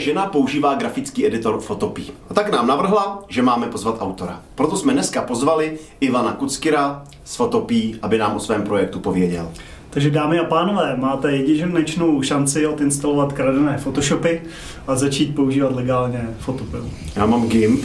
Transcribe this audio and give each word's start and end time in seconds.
Žena 0.00 0.26
používá 0.26 0.74
grafický 0.74 1.26
editor 1.26 1.60
Photopea. 1.60 2.04
A 2.30 2.34
tak 2.34 2.52
nám 2.52 2.66
navrhla, 2.66 3.24
že 3.28 3.42
máme 3.42 3.66
pozvat 3.66 3.96
autora. 4.00 4.40
Proto 4.54 4.76
jsme 4.76 4.92
dneska 4.92 5.22
pozvali 5.22 5.78
Ivana 6.00 6.32
Kuckira 6.32 7.02
z 7.24 7.36
Photopea, 7.36 7.96
aby 8.02 8.18
nám 8.18 8.36
o 8.36 8.40
svém 8.40 8.62
projektu 8.62 9.00
pověděl. 9.00 9.50
Takže 9.90 10.10
dámy 10.10 10.38
a 10.38 10.44
pánové, 10.44 10.96
máte 10.96 11.32
jedinečnou 11.32 12.22
šanci 12.22 12.66
odinstalovat 12.66 13.32
kradené 13.32 13.78
Photoshopy 13.78 14.42
a 14.86 14.96
začít 14.96 15.34
používat 15.34 15.74
legálně 15.74 16.28
Photopea. 16.38 16.80
Já 17.16 17.26
mám 17.26 17.48
GIMP, 17.48 17.84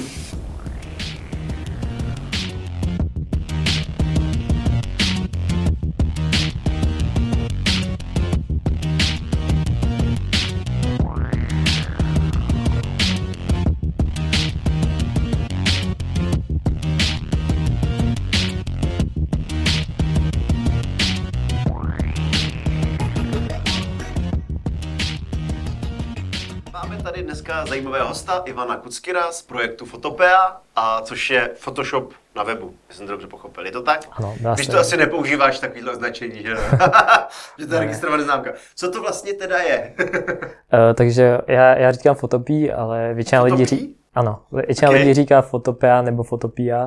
zajímavého 27.94 28.10
hosta 28.10 28.42
Ivana 28.46 28.78
Kuckira 28.78 29.32
z 29.32 29.42
projektu 29.42 29.86
Photopea, 29.86 30.58
a 30.76 31.02
což 31.02 31.30
je 31.30 31.50
Photoshop 31.56 32.14
na 32.36 32.44
webu, 32.44 32.74
jestli 32.88 32.98
jsem 32.98 33.08
to 33.08 33.12
dobře 33.12 33.28
pochopil. 33.28 33.66
Je 33.66 33.72
to 33.72 33.82
tak? 33.82 34.00
Ano, 34.12 34.36
dá 34.42 34.54
Když 34.54 34.68
to 34.68 34.80
asi 34.80 34.98
nepoužíváš 34.98 35.60
takovýhle 35.60 35.92
označení, 35.92 36.44
že, 36.44 36.56
že 37.60 37.68
to 37.68 37.74
je 37.74 37.80
registrovaná 37.80 38.24
známka. 38.24 38.52
Co 38.76 38.92
to 38.92 39.02
vlastně 39.02 39.34
teda 39.34 39.58
je? 39.58 39.94
Uh, 40.00 40.94
takže 40.94 41.38
já, 41.48 41.78
já 41.78 41.92
říkám 41.92 42.16
fotopí, 42.16 42.72
ale 42.72 43.14
většina 43.14 43.44
lidí 43.44 43.66
Photopea? 43.66 43.78
říká, 43.80 44.00
ano, 44.16 44.40
většina 44.52 44.90
Ok. 44.92 44.98
lidí 44.98 45.14
říká 45.14 45.42
fotopea 45.42 46.02
nebo 46.02 46.24
fotopia. 46.24 46.84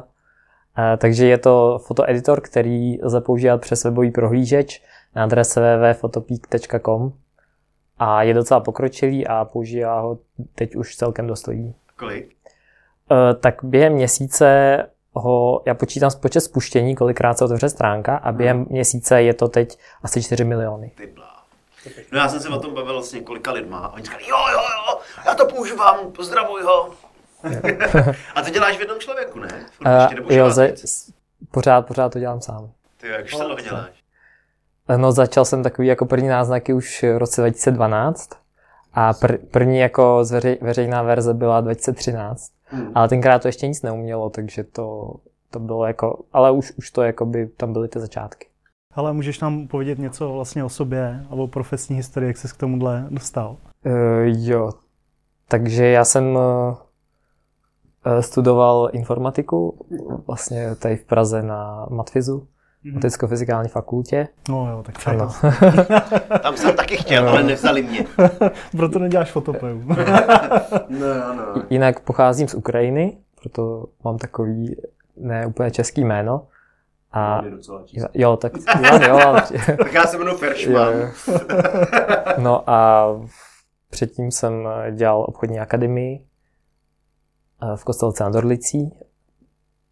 Uh, 0.79 0.97
takže 0.99 1.27
je 1.27 1.39
to 1.39 1.79
fotoeditor, 1.87 2.41
který 2.41 3.03
lze 3.03 3.21
používat 3.21 3.61
přes 3.61 3.85
webový 3.85 4.11
prohlížeč 4.11 4.83
na 5.15 5.25
adrese 5.25 5.61
www.fotopeak.com 5.61 7.13
a 7.99 8.23
je 8.23 8.35
docela 8.35 8.61
pokročilý 8.61 9.27
a 9.27 9.45
používá 9.45 10.01
ho 10.01 10.19
teď 10.55 10.77
už 10.77 10.97
celkem 10.97 11.27
dost 11.27 11.47
lidí. 11.47 11.75
Kolik? 11.97 12.37
Uh, 13.11 13.41
tak 13.41 13.55
během 13.63 13.93
měsíce 13.93 14.77
ho, 15.13 15.63
já 15.67 15.75
počítám 15.75 16.11
počet 16.21 16.41
spuštění, 16.41 16.97
kolikrát 16.97 17.39
se 17.39 17.45
otevře 17.45 17.69
stránka 17.69 18.17
a 18.17 18.33
během 18.33 18.67
měsíce 18.69 19.23
je 19.23 19.35
to 19.35 19.49
teď 19.49 19.79
asi 20.03 20.23
4 20.23 20.45
miliony. 20.45 20.93
Ty 20.97 21.07
blá. 21.07 21.37
No 22.13 22.19
já 22.19 22.29
jsem 22.29 22.41
se 22.41 22.49
o 22.49 22.61
tom 22.61 22.75
bavil 22.75 23.03
s 23.03 23.13
několika 23.13 23.53
lidma 23.53 23.79
a 23.79 23.93
oni 23.93 24.05
říkali, 24.05 24.29
jo, 24.29 24.37
jo, 24.53 24.59
jo, 24.59 24.99
já 25.27 25.35
to 25.35 25.47
používám, 25.47 26.13
pozdravuj 26.13 26.63
ho. 26.63 26.91
a 28.35 28.43
to 28.43 28.51
děláš 28.51 28.77
v 28.77 28.81
jednom 28.81 28.99
člověku, 28.99 29.39
ne? 29.39 29.67
Furt 29.73 29.89
ještě 30.01 30.21
Uh, 30.21 30.33
jo, 30.33 30.51
ze, 30.51 30.75
pořád, 31.51 31.87
pořád 31.87 32.13
to 32.13 32.19
dělám 32.19 32.41
sám. 32.41 32.71
Ty, 33.01 33.09
jak 33.09 33.25
už 33.25 33.33
to 33.33 33.57
děláš? 33.63 34.06
No 34.97 35.13
začal 35.13 35.45
jsem 35.45 35.63
takový 35.63 35.89
jako 35.89 36.07
první 36.07 36.29
náznaky 36.29 36.73
už 36.73 37.03
v 37.03 37.19
roce 37.19 37.41
2012 37.41 38.31
a 38.93 39.13
pr- 39.13 39.39
první 39.51 39.79
jako 39.79 40.25
zveřej, 40.25 40.59
veřejná 40.63 41.03
verze 41.03 41.35
byla 41.35 41.61
2013, 41.61 42.53
Hmm. 42.69 42.91
ale 42.95 43.09
tenkrát 43.09 43.43
to 43.43 43.49
ještě 43.49 43.69
nic 43.69 43.83
neumělo, 43.83 44.31
takže 44.31 44.65
to, 44.65 45.15
to 45.51 45.59
bylo 45.61 45.87
jako, 45.87 46.25
ale 46.33 46.51
už, 46.51 46.73
už 46.79 46.91
to 46.91 47.03
jako 47.03 47.27
by 47.27 47.47
tam 47.47 47.73
byly 47.73 47.89
ty 47.89 48.01
začátky. 48.01 48.47
Ale 48.95 49.13
můžeš 49.13 49.41
nám 49.41 49.69
povědět 49.69 49.99
něco 49.99 50.33
vlastně 50.33 50.65
o 50.65 50.69
sobě 50.69 51.27
a 51.31 51.33
o 51.33 51.47
profesní 51.47 51.97
historii, 51.97 52.29
jak 52.29 52.37
jsi 52.37 52.49
k 52.49 52.57
tomuhle 52.57 53.07
dostal? 53.11 53.57
Uh, 53.87 53.93
jo, 54.25 54.71
takže 55.49 55.87
já 55.87 56.05
jsem 56.05 56.25
uh, 56.37 56.75
studoval 58.21 58.89
informatiku 58.93 59.87
vlastně 60.27 60.75
tady 60.75 60.97
v 60.97 61.05
Praze 61.05 61.43
na 61.43 61.87
Matfizu, 61.91 62.47
Maticko-fyzikální 62.93 63.69
fakultě. 63.69 64.29
No 64.49 64.71
jo, 64.71 64.83
tak 64.83 65.09
Ano. 65.09 65.33
Tam 66.43 66.57
jsem 66.57 66.77
taky 66.77 66.97
chtěl, 66.97 67.29
ale 67.29 67.43
nevzali 67.43 67.83
mě. 67.83 68.05
Proto 68.77 68.99
neděláš 68.99 69.31
fotopeu. 69.31 69.83
No, 70.89 71.35
no. 71.35 71.63
Jinak 71.71 72.01
pocházím 72.01 72.49
z 72.49 72.55
Ukrajiny, 72.55 73.19
proto 73.41 73.85
mám 74.05 74.19
takový 74.19 74.77
ne 75.17 75.47
úplně 75.47 75.71
český 75.71 76.05
jméno. 76.05 76.47
A 77.13 77.43
jo, 78.15 78.37
tak 78.37 78.53
Ivan, 78.79 79.03
jo, 79.03 79.17
ale, 79.27 79.43
Tak 79.79 79.93
já 79.93 80.07
se 80.07 80.17
jmenuji 80.17 80.37
Feršman. 80.37 80.93
No 82.39 82.71
a 82.71 83.07
předtím 83.91 84.31
jsem 84.31 84.69
dělal 84.93 85.25
obchodní 85.29 85.61
akademii 85.61 86.27
eh, 87.63 87.77
v 87.77 87.85
Kostelce 87.85 88.25
nad 88.25 88.35
Orlicí. 88.35 88.99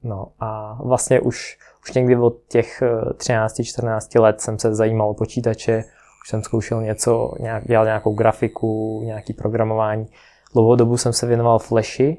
No 0.03 0.33
a 0.41 0.79
vlastně 0.85 1.21
už, 1.21 1.59
už 1.85 1.93
někdy 1.95 2.17
od 2.17 2.35
těch 2.49 2.83
eh, 2.83 3.13
13-14 3.13 4.21
let 4.21 4.41
jsem 4.41 4.59
se 4.59 4.75
zajímal 4.75 5.11
o 5.11 5.15
počítače, 5.15 5.85
už 6.25 6.29
jsem 6.29 6.43
zkoušel 6.43 6.83
něco, 6.83 7.33
nějak, 7.41 7.67
dělal 7.67 7.85
nějakou 7.85 8.15
grafiku, 8.15 9.03
nějaký 9.05 9.33
programování. 9.33 10.07
Dlouhou 10.53 10.77
dobu 10.77 10.97
jsem 10.97 11.13
se 11.13 11.27
věnoval 11.27 11.59
Flashi, 11.59 12.17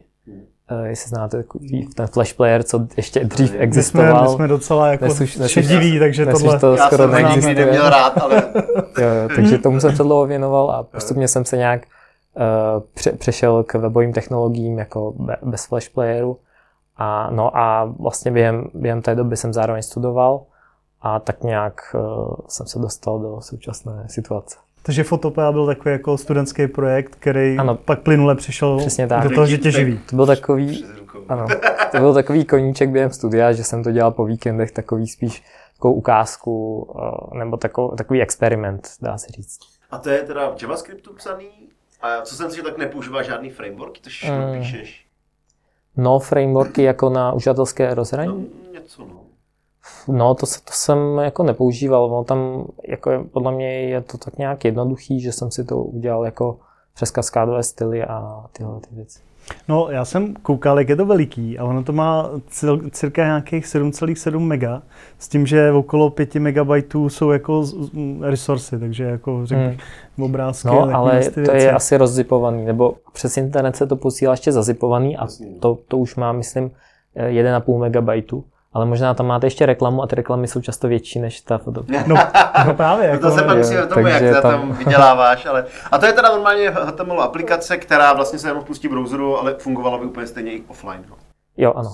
eh, 0.84 0.88
jestli 0.88 1.10
znáte 1.10 1.38
takový 1.38 1.88
ten 1.96 2.08
Flash 2.08 2.34
player, 2.34 2.64
co 2.64 2.88
ještě 2.98 3.20
dřív 3.24 3.52
My 3.52 3.56
jsme, 3.58 3.64
existoval. 3.64 4.24
my 4.24 4.30
jsme 4.30 4.48
docela 4.48 4.88
jako 4.88 5.06
dnes 5.06 5.22
už- 5.22 5.40
šediví, 5.48 6.00
takže 6.00 6.26
tohle... 6.26 6.60
to 6.60 6.76
Já 6.76 6.86
skoro 6.88 7.12
jsem 7.12 7.30
nikdy 7.36 7.56
neměl 7.56 7.90
rád, 7.90 8.18
ale 8.22 8.44
Jo, 9.02 9.08
jo, 9.08 9.30
takže 9.36 9.58
tomu 9.58 9.80
jsem 9.80 9.96
se 9.96 10.04
dlouho 10.04 10.26
věnoval 10.26 10.72
a 10.72 10.84
postupně 10.84 11.28
jsem 11.28 11.46
se 11.46 11.58
nějak 11.58 11.82
uh, 12.36 12.84
pře- 12.94 13.12
přešel 13.12 13.64
k 13.64 13.74
webovým 13.74 14.14
technologiím 14.14 14.80
jako 14.80 15.14
be- 15.20 15.38
bez 15.42 15.66
flash 15.66 15.90
playeru. 15.90 16.38
A, 16.98 17.30
no 17.32 17.58
a 17.58 17.94
vlastně 18.00 18.32
během, 18.32 18.68
během 18.74 19.02
té 19.02 19.16
doby 19.16 19.38
jsem 19.38 19.54
zároveň 19.54 19.82
studoval 19.84 20.42
a 21.02 21.20
tak 21.20 21.44
nějak 21.44 21.96
uh, 21.96 22.36
jsem 22.48 22.68
se 22.68 22.80
dostal 22.80 23.20
do 23.20 23.42
současné 23.42 24.04
situace. 24.08 24.58
Takže 24.84 25.04
Fotopea 25.04 25.52
byl 25.52 25.66
takový 25.66 25.92
jako 25.92 26.18
studentský 26.18 26.68
projekt, 26.68 27.16
který 27.20 27.58
Ano. 27.58 27.76
pak 27.76 28.00
plynule 28.00 28.36
přišel 28.36 28.78
Přesně 28.78 29.08
tak. 29.08 29.24
do 29.24 29.30
toho, 29.36 29.46
že 29.48 29.58
tě 29.58 29.72
živí. 29.72 30.00
To 30.10 30.16
byl 30.16 30.26
takový, 30.26 30.86
ano, 31.30 31.46
to 31.92 31.98
byl 32.00 32.14
takový 32.14 32.46
koníček 32.46 32.90
během 32.90 33.12
studia, 33.12 33.52
že 33.54 33.64
jsem 33.64 33.84
to 33.84 33.92
dělal 33.92 34.12
po 34.12 34.26
víkendech, 34.26 34.72
takový 34.72 35.08
spíš 35.08 35.44
takovou 35.76 35.94
ukázku 35.94 36.82
uh, 36.82 37.38
nebo 37.38 37.58
takový, 37.58 37.98
takový 37.98 38.22
experiment, 38.22 38.88
dá 39.02 39.18
se 39.18 39.28
říct. 39.28 39.60
A 39.92 39.98
to 39.98 40.10
je 40.10 40.24
teda 40.24 40.50
v 40.56 40.62
JavaScriptu 40.62 41.14
psaný? 41.14 41.50
A 42.02 42.22
co 42.22 42.36
jsem 42.36 42.50
si, 42.50 42.56
že 42.56 42.64
tak 42.64 42.78
nepoužívá 42.78 43.22
žádný 43.24 43.50
framework, 43.50 44.00
to 44.00 44.10
všechno 44.10 44.48
Mm. 44.48 44.60
píšeš? 44.60 45.05
No, 45.98 46.20
frameworky 46.20 46.84
jako 46.84 47.10
na 47.10 47.34
uživatelské 47.34 47.90
No, 47.90 47.96
rozhraní? 47.96 48.48
něco, 48.74 49.02
no. 49.06 49.20
No, 50.08 50.36
to, 50.36 50.46
se- 50.46 50.60
to 50.62 50.72
jsem 50.72 51.18
jako 51.18 51.44
nepoužíval. 51.44 52.10
No, 52.10 52.24
tam 52.24 52.66
jako 52.88 53.12
je- 53.12 53.24
podle 53.24 53.52
mě 53.52 53.82
je 53.82 54.02
to 54.02 54.18
tak 54.18 54.38
nějak 54.38 54.66
jednoduchý, 54.66 55.20
že 55.20 55.32
jsem 55.32 55.52
si 55.52 55.64
to 55.64 55.78
udělal 55.84 56.26
jako 56.26 56.58
přes 56.94 57.12
kaskádové 57.12 57.64
styly 57.64 58.04
a 58.04 58.46
tyhle 58.52 58.80
ty 58.80 58.88
věci. 58.96 59.20
No, 59.68 59.88
já 59.90 60.06
jsem 60.06 60.34
koukal, 60.34 60.80
jak 60.80 60.90
je 60.90 60.96
to 60.96 61.06
veliký 61.06 61.60
a 61.60 61.64
ono 61.64 61.84
to 61.84 61.94
má 61.94 62.30
cil, 62.48 62.82
cirka 62.92 63.24
nějakých 63.26 63.66
7,7 63.66 64.40
mega, 64.40 64.82
s 65.20 65.28
tím, 65.28 65.46
že 65.48 65.72
okolo 65.72 66.10
5 66.10 66.36
megabajtů 66.36 67.10
jsou 67.10 67.32
jako 67.32 67.66
resursy, 68.22 68.80
takže 68.80 69.04
jako 69.04 69.46
řekl 69.46 69.62
Hmm. 69.62 70.26
obrázky. 70.26 70.68
No, 70.68 70.96
ale 70.96 71.30
to 71.30 71.42
věci. 71.42 71.58
je 71.58 71.72
asi 71.72 71.98
rozzipovaný, 71.98 72.66
nebo 72.66 72.96
přes 73.14 73.38
internet 73.38 73.76
se 73.76 73.88
to 73.88 73.96
posílá 73.96 74.34
ještě 74.34 74.52
zazipovaný 74.52 75.18
a 75.18 75.28
to, 75.60 75.78
to 75.88 75.98
už 75.98 76.16
má, 76.16 76.32
myslím, 76.32 76.72
eh, 77.16 77.30
1,5 77.30 77.80
megabajtu. 77.80 78.44
Ale 78.76 78.86
možná 78.86 79.14
tam 79.14 79.26
máte 79.28 79.48
ještě 79.48 79.66
reklamu 79.66 80.04
a 80.04 80.08
ty 80.08 80.16
reklamy 80.16 80.48
jsou 80.48 80.62
často 80.62 80.88
větší 80.88 81.20
než 81.20 81.42
ta 81.42 81.58
fotografie. 81.58 82.04
No, 82.08 82.16
no 82.68 82.74
právě. 82.74 83.08
Jako, 83.08 83.30
to 83.30 83.36
se 83.36 83.44
pak 83.44 83.58
jo, 83.58 83.58
musíme 83.58 83.88
tomu, 83.88 84.08
jak 84.08 84.42
tam... 84.42 84.42
tam- 84.42 84.74
vyděláváš, 84.74 85.46
ale... 85.46 85.66
A 85.92 85.98
to 85.98 86.06
je 86.06 86.14
teda 86.14 86.30
normálně 86.30 86.70
HTML 86.70 87.22
aplikace, 87.22 87.78
která 87.78 88.14
vlastně 88.14 88.40
se 88.40 88.48
jenom 88.48 88.64
pustí 88.64 88.88
v 88.88 88.92
browseru, 88.92 89.38
ale 89.40 89.56
fungovala 89.60 89.98
by 89.98 90.06
úplně 90.06 90.28
stejně 90.28 90.52
i 90.52 90.64
offline. 90.68 91.06
No. 91.10 91.16
Jo, 91.58 91.74
ano. 91.76 91.90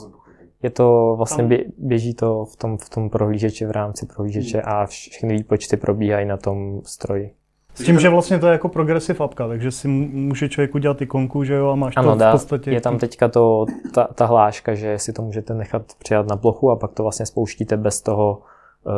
Je 0.64 0.70
to 0.70 1.16
vlastně 1.18 1.44
bě, 1.44 1.64
běží 1.78 2.14
to 2.14 2.46
v 2.46 2.56
tom, 2.56 2.78
v 2.78 2.90
tom 2.90 3.10
prohlížeči, 3.10 3.66
v 3.66 3.72
rámci 3.72 4.06
prohlížeče 4.06 4.62
a 4.62 4.86
všechny 4.86 5.34
výpočty 5.38 5.78
probíhají 5.78 6.26
na 6.26 6.38
tom 6.38 6.82
stroji. 6.86 7.34
S 7.74 7.84
tím, 7.84 8.00
že 8.00 8.10
vlastně 8.10 8.40
to 8.40 8.48
je 8.48 8.52
jako 8.52 8.70
progressive 8.70 9.26
appka, 9.26 9.48
takže 9.48 9.72
si 9.72 9.88
může 9.88 10.50
člověk 10.50 10.76
udělat 10.76 11.02
ikonku, 11.02 11.44
že 11.44 11.54
jo, 11.54 11.70
a 11.70 11.76
máš 11.76 11.94
Ano, 11.98 12.18
to 12.18 12.26
v 12.26 12.32
podstatě... 12.32 12.72
je 12.72 12.82
tam 12.82 13.00
teďka 13.00 13.28
to, 13.28 13.66
ta, 13.94 14.08
ta 14.16 14.26
hláška, 14.26 14.76
že 14.76 15.00
si 15.00 15.14
to 15.14 15.22
můžete 15.22 15.54
nechat 15.54 15.82
přijat 16.00 16.28
na 16.28 16.38
plochu 16.38 16.72
a 16.72 16.76
pak 16.76 16.92
to 16.92 17.04
vlastně 17.04 17.26
spouštíte 17.26 17.78
bez 17.78 18.02
toho 18.02 18.42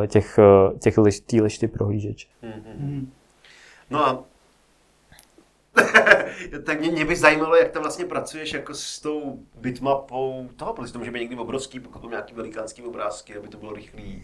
eh, 0.04 0.08
těch, 0.08 0.40
eh, 0.40 0.80
těch 0.80 0.98
liš, 0.98 1.20
tý 1.20 1.42
lišty 1.42 1.68
prohlížeč. 1.68 2.28
Hmm. 2.42 3.12
No 3.90 4.08
a 4.08 4.24
tak 6.64 6.80
mě, 6.80 6.92
mě 6.92 7.06
by 7.06 7.16
zajímalo, 7.16 7.56
jak 7.56 7.72
tam 7.72 7.84
vlastně 7.84 8.06
pracuješ 8.06 8.54
jako 8.54 8.74
s 8.74 9.00
tou 9.00 9.40
bitmapou 9.56 10.50
toho, 10.56 10.74
protože 10.74 10.94
to 10.94 11.00
může 11.00 11.12
být 11.12 11.20
někdy 11.20 11.36
obrovský, 11.36 11.80
pokud 11.80 12.02
mám 12.02 12.12
nějaký 12.12 12.34
velikánský 12.34 12.84
obrázky, 12.84 13.38
aby 13.38 13.48
to 13.48 13.58
bylo 13.58 13.74
rychlý, 13.74 14.24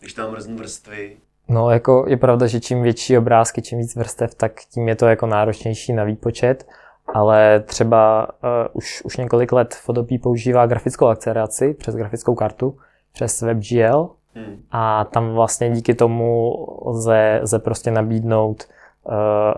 když 0.00 0.12
tam 0.12 0.30
mrzní 0.30 0.56
vrstvy. 0.56 1.16
No, 1.48 1.70
jako 1.70 2.04
je 2.08 2.16
pravda, 2.16 2.46
že 2.46 2.60
čím 2.60 2.82
větší 2.82 3.18
obrázky, 3.18 3.62
čím 3.62 3.78
víc 3.78 3.96
vrstev, 3.96 4.34
tak 4.34 4.52
tím 4.74 4.88
je 4.88 4.96
to 4.96 5.06
jako 5.06 5.26
náročnější 5.26 5.92
na 5.92 6.04
výpočet. 6.04 6.66
ale 7.14 7.60
třeba 7.60 8.26
uh, 8.26 8.48
už, 8.72 9.02
už 9.04 9.16
několik 9.16 9.52
let 9.52 9.74
Photopea 9.74 10.18
používá 10.22 10.66
grafickou 10.66 11.06
akceleraci 11.06 11.74
přes 11.74 11.94
grafickou 11.94 12.34
kartu, 12.34 12.78
přes 13.12 13.42
WebGL 13.42 14.10
hmm. 14.34 14.62
a 14.70 15.04
tam 15.04 15.32
vlastně 15.32 15.70
díky 15.70 15.94
tomu 15.94 16.54
lze, 16.86 17.38
lze 17.42 17.58
prostě 17.58 17.90
nabídnout 17.90 18.64
uh, 19.04 19.14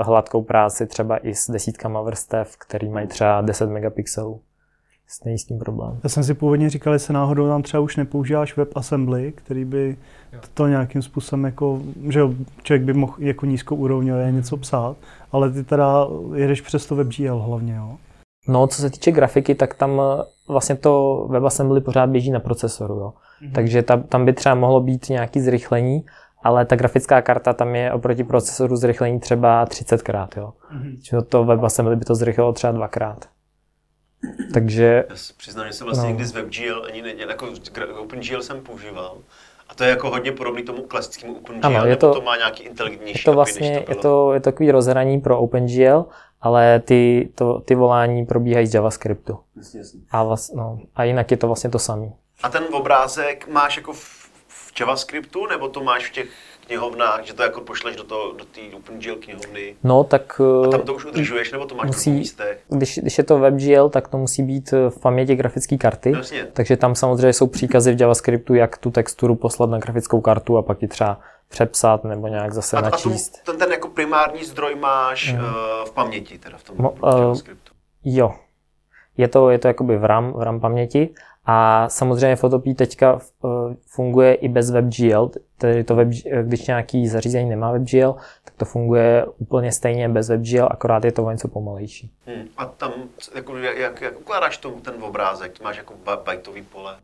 hladkou 0.06 0.42
práci 0.42 0.86
třeba 0.86 1.26
i 1.26 1.34
s 1.34 1.50
desítkama 1.50 2.02
vrstev, 2.02 2.56
který 2.56 2.88
mají 2.88 3.06
třeba 3.06 3.40
10 3.40 3.70
megapixelů. 3.70 4.40
Není 5.24 5.38
s 5.38 5.44
tím 5.44 5.58
problém. 5.58 5.98
Já 6.02 6.08
jsem 6.08 6.24
si 6.24 6.34
původně 6.34 6.70
říkal, 6.70 6.92
jestli 6.92 7.14
náhodou 7.14 7.48
tam 7.48 7.62
třeba 7.62 7.80
už 7.80 7.96
nepoužíváš 7.96 8.56
WebAssembly, 8.56 9.32
který 9.32 9.64
by 9.64 9.96
to 10.54 10.66
nějakým 10.66 11.02
způsobem 11.02 11.44
jako, 11.44 11.80
že 12.08 12.20
člověk 12.62 12.82
by 12.82 12.92
mohl 12.92 13.14
jako 13.18 13.46
nízkou 13.46 13.76
úrovňově 13.76 14.32
něco 14.32 14.56
psát, 14.56 14.96
ale 15.32 15.50
ty 15.50 15.64
teda 15.64 16.06
jedeš 16.34 16.60
přes 16.60 16.86
to 16.86 16.96
WebGL 16.96 17.38
hlavně, 17.38 17.74
jo? 17.74 17.96
No, 18.48 18.66
co 18.66 18.82
se 18.82 18.90
týče 18.90 19.12
grafiky, 19.12 19.54
tak 19.54 19.74
tam 19.74 20.00
eh, 20.00 20.22
vlastně 20.48 20.76
to 20.76 21.26
WebAssembly 21.30 21.80
pořád 21.80 22.10
běží 22.10 22.30
na 22.30 22.40
procesoru, 22.40 22.94
jo. 22.94 23.12
Mm-hmm. 23.42 23.52
Takže 23.52 23.82
tam, 23.82 24.02
tam 24.02 24.24
by 24.24 24.32
třeba 24.32 24.54
mohlo 24.54 24.80
být 24.80 25.08
nějaký 25.08 25.40
zrychlení, 25.40 26.04
ale 26.42 26.66
ta 26.66 26.76
grafická 26.76 27.22
karta 27.22 27.52
tam 27.52 27.74
je 27.74 27.92
oproti 27.92 28.24
procesoru 28.24 28.76
zrychlení 28.76 29.20
třeba 29.20 29.66
30krát, 29.66 30.28
jo. 30.36 30.52
Mm-hmm. 30.74 31.22
to 31.22 31.44
WebAssembly 31.44 31.96
by 31.96 32.04
to 32.04 32.14
zrychlilo 32.14 32.52
třeba 32.52 32.72
dvakrát. 32.72 33.28
Takže... 34.54 35.04
Já 35.08 35.14
přiznám, 35.36 35.66
že 35.66 35.72
jsem 35.72 35.84
vlastně 35.84 36.04
no. 36.04 36.08
někdy 36.08 36.24
z 36.24 36.32
WebGL 36.32 36.84
ani 36.86 37.02
nedělal, 37.02 37.30
jako 37.30 37.48
OpenGL 38.00 38.42
jsem 38.42 38.60
používal. 38.60 39.18
A 39.68 39.74
to 39.74 39.84
je 39.84 39.90
jako 39.90 40.10
hodně 40.10 40.32
podobný 40.32 40.62
tomu 40.62 40.82
klasickému 40.82 41.34
OpenGL, 41.34 41.66
ano, 41.66 41.86
je 41.86 41.96
to, 41.96 42.14
to 42.14 42.20
má 42.20 42.36
nějaký 42.36 42.62
inteligentnější 42.62 43.18
je 43.18 43.24
to 43.24 43.32
vlastně, 43.32 43.80
to 43.80 43.92
je, 43.92 43.96
to, 43.96 44.32
je 44.32 44.40
to 44.40 44.44
takový 44.44 44.70
rozhraní 44.70 45.20
pro 45.20 45.38
OpenGL, 45.38 46.06
ale 46.40 46.80
ty, 46.80 47.28
to, 47.34 47.60
ty 47.60 47.74
volání 47.74 48.26
probíhají 48.26 48.66
z 48.66 48.74
JavaScriptu. 48.74 49.38
Jasně, 49.56 49.80
jasně. 49.80 50.00
A, 50.10 50.22
vlast, 50.22 50.54
no, 50.54 50.78
a 50.94 51.04
jinak 51.04 51.30
je 51.30 51.36
to 51.36 51.46
vlastně 51.46 51.70
to 51.70 51.78
samé. 51.78 52.12
A 52.42 52.48
ten 52.48 52.64
obrázek 52.72 53.48
máš 53.48 53.76
jako 53.76 53.92
v, 53.92 54.30
v 54.48 54.80
JavaScriptu, 54.80 55.46
nebo 55.46 55.68
to 55.68 55.84
máš 55.84 56.10
v 56.10 56.12
těch 56.12 56.28
knihovnách, 56.70 57.24
že 57.24 57.34
to 57.34 57.42
jako 57.42 57.60
pošleš 57.60 57.96
do, 57.96 58.04
toho, 58.04 58.32
do 58.32 58.44
té 58.44 58.60
OpenGL 58.76 59.16
knihovny? 59.16 59.76
No, 59.84 60.04
tak... 60.04 60.40
A 60.66 60.68
tam 60.68 60.80
to 60.80 60.94
už 60.94 61.04
udržuješ, 61.04 61.52
nebo 61.52 61.66
to 61.66 61.74
máš 61.74 61.86
musí, 61.86 62.10
v 62.10 62.14
místech? 62.14 62.60
Když, 62.68 62.98
když 62.98 63.18
je 63.18 63.24
to 63.24 63.38
WebGL, 63.38 63.88
tak 63.88 64.08
to 64.08 64.18
musí 64.18 64.42
být 64.42 64.72
v 64.72 65.00
paměti 65.00 65.36
grafické 65.36 65.78
karty. 65.78 66.12
Jasně. 66.16 66.46
Takže 66.52 66.76
tam 66.76 66.94
samozřejmě 66.94 67.32
jsou 67.32 67.46
příkazy 67.46 67.94
v 67.94 68.00
JavaScriptu, 68.00 68.54
jak 68.54 68.78
tu 68.78 68.90
texturu 68.90 69.34
poslat 69.34 69.70
na 69.70 69.78
grafickou 69.78 70.20
kartu 70.20 70.56
a 70.56 70.62
pak 70.62 70.82
ji 70.82 70.88
třeba 70.88 71.20
přepsat 71.48 72.04
nebo 72.04 72.28
nějak 72.28 72.52
zase 72.52 72.76
a, 72.76 72.80
načíst. 72.80 73.38
A 73.42 73.46
ten, 73.46 73.58
ten 73.58 73.72
jako 73.72 73.88
primární 73.88 74.44
zdroj 74.44 74.74
máš 74.74 75.32
mm. 75.32 75.38
uh, 75.38 75.50
v 75.84 75.90
paměti, 75.90 76.38
teda 76.38 76.58
v 76.58 76.62
tom 76.64 76.76
Mo, 76.78 76.90
uh, 76.90 77.20
JavaScriptu? 77.20 77.72
Jo. 78.04 78.34
Je 79.16 79.28
to, 79.28 79.50
je 79.50 79.58
to 79.58 79.68
jakoby 79.68 79.98
v 79.98 80.04
RAM, 80.04 80.32
v 80.32 80.42
RAM 80.42 80.60
paměti 80.60 81.08
a 81.46 81.88
samozřejmě 81.88 82.36
Photopea 82.36 82.74
teďka 82.74 83.18
eh, 83.18 83.48
funguje 83.86 84.34
i 84.34 84.48
bez 84.48 84.70
WebGL, 84.70 85.30
tedy 85.58 85.84
to 85.84 85.96
web, 85.96 86.08
když 86.42 86.66
nějaký 86.66 87.08
zařízení 87.08 87.50
nemá 87.50 87.72
WebGL, 87.72 88.16
tak 88.44 88.54
to 88.56 88.64
funguje 88.64 89.26
úplně 89.38 89.72
stejně 89.72 90.08
bez 90.08 90.28
WebGL, 90.28 90.68
akorát 90.70 91.04
je 91.04 91.12
to 91.12 91.24
o 91.24 91.30
něco 91.30 91.48
pomalejší. 91.48 92.10
Hmm. 92.26 92.44
A 92.56 92.66
tam, 92.66 92.92
jako, 93.34 93.56
jak, 93.56 94.00
jak 94.00 94.20
ukládáš 94.20 94.58
to, 94.58 94.70
ten 94.70 94.94
obrázek? 95.02 95.62
Máš 95.62 95.76
jako 95.76 95.94
bajtový 96.24 96.62
pole? 96.62 96.96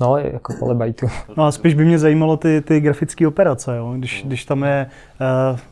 No, 0.00 0.16
jako 0.16 0.52
pole 0.58 0.74
bajtu. 0.74 1.06
No 1.36 1.44
a 1.44 1.52
spíš 1.52 1.74
by 1.74 1.84
mě 1.84 1.98
zajímalo 1.98 2.36
ty, 2.36 2.60
ty 2.60 2.80
grafické 2.80 3.28
operace, 3.28 3.76
jo? 3.76 3.94
Když, 3.96 4.20
hmm. 4.20 4.28
když 4.28 4.44
tam 4.44 4.62
je, 4.62 4.90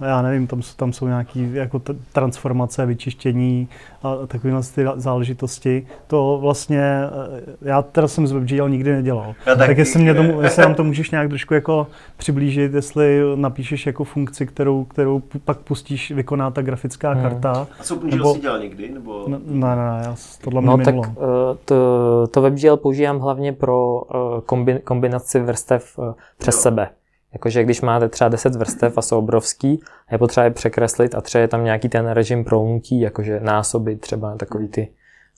uh, 0.01 0.09
já 0.09 0.23
nevím, 0.23 0.47
tam, 0.47 0.63
tam 0.77 0.93
jsou 0.93 1.07
nějaké 1.07 1.41
jako 1.41 1.79
t- 1.79 1.95
transformace, 2.13 2.87
vyčištění 2.87 3.69
a 4.03 4.27
takovéhle 4.27 4.63
ty 4.75 4.87
záležitosti. 4.97 5.87
To 6.07 6.39
vlastně, 6.41 7.01
uh, 7.29 7.69
já 7.69 7.83
teda 7.83 8.09
jsem 8.09 8.27
z 8.27 8.33
WebGL 8.33 8.69
nikdy 8.69 8.93
nedělal. 8.93 9.35
Já 9.47 9.55
tak, 9.57 9.67
tak 9.67 9.79
jestli, 9.79 10.03
mě 10.03 10.15
tomu, 10.15 10.41
jestli 10.41 10.63
nám 10.63 10.75
to 10.75 10.85
můžeš 10.85 11.11
nějak 11.11 11.29
trošku 11.29 11.55
jako 11.55 11.87
přiblížit, 12.17 12.75
jestli 12.75 13.21
napíšeš 13.35 13.87
jako 13.87 14.05
funkci, 14.05 14.47
kterou, 14.47 14.85
kterou 14.85 15.23
pak 15.45 15.59
pustíš, 15.59 16.11
vykoná 16.11 16.51
ta 16.51 16.63
grafická 16.63 17.13
hmm. 17.13 17.23
karta. 17.23 17.67
A 17.81 17.83
co 17.83 17.97
WebGL 17.97 18.35
si 18.35 18.41
dělal 18.41 18.59
někdy? 18.59 18.91
Nebo... 18.91 19.25
Ne, 19.29 19.39
ne, 19.47 19.77
ne, 19.77 20.03
já 20.05 20.17
tohle 20.45 20.63
no, 20.63 20.79
tak 20.79 20.95
uh, 20.95 21.05
to, 21.65 22.27
to 22.31 22.43
WebGL 22.43 22.77
používám 22.77 23.19
hlavně 23.19 23.53
pro 23.53 24.03
Eh, 24.15 24.79
kombinaci 24.85 25.41
vrstev 25.41 25.99
eh, 25.99 26.15
přes 26.39 26.55
jo. 26.55 26.61
sebe. 26.61 26.89
Jakože 27.33 27.65
když 27.65 27.81
máte 27.81 28.09
třeba 28.09 28.29
10 28.29 28.55
vrstev 28.55 28.99
a 28.99 29.03
jsou 29.03 29.19
obrovský, 29.19 29.81
je 30.13 30.19
potřeba 30.19 30.45
je 30.45 30.51
překreslit 30.51 31.15
a 31.15 31.21
třeba 31.21 31.43
je 31.43 31.49
tam 31.49 31.65
nějaký 31.65 31.89
ten 31.89 32.11
režim 32.11 32.45
prounutí, 32.45 33.01
jakože 33.01 33.41
násoby, 33.41 33.97
třeba 33.97 34.37
takový 34.37 34.69
ty 34.69 34.89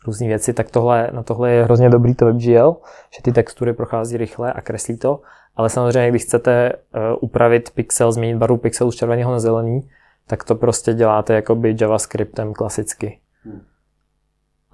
různé 0.07 0.27
věci, 0.27 0.53
tak 0.53 0.71
tohle, 0.71 1.11
na 1.13 1.23
tohle 1.23 1.51
je 1.53 1.65
hrozně 1.65 1.91
dobrý 1.91 2.15
to 2.15 2.25
WebGL, 2.25 2.77
že 3.17 3.23
ty 3.23 3.33
textury 3.33 3.73
prochází 3.73 4.17
rychle 4.17 4.53
a 4.53 4.61
kreslí 4.61 4.97
to, 4.97 5.21
ale 5.57 5.69
samozřejmě, 5.69 6.11
když 6.11 6.23
chcete 6.23 6.73
uh, 6.73 7.01
upravit 7.21 7.71
pixel, 7.71 8.13
změnit 8.13 8.37
barvu 8.37 8.57
pixelu 8.57 8.91
z 8.91 8.97
červeného 8.97 9.33
na 9.33 9.39
zelený, 9.39 9.89
tak 10.27 10.45
to 10.45 10.55
prostě 10.55 10.95
děláte 10.95 11.35
jakoby 11.35 11.77
JavaScriptem 11.81 12.53
klasicky. 12.53 13.19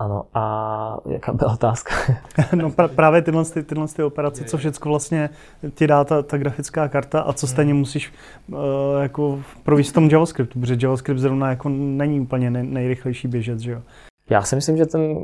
Hmm. 0.01 0.13
Ano, 0.13 0.25
a 0.35 0.97
jaká 1.09 1.33
byla 1.33 1.53
otázka? 1.53 1.95
no 2.55 2.71
pra, 2.71 2.89
právě 2.89 3.23
tyhle, 3.23 3.45
ty, 3.45 3.63
tyhle 3.63 3.89
ty 3.89 4.03
operace, 4.03 4.45
co 4.45 4.59
všechno 4.59 4.91
vlastně 4.91 5.31
ti 5.75 5.87
dá 5.87 6.05
ta, 6.05 6.23
ta 6.23 6.39
grafická 6.39 6.89
karta 6.89 7.21
a 7.21 7.33
co 7.33 7.47
stejně 7.47 7.75
musíš 7.75 8.13
uh, 8.49 8.59
jako 9.03 9.41
províst 9.63 9.91
v 9.91 9.95
tom 9.95 10.09
JavaScriptu, 10.11 10.61
protože 10.61 10.79
JavaScript 10.83 11.21
zrovna 11.21 11.51
jako 11.51 11.69
není 11.69 12.21
úplně 12.21 12.51
nej, 12.51 12.63
nejrychlejší 12.63 13.29
běžet, 13.29 13.59
že 13.59 13.73
jo? 13.73 13.83
Já 14.31 14.43
si 14.43 14.55
myslím, 14.55 14.77
že 14.77 14.87
ten 14.87 15.17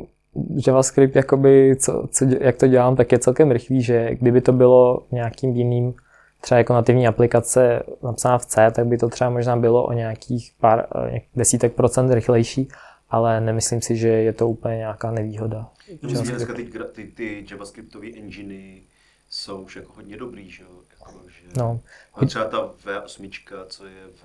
JavaScript, 0.67 1.17
jakoby, 1.17 1.77
co, 1.77 2.07
co, 2.11 2.25
jak 2.41 2.57
to 2.57 2.67
dělám, 2.67 2.97
tak 2.97 3.13
je 3.13 3.19
celkem 3.19 3.51
rychlý, 3.51 3.83
že 3.83 4.15
kdyby 4.15 4.41
to 4.41 4.53
bylo 4.53 5.07
nějakým 5.13 5.51
jiným 5.51 5.95
třeba 6.41 6.59
jako 6.59 6.73
nativní 6.73 7.07
aplikace 7.07 7.83
napsaná 8.03 8.39
v 8.39 8.47
C, 8.47 8.71
tak 8.71 8.87
by 8.87 8.99
to 8.99 9.09
třeba 9.09 9.31
možná 9.31 9.57
bylo 9.57 9.85
o 9.85 9.93
nějakých 9.93 10.53
pár 10.61 10.87
eh, 11.15 11.21
desítek 11.37 11.73
procent 11.73 12.13
rychlejší, 12.13 12.69
ale 13.11 13.41
nemyslím 13.41 13.83
si, 13.83 13.97
že 13.97 14.09
je 14.09 14.33
to 14.33 14.49
úplně 14.49 14.77
nějaká 14.77 15.11
nevýhoda. 15.11 15.71
Myslím, 16.03 16.27
že 16.27 16.33
dneska 16.33 16.55
ty, 16.55 16.71
ty, 16.93 17.07
ty 17.07 17.47
JavaScriptové 17.51 18.07
enginy 18.07 18.83
jsou 19.31 19.63
už 19.63 19.77
jako 19.77 19.93
hodně 19.97 20.17
dobrý, 20.17 20.51
že 20.51 20.63
jo? 20.63 20.69
Jako, 20.91 21.13
že 21.29 21.49
no. 21.57 21.81
A 22.15 22.27
třeba 22.27 22.45
ta 22.45 22.71
V8, 22.85 23.31
co 23.69 23.87
je 23.87 24.03
v 24.15 24.25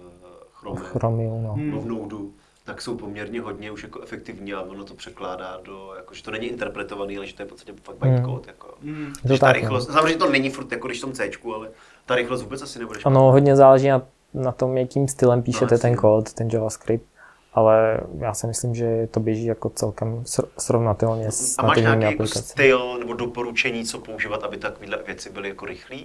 Chrome, 0.54 0.82
v 0.82 0.84
Chromium, 0.84 1.44
no. 1.44 1.56
v 1.82 1.86
Node, 1.86 2.16
tak 2.64 2.82
jsou 2.82 2.98
poměrně 2.98 3.42
hodně 3.42 3.72
už 3.72 3.84
jako 3.84 4.02
efektivní 4.02 4.54
a 4.54 4.62
ono 4.62 4.84
to 4.84 4.94
překládá 4.94 5.60
do, 5.64 5.94
jako, 5.98 6.14
že 6.14 6.24
to 6.24 6.32
není 6.32 6.48
interpretovaný, 6.48 7.18
ale 7.18 7.28
že 7.28 7.36
to 7.36 7.42
je 7.42 7.46
v 7.46 7.50
podstatě 7.50 7.74
fakt 7.84 7.96
bytecode. 7.96 8.28
Hmm. 8.28 8.42
Jako. 8.48 8.74
Hmm. 8.82 9.14
Že 9.26 9.40
ta 9.40 9.52
rychlost, 9.52 9.88
no. 9.88 9.94
samozřejmě 9.94 10.18
to 10.18 10.30
není 10.30 10.50
furt 10.50 10.72
jako 10.72 10.88
když 10.88 11.00
v 11.00 11.02
tom 11.02 11.14
C, 11.14 11.32
ale 11.56 11.70
ta 12.06 12.16
rychlost 12.16 12.42
vůbec 12.42 12.62
asi 12.62 12.80
nebude 12.80 13.00
špatná. 13.00 13.20
Ano, 13.20 13.32
hodně 13.32 13.56
záleží 13.56 13.88
na, 13.88 14.02
na 14.34 14.52
tom, 14.52 14.78
jakým 14.78 15.08
stylem 15.08 15.44
píšete 15.44 15.76
no, 15.76 15.80
ten 15.80 15.96
kód, 15.96 16.34
ten 16.34 16.50
JavaScript 16.54 17.06
ale 17.54 18.00
já 18.18 18.34
si 18.34 18.48
myslím, 18.48 18.76
že 18.76 19.08
to 19.12 19.20
běží 19.20 19.46
jako 19.46 19.70
celkem 19.70 20.24
srovnatelně 20.58 21.32
s 21.32 21.60
A 21.60 21.66
máš 21.66 21.78
nějaký 21.78 22.04
jako 22.04 22.28
styl 22.28 23.00
nebo 23.00 23.14
doporučení, 23.14 23.86
co 23.86 24.00
používat, 24.00 24.44
aby 24.44 24.58
takovéhle 24.58 24.98
věci 25.06 25.30
byly 25.30 25.50
jako 25.50 25.66
rychlé? 25.66 25.98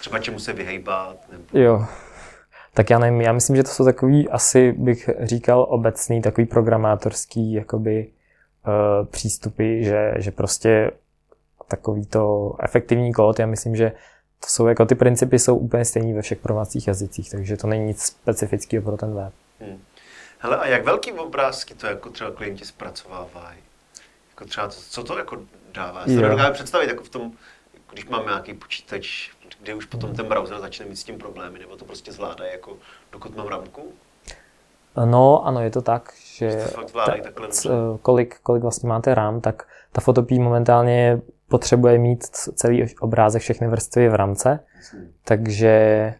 Třeba 0.00 0.18
čemu 0.18 0.38
se 0.38 0.52
vyhejbat? 0.52 1.16
Nebo... 1.32 1.44
Jo, 1.52 1.86
tak 2.74 2.90
já 2.90 2.98
nevím, 2.98 3.20
já 3.20 3.32
myslím, 3.32 3.56
že 3.56 3.62
to 3.62 3.68
jsou 3.68 3.84
takový, 3.84 4.28
asi 4.28 4.72
bych 4.72 5.10
říkal 5.20 5.66
obecný, 5.68 6.22
takový 6.22 6.46
programátorský 6.46 7.52
jakoby 7.52 8.10
uh, 8.66 9.06
přístupy, 9.06 9.84
že, 9.84 10.14
že 10.16 10.30
prostě 10.30 10.90
takový 11.68 12.06
to 12.06 12.54
efektivní 12.62 13.12
kód, 13.12 13.38
já 13.38 13.46
myslím, 13.46 13.76
že 13.76 13.92
to 14.40 14.46
jsou 14.46 14.66
jako 14.66 14.86
ty 14.86 14.94
principy 14.94 15.38
jsou 15.38 15.56
úplně 15.56 15.84
stejný 15.84 16.12
ve 16.12 16.22
všech 16.22 16.38
programovacích 16.38 16.88
jazycích, 16.88 17.30
takže 17.30 17.56
to 17.56 17.66
není 17.66 17.84
nic 17.84 18.02
specifického 18.02 18.84
pro 18.84 18.96
ten 18.96 19.14
web. 19.14 19.32
Hmm. 19.60 19.78
Hele, 20.42 20.56
a 20.56 20.66
jak 20.66 20.84
velký 20.84 21.12
obrázky 21.12 21.74
to 21.74 21.86
jako 21.86 22.10
třeba 22.10 22.30
klienti 22.30 22.64
zpracovávají? 22.64 23.58
Jako 24.30 24.44
třeba, 24.44 24.68
co 24.68 25.04
to 25.04 25.18
jako 25.18 25.38
dává? 25.74 26.00
Já 26.00 26.06
si 26.06 26.46
to 26.46 26.52
představit 26.52 26.88
jako 26.88 27.04
v 27.04 27.08
tom, 27.08 27.32
když 27.92 28.08
máme 28.08 28.24
nějaký 28.24 28.54
počítač, 28.54 29.30
kdy 29.62 29.74
už 29.74 29.84
potom 29.84 30.14
ten 30.14 30.26
browser 30.26 30.60
začne 30.60 30.86
mít 30.86 30.96
s 30.96 31.04
tím 31.04 31.18
problémy, 31.18 31.58
nebo 31.58 31.76
to 31.76 31.84
prostě 31.84 32.12
zvládá 32.12 32.44
jako 32.44 32.76
dokud 33.12 33.36
mám 33.36 33.46
ramku? 33.46 33.92
No, 35.04 35.46
ano, 35.46 35.60
je 35.60 35.70
to 35.70 35.82
tak, 35.82 36.12
že 36.24 36.66
ta, 36.92 37.14
c, 37.48 37.68
kolik, 38.02 38.40
kolik 38.42 38.62
vlastně 38.62 38.88
máte 38.88 39.14
RAM, 39.14 39.40
tak 39.40 39.68
ta 39.92 40.00
fotopí 40.00 40.38
momentálně 40.38 41.20
potřebuje 41.48 41.98
mít 41.98 42.26
celý 42.26 42.96
obrázek, 43.00 43.42
všechny 43.42 43.68
vrstvy 43.68 44.08
v 44.08 44.14
rámce, 44.14 44.64
takže, 45.24 46.14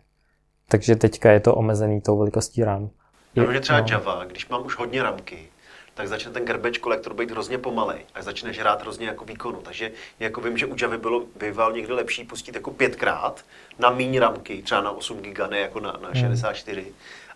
takže 0.68 0.96
teďka 0.96 1.30
je 1.32 1.40
to 1.40 1.54
omezený 1.54 2.00
tou 2.00 2.18
velikostí 2.18 2.64
RAM. 2.64 2.90
Je, 3.34 3.52
že 3.52 3.60
třeba 3.60 3.80
no. 3.80 3.86
Java, 3.90 4.24
když 4.24 4.48
mám 4.48 4.66
už 4.66 4.76
hodně 4.76 5.02
ramky, 5.02 5.48
tak 5.94 6.08
začne 6.08 6.30
ten 6.30 6.44
garbage 6.44 6.80
kolektor 6.80 7.14
být 7.14 7.30
hrozně 7.30 7.58
pomalej 7.58 8.00
a 8.14 8.22
začne 8.22 8.52
žrát 8.52 8.82
hrozně 8.82 9.06
jako 9.06 9.24
výkonu. 9.24 9.60
Takže 9.62 9.92
jako 10.20 10.40
vím, 10.40 10.58
že 10.58 10.66
u 10.66 10.76
Javy 10.82 10.98
bylo 10.98 11.26
býval 11.40 11.72
někdy 11.72 11.92
lepší 11.92 12.24
pustit 12.24 12.54
jako 12.54 12.70
pětkrát 12.70 13.44
na 13.78 13.90
méně 13.90 14.20
ramky, 14.20 14.62
třeba 14.62 14.80
na 14.80 14.90
8 14.90 15.20
giga, 15.20 15.46
ne 15.46 15.58
jako 15.58 15.80
na, 15.80 15.98
na 16.02 16.14
64. 16.14 16.80
Hmm. 16.80 16.92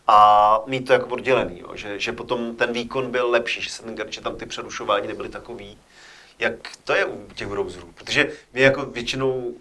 a 0.09 0.61
mít 0.67 0.87
to 0.87 0.93
jako 0.93 1.07
oddělený, 1.07 1.61
jo? 1.61 1.77
Že, 1.77 1.99
že 1.99 2.13
potom 2.13 2.57
ten 2.57 2.73
výkon 2.73 3.11
byl 3.11 3.31
lepší, 3.31 3.63
že, 3.63 3.71
se 3.71 3.83
ten, 3.83 4.13
že 4.13 4.21
tam 4.21 4.37
ty 4.37 4.47
přerušování 4.47 5.09
nebyly 5.09 5.29
takový. 5.29 5.79
Jak 6.39 6.53
to 6.85 6.95
je 6.95 7.05
u 7.05 7.29
těch 7.35 7.49
browserů? 7.49 7.93
Protože 7.95 8.33
my 8.53 8.61
jako 8.61 8.87
většinou 8.87 9.55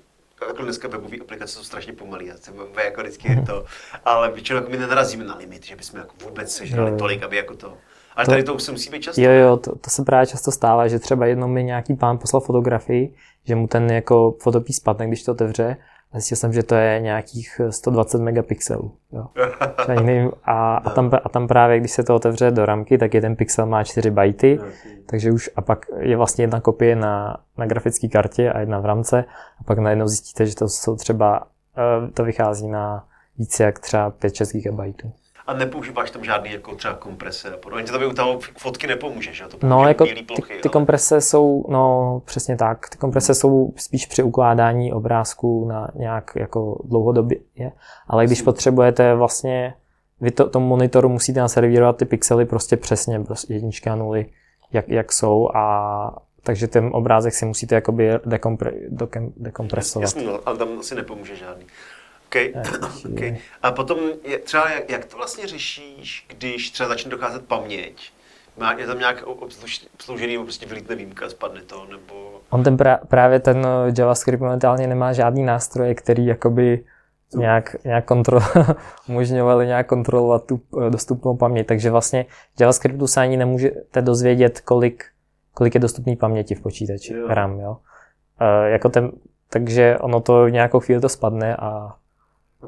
jako 0.47 0.63
dneska 0.63 0.87
webové 0.87 1.17
aplikace 1.21 1.53
jsou 1.53 1.63
strašně 1.63 1.93
pomalé, 1.93 2.23
já 2.25 2.37
jsem 2.37 2.53
jako 2.85 3.01
vždycky 3.01 3.41
to, 3.45 3.65
ale 4.05 4.31
většinou 4.31 4.57
jako 4.59 4.69
my 4.71 4.77
nenarazíme 4.77 5.23
na 5.23 5.35
limit, 5.35 5.65
že 5.65 5.75
bychom 5.75 5.99
jako 5.99 6.13
vůbec 6.25 6.51
sežrali 6.55 6.97
tolik, 6.97 7.23
aby 7.23 7.35
jako 7.37 7.55
to. 7.55 7.73
Ale 8.15 8.25
To- 8.25 8.31
tady 8.31 8.43
to 8.43 8.53
už 8.53 8.63
se 8.63 8.71
musí 8.71 8.89
být 8.89 9.01
často. 9.01 9.21
Jo, 9.21 9.31
jo, 9.31 9.57
to, 9.57 9.75
to 9.75 9.89
se 9.89 10.03
právě 10.03 10.27
často 10.27 10.51
stává, 10.51 10.87
že 10.87 10.99
třeba 10.99 11.25
jednou 11.25 11.47
mi 11.47 11.63
nějaký 11.63 11.95
pán 11.95 12.17
poslal 12.17 12.41
fotografii, 12.41 13.13
že 13.43 13.55
mu 13.55 13.67
ten 13.67 13.91
jako 13.91 14.35
fotopis 14.41 14.75
spadne, 14.75 15.07
když 15.07 15.23
to 15.23 15.31
otevře, 15.31 15.77
zjistil 16.19 16.37
jsem, 16.37 16.53
že 16.53 16.63
to 16.63 16.75
je 16.75 16.99
nějakých 16.99 17.61
120 17.69 18.21
megapixelů. 18.21 18.91
Jo. 19.11 19.25
Nevím, 20.03 20.31
a, 20.43 20.75
a, 20.75 20.89
tam, 20.89 21.11
a 21.23 21.29
tam 21.29 21.47
právě, 21.47 21.79
když 21.79 21.91
se 21.91 22.03
to 22.03 22.15
otevře 22.15 22.51
do 22.51 22.65
ramky, 22.65 22.97
tak 22.97 23.13
jeden 23.13 23.35
pixel 23.35 23.65
má 23.65 23.83
4 23.83 24.11
bajty, 24.11 24.59
takže 25.05 25.31
už 25.31 25.49
a 25.55 25.61
pak 25.61 25.85
je 25.99 26.17
vlastně 26.17 26.43
jedna 26.43 26.59
kopie 26.61 26.95
na, 26.95 27.37
na 27.57 27.65
grafické 27.65 28.07
kartě 28.07 28.51
a 28.51 28.59
jedna 28.59 28.79
v 28.79 28.85
ramce 28.85 29.25
a 29.59 29.63
pak 29.63 29.77
najednou 29.77 30.07
zjistíte, 30.07 30.45
že 30.45 30.55
to 30.55 30.69
jsou 30.69 30.95
třeba, 30.95 31.47
eh, 31.77 32.11
to 32.11 32.23
vychází 32.23 32.67
na 32.67 33.05
více 33.37 33.63
jak 33.63 33.79
třeba 33.79 34.11
5-6 34.11 34.61
GB. 34.61 35.11
A 35.47 35.53
nepoužíváš 35.53 36.11
tam 36.11 36.23
žádný 36.23 36.51
jako 36.51 36.75
třeba 36.75 36.93
komprese 36.93 37.53
a 37.53 37.57
podobně. 37.57 37.85
To 37.85 37.99
by 37.99 38.05
u 38.05 38.13
toho 38.13 38.39
fotky 38.57 38.87
nepomůže, 38.87 39.33
že 39.33 39.43
jo? 39.43 39.49
To 39.49 39.67
No, 39.67 39.87
jako 39.87 40.05
ty, 40.05 40.23
plochy, 40.23 40.53
ty 40.53 40.53
ale- 40.63 40.71
komprese 40.73 41.21
jsou, 41.21 41.65
no 41.69 42.21
přesně 42.25 42.57
tak, 42.57 42.89
ty 42.89 42.97
komprese 42.97 43.33
jsou 43.33 43.73
spíš 43.77 44.05
při 44.05 44.23
ukládání 44.23 44.93
obrázků 44.93 45.65
na 45.67 45.87
nějak 45.95 46.31
jako 46.35 46.81
dlouhodobě, 46.83 47.37
ale 48.07 48.25
když 48.25 48.41
potřebujete 48.41 49.15
vlastně, 49.15 49.73
vy 50.21 50.31
to, 50.31 50.49
tomu 50.49 50.67
monitoru 50.67 51.09
musíte 51.09 51.39
naservírovat 51.39 51.97
ty 51.97 52.05
pixely 52.05 52.45
prostě 52.45 52.77
přesně, 52.77 53.19
prostě 53.19 53.53
jedničky 53.53 53.89
a 53.89 53.95
nuly, 53.95 54.25
jak, 54.73 54.89
jak 54.89 55.13
jsou 55.13 55.49
a 55.55 56.15
takže 56.43 56.67
ten 56.67 56.89
obrázek 56.93 57.33
si 57.33 57.45
musíte 57.45 57.75
jakoby 57.75 58.11
dekompre, 58.25 58.71
dokem, 58.89 59.33
dekompresovat. 59.37 60.01
Jasný, 60.01 60.25
no, 60.25 60.39
ale 60.45 60.57
tam 60.57 60.67
asi 60.79 60.95
nepomůže 60.95 61.35
žádný. 61.35 61.65
Okay. 62.35 62.53
Okay. 63.13 63.37
A 63.61 63.71
potom 63.71 63.99
je, 64.23 64.39
třeba 64.39 64.71
jak, 64.71 64.89
jak 64.89 65.05
to 65.05 65.17
vlastně 65.17 65.47
řešíš, 65.47 66.25
když 66.37 66.71
třeba 66.71 66.89
začne 66.89 67.11
docházet 67.11 67.45
paměť? 67.45 68.11
Má, 68.57 68.73
je 68.73 68.87
tam 68.87 68.99
nějak 68.99 69.23
obsluž- 69.23 69.87
obsloužený, 69.93 70.33
nebo 70.33 70.43
prostě 70.43 70.65
vylítne 70.65 70.95
výjimka, 70.95 71.29
spadne 71.29 71.61
to, 71.61 71.85
nebo... 71.91 72.41
On 72.49 72.63
ten 72.63 72.77
pra, 72.77 72.99
právě 73.07 73.39
ten 73.39 73.65
eh, 73.65 73.93
JavaScript 73.97 74.41
momentálně 74.41 74.87
nemá 74.87 75.13
žádný 75.13 75.43
nástroje, 75.43 75.95
který 75.95 76.25
jakoby 76.25 76.83
nějak, 77.35 77.75
nějak 77.83 78.05
kontrol, 78.05 78.41
umožňovali 79.09 79.67
nějak 79.67 79.87
kontrolovat 79.87 80.45
tu 80.45 80.61
eh, 80.87 80.89
dostupnou 80.89 81.37
paměť. 81.37 81.67
Takže 81.67 81.91
vlastně 81.91 82.25
v 82.57 82.61
JavaScriptu 82.61 83.07
se 83.07 83.21
ani 83.21 83.37
nemůžete 83.37 84.01
dozvědět, 84.01 84.61
kolik, 84.61 85.05
kolik 85.53 85.75
je 85.75 85.81
dostupný 85.81 86.15
paměti 86.15 86.55
v 86.55 86.61
počítači, 86.61 87.13
Jo. 87.13 87.27
RAM, 87.27 87.59
jo. 87.59 87.77
E, 88.39 88.69
jako 88.69 88.89
ten, 88.89 89.11
takže 89.49 89.97
ono 89.97 90.21
to 90.21 90.45
v 90.45 90.51
nějakou 90.51 90.79
chvíli 90.79 91.01
to 91.01 91.09
spadne 91.09 91.55
a, 91.55 91.95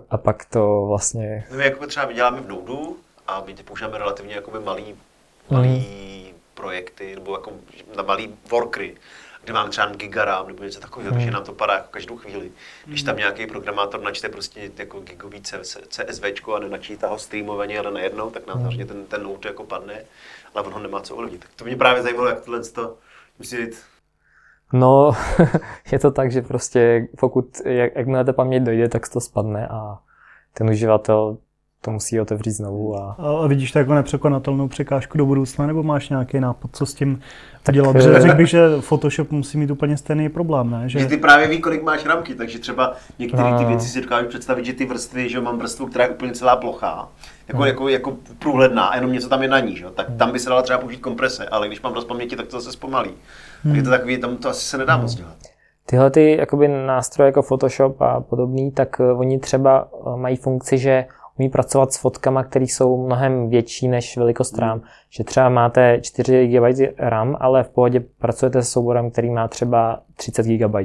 a 0.10 0.18
pak 0.18 0.46
to 0.46 0.86
vlastně... 0.88 1.48
My 1.52 1.64
jako 1.64 1.88
třeba 1.88 2.06
vyděláme 2.06 2.42
v 2.42 2.48
Nodu 2.48 2.98
a 3.28 3.44
my 3.46 3.56
používáme 3.56 3.98
relativně 3.98 4.36
jakoby 4.36 4.60
malý, 4.60 4.96
malý 5.50 6.34
projekty, 6.54 7.16
nebo 7.16 7.34
jako 7.34 7.52
na 7.96 8.04
malý 8.04 8.36
workry, 8.50 8.98
kde 9.44 9.54
máme 9.54 9.70
třeba 9.70 9.88
gigaram 9.88 10.48
nebo 10.48 10.64
něco 10.64 10.80
takového, 10.80 11.14
takže 11.14 11.32
nám 11.32 11.44
to 11.44 11.54
padá 11.54 11.74
jako 11.74 11.88
každou 11.92 12.18
chvíli. 12.18 12.52
Když 12.86 13.04
tam 13.04 13.18
nějaký 13.18 13.48
programátor 13.48 14.02
načte 14.02 14.30
prostě 14.30 14.72
jako 14.78 15.00
gigový 15.00 15.42
CSV 15.42 16.50
a 16.56 16.60
nenačítá 16.60 17.08
ho 17.08 17.20
streamovaně, 17.20 17.80
ale 17.80 17.92
najednou, 17.92 18.30
tak 18.30 18.48
nám 18.48 18.58
samozřejmě 18.58 18.86
ten, 18.86 19.06
ten 19.06 19.24
note 19.24 19.48
jako 19.48 19.64
padne, 19.64 20.06
ale 20.56 20.64
on 20.64 20.74
ho 20.74 20.80
nemá 20.80 21.02
co 21.02 21.16
ovlivnit. 21.16 21.42
Tak 21.42 21.50
to 21.56 21.66
mě 21.66 21.76
právě 21.76 22.04
zajímalo, 22.04 22.28
jak 22.28 22.42
tohle 22.42 22.64
to 22.64 22.98
musí 23.40 23.58
být. 23.58 23.84
No, 24.74 25.12
je 25.92 26.00
to 26.00 26.12
tak, 26.12 26.32
že 26.32 26.42
prostě 26.42 27.08
pokud, 27.20 27.62
jak, 27.66 27.96
jakmile 27.96 28.26
ta 28.26 28.34
paměť 28.34 28.64
dojde, 28.64 28.90
tak 28.90 29.10
to 29.10 29.22
spadne 29.22 29.68
a 29.68 30.00
ten 30.54 30.70
uživatel 30.70 31.38
to 31.82 31.92
musí 31.92 32.22
otevřít 32.22 32.52
znovu 32.52 32.96
a 32.96 33.16
A 33.44 33.48
vidíš 33.48 33.72
to 33.72 33.80
jako 33.80 33.94
nepřekonatelnou 33.94 34.68
překážku 34.68 35.18
do 35.18 35.26
budoucna, 35.26 35.68
nebo 35.68 35.84
máš 35.84 36.10
nějaký 36.10 36.40
nápad, 36.40 36.72
co 36.74 36.86
s 36.86 36.94
tím 36.94 37.20
dělat? 37.72 37.90
eh, 37.90 37.94
Protože 37.94 38.22
řekl 38.22 38.36
bych, 38.36 38.48
že 38.50 38.68
Photoshop 38.82 39.32
musí 39.32 39.58
mít 39.58 39.72
úplně 39.72 39.98
stejný 39.98 40.30
problém, 40.30 40.70
ne? 40.72 40.90
Že 40.90 41.06
ty 41.06 41.18
právě 41.18 41.48
ví, 41.48 41.60
kolik 41.62 41.84
máš 41.84 42.06
ramky, 42.06 42.36
takže 42.36 42.60
třeba 42.60 42.94
některé 43.20 43.44
ty 43.58 43.64
No. 43.64 43.68
věci 43.68 43.88
si 43.90 44.02
dokážu 44.02 44.28
představit, 44.28 44.66
že 44.66 44.74
ty 44.74 44.86
vrstvy, 44.86 45.30
že 45.30 45.42
mám 45.42 45.58
vrstvu, 45.58 45.86
která 45.88 46.04
je 46.06 46.10
úplně 46.12 46.32
celá 46.32 46.56
plochá, 46.56 47.08
jako, 47.48 47.66
jako, 47.66 47.90
jako 47.90 48.14
průhledná, 48.40 48.86
a 48.86 48.96
jenom 48.96 49.12
něco 49.14 49.30
tam 49.30 49.42
je 49.42 49.48
na 49.48 49.60
ní, 49.60 49.76
že? 49.78 49.84
jo, 49.84 49.92
tak 49.92 50.08
tam 50.18 50.32
by 50.32 50.40
se 50.40 50.50
dala 50.50 50.62
třeba 50.62 50.80
použít 50.80 50.98
komprese, 51.00 51.46
ale 51.48 51.68
když 51.68 51.82
mám 51.82 51.94
dost 51.94 52.06
paměti, 52.06 52.36
tak 52.36 52.48
to 52.48 52.60
zase 52.60 52.72
zpomalí. 52.72 53.12
Takže 53.64 53.84
to 53.84 53.90
takový, 53.90 54.18
tam 54.18 54.38
to 54.38 54.50
asi 54.50 54.66
se 54.66 54.78
nedá 54.78 54.98
moc 54.98 55.16
dělat. 55.16 55.36
Tyhle 55.86 56.12
ty 56.12 56.38
jakoby 56.40 56.68
nástroje 56.68 57.26
jako 57.26 57.42
Photoshop 57.42 58.02
a 58.02 58.22
podobný, 58.22 58.72
tak 58.72 58.98
eh, 59.00 59.14
oni 59.14 59.40
třeba 59.40 59.88
eh, 59.94 60.18
mají 60.18 60.36
funkci, 60.36 60.78
že 60.78 61.06
umí 61.40 61.50
pracovat 61.50 61.94
s 61.94 61.98
fotkama, 61.98 62.44
které 62.44 62.66
jsou 62.66 63.06
mnohem 63.06 63.50
větší 63.50 63.88
než 63.88 64.18
velikost 64.18 64.58
RAM. 64.58 64.82
Že 65.10 65.24
třeba 65.24 65.50
máte 65.50 66.00
4 66.02 66.48
GB 66.48 66.94
RAM, 66.98 67.38
ale 67.40 67.64
v 67.64 67.70
pohodě 67.70 68.04
pracujete 68.20 68.64
s 68.64 68.70
souborem, 68.70 69.12
který 69.12 69.30
má 69.30 69.48
třeba 69.48 70.00
30 70.16 70.46
GB. 70.46 70.76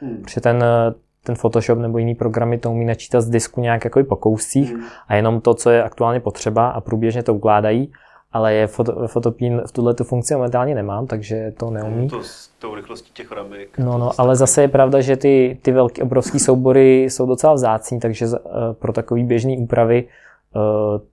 Hmm. 0.00 0.22
Protože 0.24 0.40
ten, 0.40 0.62
eh, 0.62 0.94
ten 1.24 1.34
Photoshop 1.34 1.78
nebo 1.78 1.98
jiný 1.98 2.14
programy 2.14 2.58
to 2.58 2.70
umí 2.70 2.84
načítat 2.84 3.20
z 3.20 3.30
disku 3.30 3.60
nějak 3.60 3.84
jako 3.84 4.04
po 4.04 4.16
kouscích 4.16 4.74
a 5.08 5.14
jenom 5.14 5.40
to, 5.40 5.54
co 5.54 5.70
je 5.70 5.82
aktuálně 5.82 6.20
potřeba 6.20 6.68
a 6.68 6.80
průběžně 6.80 7.22
to 7.22 7.34
ukládají, 7.34 7.92
ale 8.34 8.54
je 8.54 8.66
foto, 8.66 9.08
fotopín 9.08 9.62
v 9.66 9.72
tuhle 9.72 9.94
tu 9.94 10.04
funkci 10.04 10.34
momentálně 10.34 10.74
nemám, 10.74 11.06
takže 11.06 11.52
to 11.56 11.70
neumí. 11.70 12.08
To 12.08 12.22
s 12.22 12.48
tou 12.48 12.74
rychlostí 12.74 13.12
těch 13.12 13.32
ramek. 13.32 13.78
No, 13.78 13.98
no, 13.98 14.10
ale 14.18 14.36
zase 14.36 14.62
je 14.62 14.68
pravda, 14.68 15.00
že 15.00 15.16
ty, 15.16 15.58
ty 15.62 15.72
velké, 15.72 16.02
obrovské 16.02 16.38
soubory 16.38 17.02
jsou 17.02 17.26
docela 17.26 17.54
vzácní, 17.54 18.00
takže 18.00 18.26
eh, 18.26 18.38
pro 18.72 18.92
takový 18.92 19.24
běžný 19.24 19.58
úpravy 19.58 20.04
eh, 20.04 20.08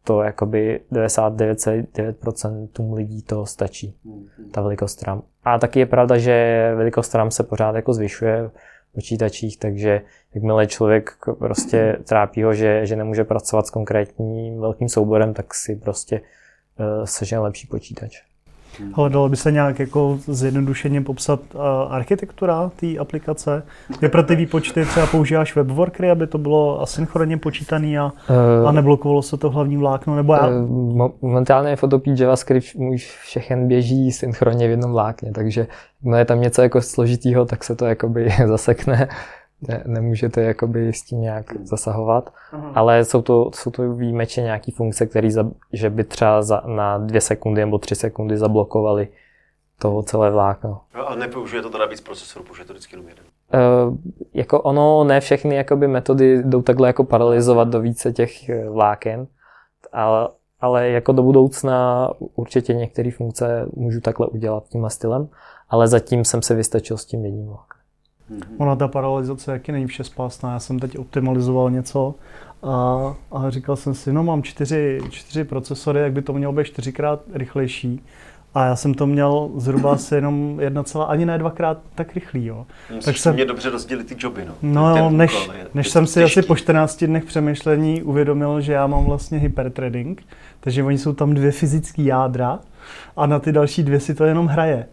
to 0.04 0.22
jakoby 0.22 0.80
99,9% 0.92 2.94
lidí 2.94 3.22
to 3.22 3.46
stačí, 3.46 3.96
hmm. 4.06 4.28
ta 4.52 4.62
velikost 4.62 5.04
RAM. 5.04 5.22
A 5.44 5.60
taky 5.60 5.80
je 5.80 5.86
pravda, 5.86 6.18
že 6.18 6.74
velikost 6.76 7.16
RAM 7.16 7.32
se 7.32 7.44
pořád 7.44 7.76
jako 7.76 7.94
zvyšuje 7.94 8.48
v 8.48 8.52
počítačích, 8.94 9.58
takže 9.58 10.02
jakmile 10.36 10.68
člověk 10.68 11.12
prostě 11.40 11.98
trápí 12.08 12.44
ho, 12.44 12.54
že, 12.54 12.86
že 12.86 12.96
nemůže 12.96 13.24
pracovat 13.24 13.68
s 13.68 13.70
konkrétním 13.70 14.60
velkým 14.60 14.90
souborem, 14.90 15.34
tak 15.34 15.54
si 15.54 15.76
prostě 15.76 16.22
sežene 17.06 17.40
lepší 17.42 17.68
počítač. 17.68 18.22
ale 18.94 19.10
dalo 19.10 19.30
by 19.30 19.36
se 19.36 19.52
nějak 19.52 19.80
jako 19.80 20.20
zjednodušeně 20.28 21.02
popsat 21.02 21.40
uh, 21.54 21.62
architektura 21.90 22.72
té 22.76 22.98
aplikace? 22.98 23.64
Kde 24.00 24.10
pro 24.10 24.24
ty 24.24 24.36
výpočty 24.36 24.86
třeba 24.86 25.08
používáš 25.08 25.56
webworkery, 25.56 26.12
aby 26.12 26.28
to 26.28 26.38
bylo 26.38 26.82
asynchronně 26.82 27.38
počítaný 27.38 27.98
a, 28.00 28.12
Eh, 28.30 28.68
a 28.68 28.72
neblokovalo 28.72 29.22
se 29.22 29.38
to 29.38 29.50
hlavní 29.50 29.78
vlákno? 29.78 30.16
Nebo 30.16 30.34
já, 30.34 30.48
Eh, 30.48 30.52
mo- 30.68 31.12
Momentálně 31.22 31.76
Photopea 31.76 32.16
JavaScript 32.18 32.68
už 32.76 33.18
všechen 33.24 33.68
běží 33.68 34.12
synchronně 34.12 34.68
v 34.68 34.72
jednom 34.72 34.92
vlákně, 34.92 35.32
takže 35.32 35.68
no 36.04 36.18
je 36.18 36.26
tam 36.26 36.42
něco 36.42 36.62
jako 36.62 36.82
složitýho, 36.82 37.46
tak 37.46 37.64
se 37.64 37.76
to 37.76 37.86
jakoby 37.86 38.30
zasekne. 38.48 39.08
Ne, 39.68 39.84
nemůžete 39.86 40.42
jakoby 40.42 40.94
s 40.94 41.04
tím 41.04 41.22
nějak 41.22 41.46
zasahovat, 41.64 42.34
ale 42.74 43.06
jsou 43.06 43.22
to, 43.22 43.52
jsou 43.56 43.72
to 43.72 43.94
výjimečně 43.94 44.44
nějaké 44.44 44.72
funkce, 44.72 45.06
které 45.06 45.30
že 45.74 45.90
by 45.90 46.04
třeba 46.04 46.42
za, 46.42 46.62
na 46.66 46.98
dvě 46.98 47.22
sekundy 47.22 47.62
nebo 47.62 47.78
tři 47.78 47.96
sekundy 47.96 48.38
zablokovaly 48.38 49.08
to 49.80 50.04
celé 50.04 50.32
vlákno. 50.32 50.82
No, 50.96 51.08
ale 51.08 51.16
nepoužije 51.16 51.62
to 51.62 51.70
teda 51.70 51.86
víc 51.86 52.02
procesorů, 52.02 52.46
použije 52.46 52.66
to 52.66 52.74
vždycky 52.74 52.94
jenom 52.94 53.10
jeden. 53.10 53.26
Uh, 53.54 53.98
jako 54.34 54.62
ono, 54.62 55.04
ne 55.04 55.20
všechny 55.20 55.56
jakoby 55.56 55.88
metody 55.88 56.44
jdou 56.44 56.62
takhle 56.62 56.90
jako 56.90 57.04
paralelizovat 57.04 57.68
do 57.68 57.80
více 57.80 58.14
těch 58.14 58.50
eh, 58.50 58.70
vláken, 58.70 59.28
ale, 59.92 60.30
ale 60.62 60.90
jako 60.90 61.12
do 61.12 61.24
budoucna 61.24 62.10
určitě 62.36 62.74
některé 62.74 63.12
funkce 63.12 63.66
můžu 63.74 64.02
takhle 64.02 64.28
udělat 64.28 64.64
tímhle 64.70 64.90
stylem, 64.90 65.30
ale 65.70 65.88
zatím 65.88 66.26
jsem 66.26 66.42
se 66.42 66.56
vystačil 66.56 66.98
s 66.98 67.06
tím 67.06 67.26
jedním 67.26 67.48
vlákem. 67.48 67.81
Ona 68.58 68.76
ta 68.76 68.88
paralelizace 68.88 69.52
jaký 69.52 69.72
není 69.72 69.88
všespásná. 69.88 70.54
Já 70.54 70.60
jsem 70.60 70.80
teď 70.80 70.98
optimalizoval 70.98 71.72
něco 71.72 72.16
a, 72.64 73.14
a 73.32 73.50
říkal 73.50 73.76
jsem 73.76 73.94
si, 73.94 74.14
no 74.14 74.24
mám 74.24 74.44
čtyři, 74.44 75.00
čtyři 75.10 75.44
procesory, 75.44 76.00
jak 76.00 76.12
by 76.14 76.22
to 76.22 76.34
mělo 76.34 76.54
být 76.54 76.66
čtyřikrát 76.68 77.20
rychlejší. 77.34 78.02
A 78.54 78.66
já 78.66 78.76
jsem 78.76 78.94
to 78.94 79.08
měl 79.08 79.50
zhruba 79.56 79.92
asi 79.94 80.16
jenom 80.16 80.60
jedna 80.60 80.84
celá, 80.84 81.06
ani 81.06 81.26
ne 81.26 81.38
dvakrát 81.38 81.78
tak 81.96 82.14
rychlý, 82.14 82.46
jo. 82.46 82.66
Musíš 82.90 83.06
Tak 83.06 83.18
jsem- 83.18 83.34
mě 83.36 83.46
dobře 83.46 83.70
rozdělit 83.70 84.08
ty 84.08 84.16
joby, 84.20 84.46
no. 84.46 84.54
No 84.62 84.94
Ten 84.94 85.04
jo, 85.04 85.06
úkol 85.08 85.18
než, 85.18 85.48
je- 85.58 85.68
než 85.74 85.86
je 85.86 85.92
jsem 85.92 86.08
si 86.08 86.24
asi 86.24 86.34
těžký. 86.36 86.48
po 86.48 86.56
14 86.56 87.04
dnech 87.08 87.26
přemýšlení 87.26 88.04
uvědomil, 88.04 88.62
že 88.62 88.74
já 88.74 88.88
mám 88.88 89.06
vlastně 89.06 89.38
hyperthreading, 89.40 90.24
takže 90.60 90.84
oni 90.84 90.98
jsou 90.98 91.14
tam 91.14 91.34
dvě 91.34 91.52
fyzické 91.52 92.02
jádra 92.04 92.60
a 93.18 93.26
na 93.26 93.40
ty 93.40 93.52
další 93.52 93.84
dvě 93.84 94.00
si 94.00 94.16
to 94.16 94.24
jenom 94.26 94.48
hraje. 94.48 94.86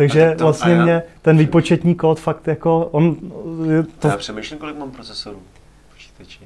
Takže 0.00 0.28
tak 0.28 0.38
to- 0.38 0.44
vlastně 0.44 0.72
já- 0.72 0.82
mě 0.82 1.02
ten 1.22 1.38
výpočetní 1.38 1.94
kód 1.94 2.20
fakt 2.20 2.46
jako, 2.46 2.88
on, 2.92 3.16
je 3.64 3.82
To... 3.82 4.08
Já 4.08 4.16
přemýšlím, 4.16 4.58
kolik 4.58 4.78
mám 4.78 4.90
procesorů 4.90 5.38
počítači. 5.92 6.40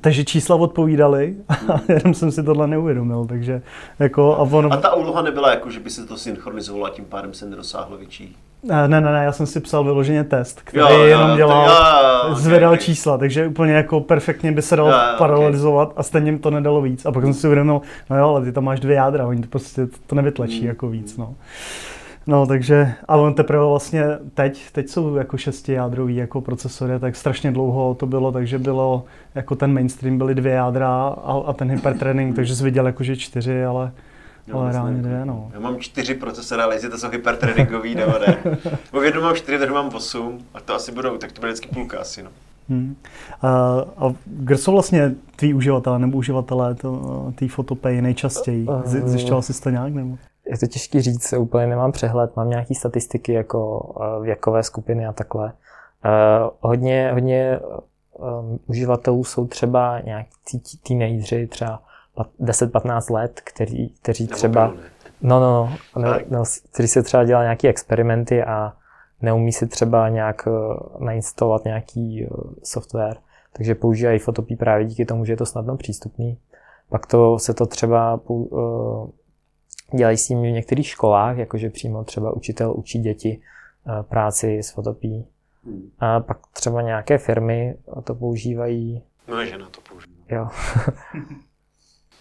Takže 0.00 0.24
čísla 0.24 0.56
odpovídaly 0.56 1.36
a 1.48 1.80
jenom 1.88 2.14
jsem 2.14 2.32
si 2.32 2.42
tohle 2.42 2.66
neuvědomil, 2.66 3.26
takže 3.28 3.62
jako 3.98 4.34
a 4.34 4.38
ono... 4.38 4.72
A 4.72 4.76
ta 4.76 4.94
úloha 4.94 5.22
nebyla 5.22 5.50
jako, 5.50 5.70
že 5.70 5.80
by 5.80 5.90
se 5.90 6.06
to 6.06 6.16
synchronizovalo 6.16 6.84
a 6.84 6.90
tím 6.90 7.04
pádem 7.04 7.34
se 7.34 7.46
nedosáhlo 7.46 7.96
větší? 7.96 8.36
Ne, 8.62 8.88
ne, 8.88 9.00
ne, 9.00 9.24
já 9.24 9.32
jsem 9.32 9.46
si 9.46 9.60
psal 9.60 9.84
vyloženě 9.84 10.24
test, 10.24 10.60
který 10.64 10.80
jo, 10.80 11.00
jenom 11.00 11.36
dělal, 11.36 11.68
jo, 11.68 12.28
jo, 12.28 12.34
zvedal 12.34 12.72
okay, 12.72 12.84
čísla, 12.84 13.18
takže 13.18 13.46
úplně 13.46 13.72
jako 13.72 14.00
perfektně 14.00 14.52
by 14.52 14.62
se 14.62 14.76
dal 14.76 14.86
jo, 14.86 14.94
paralelizovat 15.18 15.88
okay. 15.88 16.00
a 16.00 16.02
stejně 16.02 16.38
to 16.38 16.50
nedalo 16.50 16.82
víc. 16.82 17.06
A 17.06 17.12
pak 17.12 17.24
jsem 17.24 17.34
si 17.34 17.46
uvědomil, 17.46 17.80
no 18.10 18.18
jo, 18.18 18.28
ale 18.28 18.44
ty 18.44 18.52
tam 18.52 18.64
máš 18.64 18.80
dvě 18.80 18.96
jádra, 18.96 19.26
oni 19.26 19.42
to 19.42 19.48
prostě 19.48 19.88
to 20.06 20.14
nevytlačí 20.14 20.60
mm. 20.60 20.66
jako 20.66 20.88
víc, 20.88 21.16
no. 21.16 21.34
No, 22.28 22.46
takže, 22.46 22.94
ale 23.08 23.22
on 23.22 23.34
teprve 23.34 23.64
vlastně 23.64 24.04
teď, 24.34 24.70
teď 24.72 24.88
jsou 24.88 25.14
jako 25.14 25.36
šestijádrový 25.36 26.16
jako 26.16 26.40
procesory, 26.40 26.98
tak 27.00 27.16
strašně 27.16 27.52
dlouho 27.52 27.94
to 27.94 28.06
bylo, 28.06 28.32
takže 28.32 28.58
bylo, 28.58 29.04
jako 29.34 29.54
ten 29.54 29.72
mainstream 29.72 30.18
byly 30.18 30.34
dvě 30.34 30.52
jádra 30.52 30.88
a, 31.08 31.42
a 31.46 31.52
ten 31.52 31.70
hypertraining, 31.70 32.36
takže 32.36 32.56
jsi 32.56 32.64
viděl 32.64 32.86
jako, 32.86 33.02
že 33.02 33.16
čtyři, 33.16 33.64
ale, 33.64 33.92
no, 34.46 34.60
ale 34.60 34.72
reálně 34.72 35.02
dvě, 35.02 35.24
no. 35.24 35.50
Já 35.54 35.60
mám 35.60 35.78
čtyři 35.78 36.14
procesory, 36.14 36.62
ale 36.62 36.74
jestli 36.74 36.90
to 36.90 36.98
jsou 36.98 37.08
hypertrainingový 37.10 37.94
nebo 37.94 38.12
ne. 38.18 38.38
Bo 38.92 39.00
v 39.00 39.04
jednom 39.04 39.24
mám 39.24 39.36
čtyři, 39.36 39.58
takže 39.58 39.74
mám 39.74 39.94
osm 39.94 40.38
a 40.54 40.60
to 40.60 40.74
asi 40.74 40.92
budou, 40.92 41.16
tak 41.16 41.32
to 41.32 41.40
bude 41.40 41.52
vždycky 41.52 41.68
půlka 41.68 41.98
asi, 41.98 42.22
no. 42.22 42.30
Hmm. 42.68 42.96
A, 43.42 43.48
a 43.98 44.14
kde 44.26 44.56
jsou 44.56 44.72
vlastně 44.72 45.14
tví 45.36 45.54
uživatelé 45.54 45.98
nebo 45.98 46.18
uživatelé 46.18 46.76
té 47.34 47.48
fotopay 47.48 48.02
nejčastěji? 48.02 48.66
Zjišťoval 48.84 49.42
jsi 49.42 49.62
to 49.62 49.70
nějak? 49.70 49.94
Nebo? 49.94 50.18
Je 50.48 50.58
to 50.58 50.66
těžké 50.66 51.02
říct, 51.02 51.32
úplně 51.32 51.66
nemám 51.66 51.92
přehled, 51.92 52.36
mám 52.36 52.50
nějaké 52.50 52.74
statistiky 52.74 53.32
jako 53.32 53.92
eh, 54.00 54.22
věkové 54.22 54.62
skupiny 54.62 55.06
a 55.06 55.12
takhle. 55.12 55.52
Uh, 56.04 56.50
hodně, 56.60 57.10
hodně 57.12 57.60
um, 58.12 58.58
uživatelů 58.66 59.24
jsou 59.24 59.46
třeba 59.46 60.00
nějaký 60.00 60.62
teenageři, 60.88 61.46
třeba 61.46 61.82
10-15 62.40 63.14
let, 63.14 63.40
který, 63.44 63.88
kteří 63.88 64.26
třeba... 64.26 64.74
No, 65.22 65.40
no, 65.40 65.70
no, 65.96 66.02
no, 66.02 66.18
no, 66.30 66.42
kteří 66.72 66.88
se 66.88 67.02
třeba 67.02 67.24
dělá 67.24 67.42
nějaké 67.42 67.68
experimenty 67.68 68.42
a 68.42 68.72
neumí 69.22 69.52
si 69.52 69.66
třeba 69.66 70.08
nějak 70.08 70.48
nainstalovat 70.98 71.64
nějaký 71.64 72.28
software, 72.62 73.16
takže 73.52 73.74
používají 73.74 74.18
Photopea 74.18 74.56
právě 74.56 74.86
díky 74.86 75.04
tomu, 75.04 75.24
že 75.24 75.32
je 75.32 75.36
to 75.36 75.46
snadno 75.46 75.76
přístupný. 75.76 76.38
Pak 76.88 77.06
to 77.06 77.38
se 77.38 77.54
to 77.54 77.66
třeba 77.66 78.20
Dělají 79.96 80.16
s 80.16 80.26
tím 80.26 80.42
v 80.42 80.46
některých 80.46 80.86
školách, 80.86 81.36
jakože 81.36 81.70
přímo 81.70 82.04
třeba 82.04 82.32
učitel 82.32 82.74
učí 82.76 82.98
děti 82.98 83.40
eh, 83.40 84.02
práci 84.02 84.58
s 84.58 84.70
fotopí. 84.70 85.26
Hmm. 85.64 85.90
A 85.98 86.20
pak 86.20 86.38
třeba 86.52 86.82
nějaké 86.82 87.18
firmy 87.18 87.76
to 88.04 88.14
používají. 88.14 89.02
No, 89.28 89.44
že 89.44 89.58
na 89.58 89.68
to 89.68 89.80
používá. 89.80 90.14
Jo. 90.28 90.48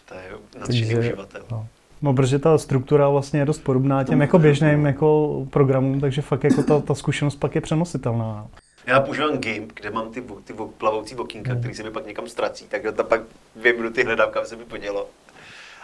to 0.06 0.14
je 0.14 0.22
nadšený 0.60 1.00
uživatel. 1.00 1.42
No. 1.52 1.68
No, 2.02 2.14
protože 2.14 2.40
ta 2.40 2.58
struktura 2.58 3.10
vlastně 3.10 3.40
je 3.40 3.46
dost 3.46 3.60
podobná 3.60 4.04
těm 4.04 4.22
jako 4.22 4.40
běžným 4.40 4.86
jako 4.86 5.46
programům, 5.50 6.02
takže 6.02 6.22
fakt 6.22 6.44
jako 6.44 6.64
ta, 6.64 6.80
ta 6.80 6.96
zkušenost 6.96 7.36
pak 7.36 7.56
je 7.56 7.62
přenositelná. 7.62 8.48
Já 8.86 9.00
používám 9.00 9.38
GIMP, 9.38 9.72
kde 9.74 9.92
mám 9.92 10.12
ty, 10.12 10.24
ty 10.44 10.54
plavoucí 10.78 11.16
okýnka, 11.16 11.52
hmm. 11.52 11.60
který 11.62 11.74
se 11.76 11.84
mi 11.84 11.92
pak 11.92 12.06
někam 12.06 12.28
ztrací, 12.28 12.66
tak 12.66 12.82
tam 12.96 13.06
pak 13.06 13.22
dvě 13.56 13.74
minuty 13.74 14.04
hledám, 14.04 14.32
kam 14.32 14.46
se 14.46 14.56
mi 14.56 14.66
podělo. 14.66 15.08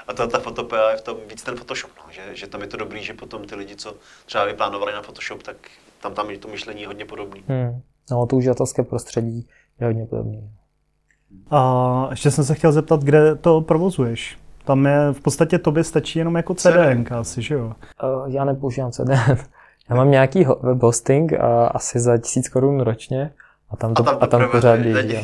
A 0.07 0.13
to 0.13 0.27
ta 0.27 0.39
fotopea 0.39 0.91
je 0.91 0.97
v 0.97 1.01
tom 1.01 1.17
víc 1.29 1.43
ten 1.43 1.55
Photoshop, 1.55 1.91
no, 1.97 2.11
že, 2.11 2.21
že 2.33 2.47
tam 2.47 2.61
je 2.61 2.67
to 2.67 2.77
dobrý, 2.77 3.03
že 3.03 3.13
potom 3.13 3.45
ty 3.45 3.55
lidi, 3.55 3.75
co 3.75 3.95
třeba 4.25 4.45
vyplánovali 4.45 4.93
na 4.93 5.01
Photoshop, 5.01 5.43
tak 5.43 5.55
tam, 6.01 6.13
tam 6.13 6.29
je 6.29 6.37
to 6.37 6.47
myšlení 6.47 6.81
je 6.81 6.87
hodně 6.87 7.05
podobné. 7.05 7.41
Hmm. 7.47 7.81
No, 8.11 8.25
to 8.25 8.35
uživatelské 8.35 8.83
prostředí 8.83 9.47
je 9.79 9.87
hodně 9.87 10.05
podobné. 10.05 10.41
A 11.51 12.07
ještě 12.11 12.31
jsem 12.31 12.43
se 12.43 12.55
chtěl 12.55 12.71
zeptat, 12.71 13.03
kde 13.03 13.35
to 13.35 13.61
provozuješ? 13.61 14.37
Tam 14.65 14.85
je 14.85 15.13
v 15.13 15.21
podstatě 15.21 15.59
tobě 15.59 15.83
stačí 15.83 16.19
jenom 16.19 16.35
jako 16.35 16.55
CDN, 16.55 17.05
asi, 17.09 17.41
že 17.41 17.55
jo? 17.55 17.65
Uh, 18.03 18.33
já 18.33 18.45
nepoužívám 18.45 18.91
CDN. 18.91 19.37
Já 19.89 19.95
mám 19.95 20.11
nějaký 20.11 20.45
web 20.61 20.81
hosting 20.81 21.31
uh, 21.31 21.37
asi 21.71 21.99
za 21.99 22.17
tisíc 22.17 22.49
korun 22.49 22.79
ročně 22.79 23.33
a 23.73 23.75
tam, 23.75 23.93
to, 23.93 24.01
a 24.01 24.05
tam, 24.05 24.17
to 24.17 24.23
a 24.23 24.27
tam 24.27 24.49
pořád 24.49 24.79
běží. 24.79 25.17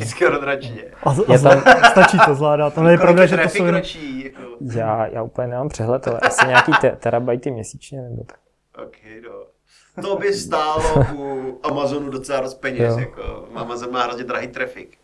A, 1.02 1.10
a, 1.10 1.38
tam, 1.38 1.62
stačí 1.90 2.18
to 2.26 2.34
zvládat. 2.34 2.74
To 2.74 2.88
je 2.88 2.98
pravda, 2.98 3.26
že 3.26 3.36
to 3.36 3.48
jsou 3.48 3.70
ročí, 3.70 4.24
jako... 4.24 4.42
já, 4.60 5.06
já 5.06 5.22
úplně 5.22 5.48
nemám 5.48 5.68
přehled, 5.68 6.08
ale 6.08 6.20
asi 6.20 6.46
nějaký 6.46 6.72
te, 6.80 6.90
terabajty 6.90 7.50
měsíčně 7.50 8.02
nebo 8.02 8.24
tak. 8.24 8.38
Ok, 8.86 8.96
no. 9.24 10.02
To 10.02 10.16
by 10.16 10.34
stálo 10.34 11.06
u 11.14 11.58
Amazonu 11.62 12.10
docela 12.10 12.40
dost 12.40 12.54
peněz. 12.54 12.96
Jako. 12.98 13.48
Amazon 13.54 13.92
má 13.92 14.02
hrozně 14.02 14.24
drahý 14.24 14.48
trafik. 14.48 14.98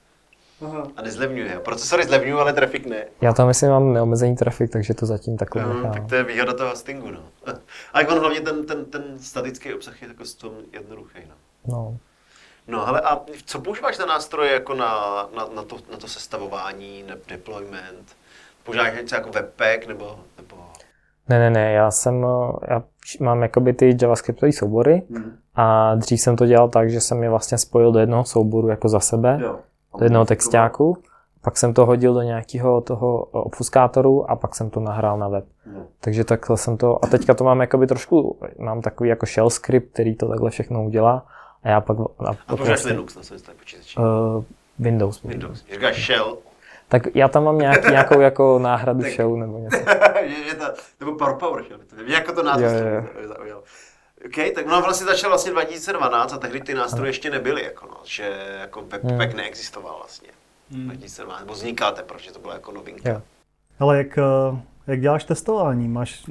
Aha. 0.65 0.89
A 0.97 1.03
nezlevňuje. 1.03 1.61
Procesory 1.65 2.05
zlevňují, 2.05 2.41
ale 2.41 2.53
trafik 2.53 2.87
ne. 2.87 3.05
Já 3.21 3.33
tam 3.33 3.47
myslím 3.47 3.71
mám 3.71 3.93
neomezený 3.93 4.37
trafik, 4.37 4.71
takže 4.71 4.95
to 4.95 5.07
zatím 5.07 5.37
takhle 5.37 5.63
no, 5.63 5.75
nechám. 5.75 5.93
Tak 5.93 6.09
to 6.09 6.15
je 6.15 6.23
výhoda 6.23 6.55
toho 6.55 6.71
hostingu, 6.71 7.11
no. 7.11 7.21
A 7.93 8.01
jak 8.01 8.11
on 8.11 8.19
hlavně 8.19 8.41
ten, 8.41 8.67
ten, 8.67 8.85
ten 8.85 9.19
statický 9.19 9.75
obsah 9.75 10.03
je 10.03 10.09
jako 10.09 10.25
s 10.25 10.35
tom 10.35 10.53
jednoduchý, 10.73 11.19
no. 11.29 11.35
no. 11.67 11.99
No 12.69 12.89
ale 12.89 13.01
a 13.01 13.21
co 13.45 13.61
používáš 13.61 13.97
za 13.97 14.07
nástroje 14.07 14.53
jako 14.53 14.75
na, 14.75 15.23
na, 15.37 15.49
na, 15.55 15.63
to, 15.63 15.77
na 15.93 15.97
to 15.99 16.09
sestavování, 16.09 17.05
na 17.09 17.15
deployment? 17.29 18.17
Používáš 18.65 18.97
něco 18.97 19.15
jako 19.15 19.31
webpack 19.31 19.87
nebo, 19.87 20.19
nebo... 20.37 20.57
Ne, 21.29 21.39
ne, 21.39 21.51
ne, 21.51 21.73
já 21.73 21.91
jsem, 21.91 22.27
já 22.69 22.83
mám 23.21 23.43
jakoby 23.43 23.73
ty 23.73 23.97
javascriptové 24.03 24.53
soubory 24.53 25.03
hmm. 25.11 25.37
a 25.55 25.95
dřív 25.95 26.21
jsem 26.21 26.37
to 26.37 26.47
dělal 26.47 26.69
tak, 26.69 26.91
že 26.91 27.01
jsem 27.01 27.23
je 27.23 27.31
vlastně 27.31 27.59
spojil 27.59 27.93
do 27.93 27.99
jednoho 27.99 28.25
souboru 28.25 28.69
jako 28.69 28.89
za 28.89 29.01
sebe, 29.01 29.39
jo. 29.43 29.59
do 29.99 30.05
jednoho 30.05 30.25
textáku, 30.25 30.99
pak 31.43 31.57
jsem 31.57 31.75
to 31.75 31.87
hodil 31.87 32.15
do 32.15 32.23
nějakého 32.23 32.81
toho 32.81 33.19
obfuskátoru 33.25 34.31
a 34.31 34.37
pak 34.37 34.55
jsem 34.55 34.71
to 34.71 34.81
nahrál 34.81 35.19
na 35.19 35.29
web. 35.29 35.45
Hmm. 35.65 35.85
Takže 36.01 36.25
takhle 36.25 36.57
jsem 36.57 36.77
to, 36.77 37.05
a 37.05 37.07
teďka 37.07 37.35
to 37.35 37.45
mám 37.45 37.61
jakoby 37.61 37.87
trošku, 37.87 38.39
mám 38.59 38.83
takový 38.83 39.09
jako 39.09 39.27
shell 39.27 39.51
script, 39.51 39.93
který 39.93 40.17
to 40.17 40.29
takhle 40.29 40.51
všechno 40.51 40.85
udělá 40.85 41.27
a 41.67 41.71
já 41.71 41.81
pak... 41.81 41.97
A, 42.01 42.05
a 42.29 42.35
používáš 42.47 42.69
vlastně, 42.69 42.93
Linux 42.93 43.17
na 43.17 43.23
svém 43.23 43.41
počítači? 43.59 43.99
Uh, 43.99 44.45
Windows. 44.79 45.23
Windows. 45.23 45.65
Říkáš 45.73 46.07
Shell? 46.07 46.39
Tak 46.89 47.03
já 47.15 47.29
tam 47.29 47.45
mám 47.45 47.59
nějaký, 47.59 47.91
nějakou 47.91 48.21
jako 48.21 48.59
náhradu 48.59 49.03
tak, 49.03 49.13
Shell 49.13 49.37
nebo 49.37 49.59
něco. 49.59 49.77
je 50.47 50.55
to, 50.55 50.65
nebo 51.01 51.13
Power 51.13 51.35
Power 51.35 51.65
Shell. 51.65 51.81
Jako 52.07 52.33
to 52.33 52.43
název 52.43 52.73
zaujal. 53.25 53.63
OK, 54.27 54.55
tak 54.55 54.67
no 54.67 54.83
vlastně 54.83 55.07
začal 55.07 55.31
vlastně 55.31 55.53
2012 55.53 56.33
a 56.33 56.39
tehdy 56.39 56.61
ty 56.61 56.75
nástroje 56.75 57.09
ještě 57.09 57.31
nebyly, 57.31 57.65
jako 57.65 57.87
no, 57.87 57.97
že 58.05 58.57
jako 58.61 58.81
webpack 58.81 59.31
hmm. 59.31 59.37
neexistoval 59.37 59.97
vlastně. 59.99 60.29
Hmm. 60.71 60.85
2012, 60.85 61.41
nebo 61.41 61.53
vznikal 61.53 61.93
teprve, 61.93 62.19
protože 62.19 62.33
to 62.33 62.39
byla 62.39 62.55
jako 62.55 62.73
novinka. 62.73 63.23
Ale 63.79 63.99
jak, 63.99 64.19
eh, 64.19 64.61
jak 64.87 65.01
děláš 65.01 65.25
testování? 65.25 65.89
Máš, 65.89 66.25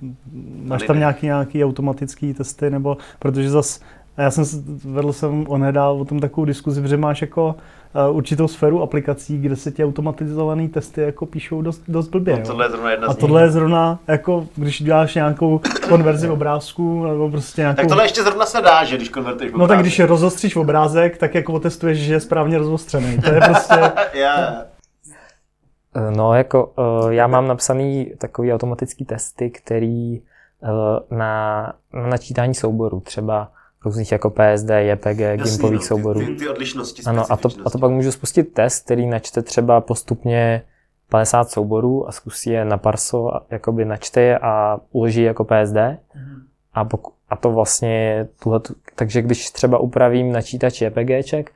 máš 0.63 0.83
tam 0.83 0.99
nějaký, 0.99 1.25
nějaký 1.25 1.65
automatický 1.65 2.33
testy, 2.33 2.69
nebo 2.69 2.97
protože 3.19 3.49
zas 3.49 3.81
a 4.17 4.21
já 4.21 4.31
jsem 4.31 4.43
vedl 4.85 5.13
jsem 5.13 5.45
onedál 5.47 6.01
o 6.01 6.05
tom 6.05 6.19
takovou 6.19 6.45
diskuzi, 6.45 6.81
protože 6.81 6.97
máš 6.97 7.21
jako 7.21 7.55
uh, 8.09 8.15
určitou 8.15 8.47
sféru 8.47 8.81
aplikací, 8.81 9.41
kde 9.41 9.55
se 9.55 9.71
ti 9.71 9.83
automatizované 9.83 10.67
testy 10.67 11.01
jako 11.01 11.25
píšou 11.25 11.61
dost, 11.61 11.83
dost 11.87 12.07
blbě. 12.07 12.37
No, 12.37 12.45
tohle 12.45 12.65
je 12.65 12.69
zrovna 12.69 12.91
jedna 12.91 13.07
A 13.07 13.13
tohle 13.13 13.41
je 13.41 13.51
zrovna, 13.51 13.99
jako 14.07 14.47
když 14.55 14.81
děláš 14.81 15.15
nějakou 15.15 15.61
konverzi 15.89 16.29
obrázku, 16.29 17.05
nebo 17.05 17.29
prostě 17.29 17.61
nějakou... 17.61 17.81
Tak 17.81 17.87
tohle 17.87 18.05
ještě 18.05 18.23
zrovna 18.23 18.45
se 18.45 18.61
dá, 18.61 18.83
že 18.83 18.97
když 18.97 19.09
konvertuješ 19.09 19.53
obrázek. 19.53 19.69
No 19.69 19.75
tak 19.75 19.79
když 19.79 19.99
rozostříš 19.99 20.55
obrázek, 20.55 21.17
tak 21.17 21.35
jako 21.35 21.53
otestuješ, 21.53 21.97
že 21.99 22.13
je 22.13 22.19
správně 22.19 22.57
rozostřený. 22.57 23.17
To 23.17 23.33
je 23.33 23.41
prostě... 23.41 23.75
yeah. 24.13 24.65
No, 26.15 26.33
jako 26.33 26.73
uh, 26.77 27.09
já 27.09 27.27
mám 27.27 27.47
napsaný 27.47 28.13
takový 28.17 28.53
automatický 28.53 29.05
testy, 29.05 29.49
který 29.49 30.21
na, 31.11 31.73
na 31.93 32.07
načítání 32.09 32.53
souboru 32.53 32.99
třeba 32.99 33.51
různých 33.85 34.11
jako 34.11 34.29
PSD, 34.29 34.69
JPG, 34.69 35.19
Jasný, 35.19 35.43
gimpových 35.43 35.79
no, 35.79 35.85
souborů. 35.85 36.19
Ty, 36.19 36.35
ty 36.35 36.49
odlišnosti, 36.49 37.03
Ano, 37.05 37.25
a 37.29 37.37
to, 37.37 37.49
a 37.65 37.69
to 37.69 37.77
pak 37.77 37.91
můžu 37.91 38.11
spustit 38.11 38.43
test, 38.43 38.85
který 38.85 39.07
načte 39.07 39.41
třeba 39.41 39.81
postupně 39.81 40.61
50 41.09 41.49
souborů 41.49 42.09
a 42.09 42.11
zkusí 42.11 42.49
je 42.49 42.65
na 42.65 42.77
parso, 42.77 43.31
jakoby 43.51 43.85
načte 43.85 44.21
je 44.21 44.39
a 44.39 44.79
uloží 44.91 45.21
jako 45.21 45.43
PSD. 45.43 45.75
Mm. 46.15 46.45
A, 46.73 46.85
poku, 46.85 47.11
a 47.29 47.35
to 47.35 47.51
vlastně 47.51 48.27
tuhle, 48.43 48.59
takže 48.95 49.21
když 49.21 49.49
třeba 49.49 49.77
upravím 49.77 50.31
načítač 50.31 50.81
JPGček, 50.81 51.51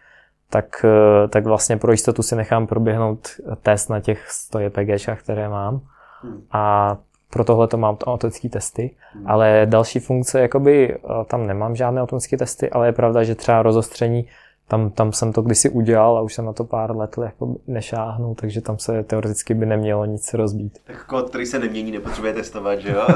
tak, 0.49 0.85
eh, 0.85 1.27
tak 1.27 1.45
vlastně 1.45 1.77
pro 1.77 1.91
jistotu 1.91 2.23
si 2.23 2.35
nechám 2.35 2.67
proběhnout 2.67 3.27
test 3.61 3.89
na 3.89 3.99
těch 3.99 4.31
100 4.31 4.59
JPGčkách, 4.59 5.23
které 5.23 5.49
mám. 5.49 5.81
Hmm. 6.21 6.41
A 6.51 6.97
pro 7.29 7.43
tohle 7.43 7.67
to 7.67 7.77
mám 7.77 7.97
automatické 8.05 8.49
testy, 8.49 8.95
hmm. 9.13 9.27
ale 9.27 9.61
další 9.69 9.99
funkce, 9.99 10.41
jakoby 10.41 10.93
eh, 10.93 10.99
tam 11.25 11.47
nemám 11.47 11.75
žádné 11.75 12.01
automatické 12.01 12.37
testy, 12.37 12.69
ale 12.69 12.87
je 12.87 12.91
pravda, 12.91 13.23
že 13.23 13.35
třeba 13.35 13.61
rozostření, 13.61 14.25
tam, 14.67 14.89
tam 14.89 15.13
jsem 15.13 15.33
to 15.33 15.41
kdysi 15.41 15.69
udělal 15.69 16.17
a 16.17 16.21
už 16.21 16.33
jsem 16.33 16.45
na 16.45 16.53
to 16.53 16.63
pár 16.63 16.97
let 16.97 17.15
jako 17.23 17.55
nešáhnul, 17.67 18.35
takže 18.35 18.61
tam 18.61 18.79
se 18.79 19.03
teoreticky 19.03 19.53
by 19.53 19.65
nemělo 19.65 20.05
nic 20.05 20.33
rozbít. 20.33 20.79
Tak 20.83 21.05
kód, 21.05 21.29
který 21.29 21.45
se 21.45 21.59
nemění, 21.59 21.91
nepotřebuje 21.91 22.33
testovat, 22.33 22.79
že 22.79 22.89
jo? 22.89 23.07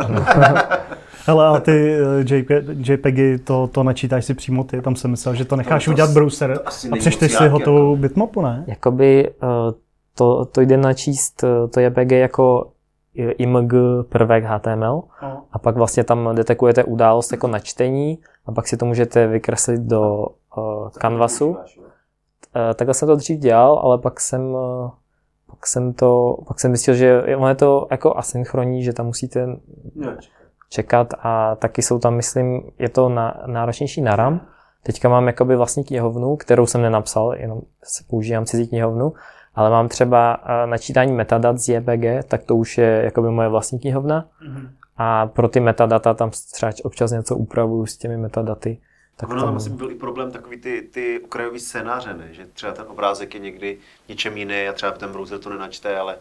Hele, 1.26 1.47
a 1.47 1.60
ty 1.60 1.95
eh, 1.95 2.91
JPEGy, 2.91 3.38
to, 3.38 3.67
to 3.67 3.84
načítáš 3.84 4.26
si 4.26 4.34
přímo 4.34 4.63
ty, 4.63 4.82
tam 4.82 4.95
jsem 4.95 5.12
myslel, 5.12 5.36
že 5.36 5.45
to 5.45 5.56
necháš 5.56 5.86
to, 5.86 5.91
to 5.91 5.93
udělat 5.93 6.12
browser 6.12 6.60
a 6.65 6.95
přečteš 6.97 7.34
si 7.34 7.47
hotovou 7.47 7.95
bitmapu, 7.95 8.41
ne? 8.41 8.63
Jakoby 8.67 9.32
uh, 9.43 9.49
to, 10.15 10.45
to 10.45 10.62
jde 10.62 10.78
načíst 10.78 11.43
eh, 11.43 11.67
to 11.67 11.80
JPG 11.80 12.12
jako 12.12 12.71
img 13.13 13.73
prvek 14.10 14.43
HTML 14.43 15.04
No. 15.21 15.43
a 15.52 15.60
pak 15.60 15.76
vlastně 15.76 16.04
tam 16.04 16.36
detekujete 16.36 16.84
událost 16.84 17.32
jako 17.32 17.47
načtení 17.47 18.19
a 18.45 18.52
pak 18.52 18.67
si 18.67 18.78
to 18.78 18.86
můžete 18.86 19.28
vykreslit 19.28 19.82
do 19.82 20.26
uh, 20.58 20.89
Canvasu. 20.89 21.47
Uh, 21.49 21.56
takhle 22.76 22.93
jsem 22.93 23.08
to 23.08 23.15
dřív 23.15 23.39
dělal, 23.39 23.80
ale 23.80 23.97
pak 23.97 24.19
jsem, 24.19 24.41
uh, 24.54 24.89
pak 25.49 25.67
jsem 25.67 25.93
to, 25.93 26.38
pak 26.47 26.60
jsem 26.60 26.71
zjistil, 26.71 26.93
že 26.93 27.23
ono 27.38 27.49
je 27.49 27.56
to 27.56 27.88
jako 27.91 28.17
asynchronní, 28.17 28.84
že 28.84 28.93
tam 28.93 29.06
musíte 29.06 29.47
čekat 30.69 31.13
a 31.19 31.56
taky 31.56 31.82
jsou 31.82 31.99
tam, 31.99 32.15
myslím, 32.15 32.62
je 32.80 32.89
to 32.89 33.10
na, 33.10 33.43
náročnější 33.45 34.02
na 34.02 34.15
RAM. 34.15 34.41
Teďka 34.84 35.10
mám 35.10 35.28
jakoby 35.28 35.56
vlastní 35.56 35.84
knihovnu, 35.84 36.36
kterou 36.36 36.65
jsem 36.65 36.82
nenapsal, 36.82 37.34
jenom 37.34 37.62
se 37.84 38.04
používám 38.10 38.45
cizí 38.45 38.67
knihovnu, 38.67 39.13
ale 39.55 39.69
mám 39.69 39.87
třeba 39.89 40.39
eh, 40.45 40.67
načítání 40.67 41.11
metadat 41.11 41.57
z 41.59 41.69
JPG, 41.69 42.27
tak 42.27 42.43
to 42.43 42.55
už 42.55 42.77
je 42.77 43.01
jakoby 43.03 43.29
moje 43.31 43.49
vlastní 43.49 43.79
knihovna. 43.79 44.25
A 44.97 45.27
pro 45.27 45.47
ty 45.47 45.59
metadata 45.59 46.13
tam 46.13 46.29
třeba 46.53 46.71
občas 46.83 47.11
něco 47.11 47.35
upravuju 47.35 47.85
s 47.85 47.97
těmi 47.97 48.17
metadaty. 48.17 48.77
Tak 49.17 49.29
ono 49.29 49.43
tam 49.45 49.55
asi 49.55 49.69
byl 49.69 49.91
i 49.91 49.95
problém 49.95 50.31
takový 50.31 50.57
ty, 50.57 50.81
ty 50.93 51.19
okrajový 51.25 51.59
scénáře, 51.59 52.13
ne? 52.13 52.27
že 52.31 52.45
třeba 52.53 52.73
ten 52.73 52.85
obrázek 52.87 53.33
je 53.33 53.39
někdy 53.39 53.77
něčem 54.09 54.37
jiný 54.37 54.67
a 54.69 54.73
třeba 54.73 54.91
ten 54.91 55.11
browser 55.11 55.39
to 55.39 55.49
nenačte, 55.49 55.97
ale 55.97 56.15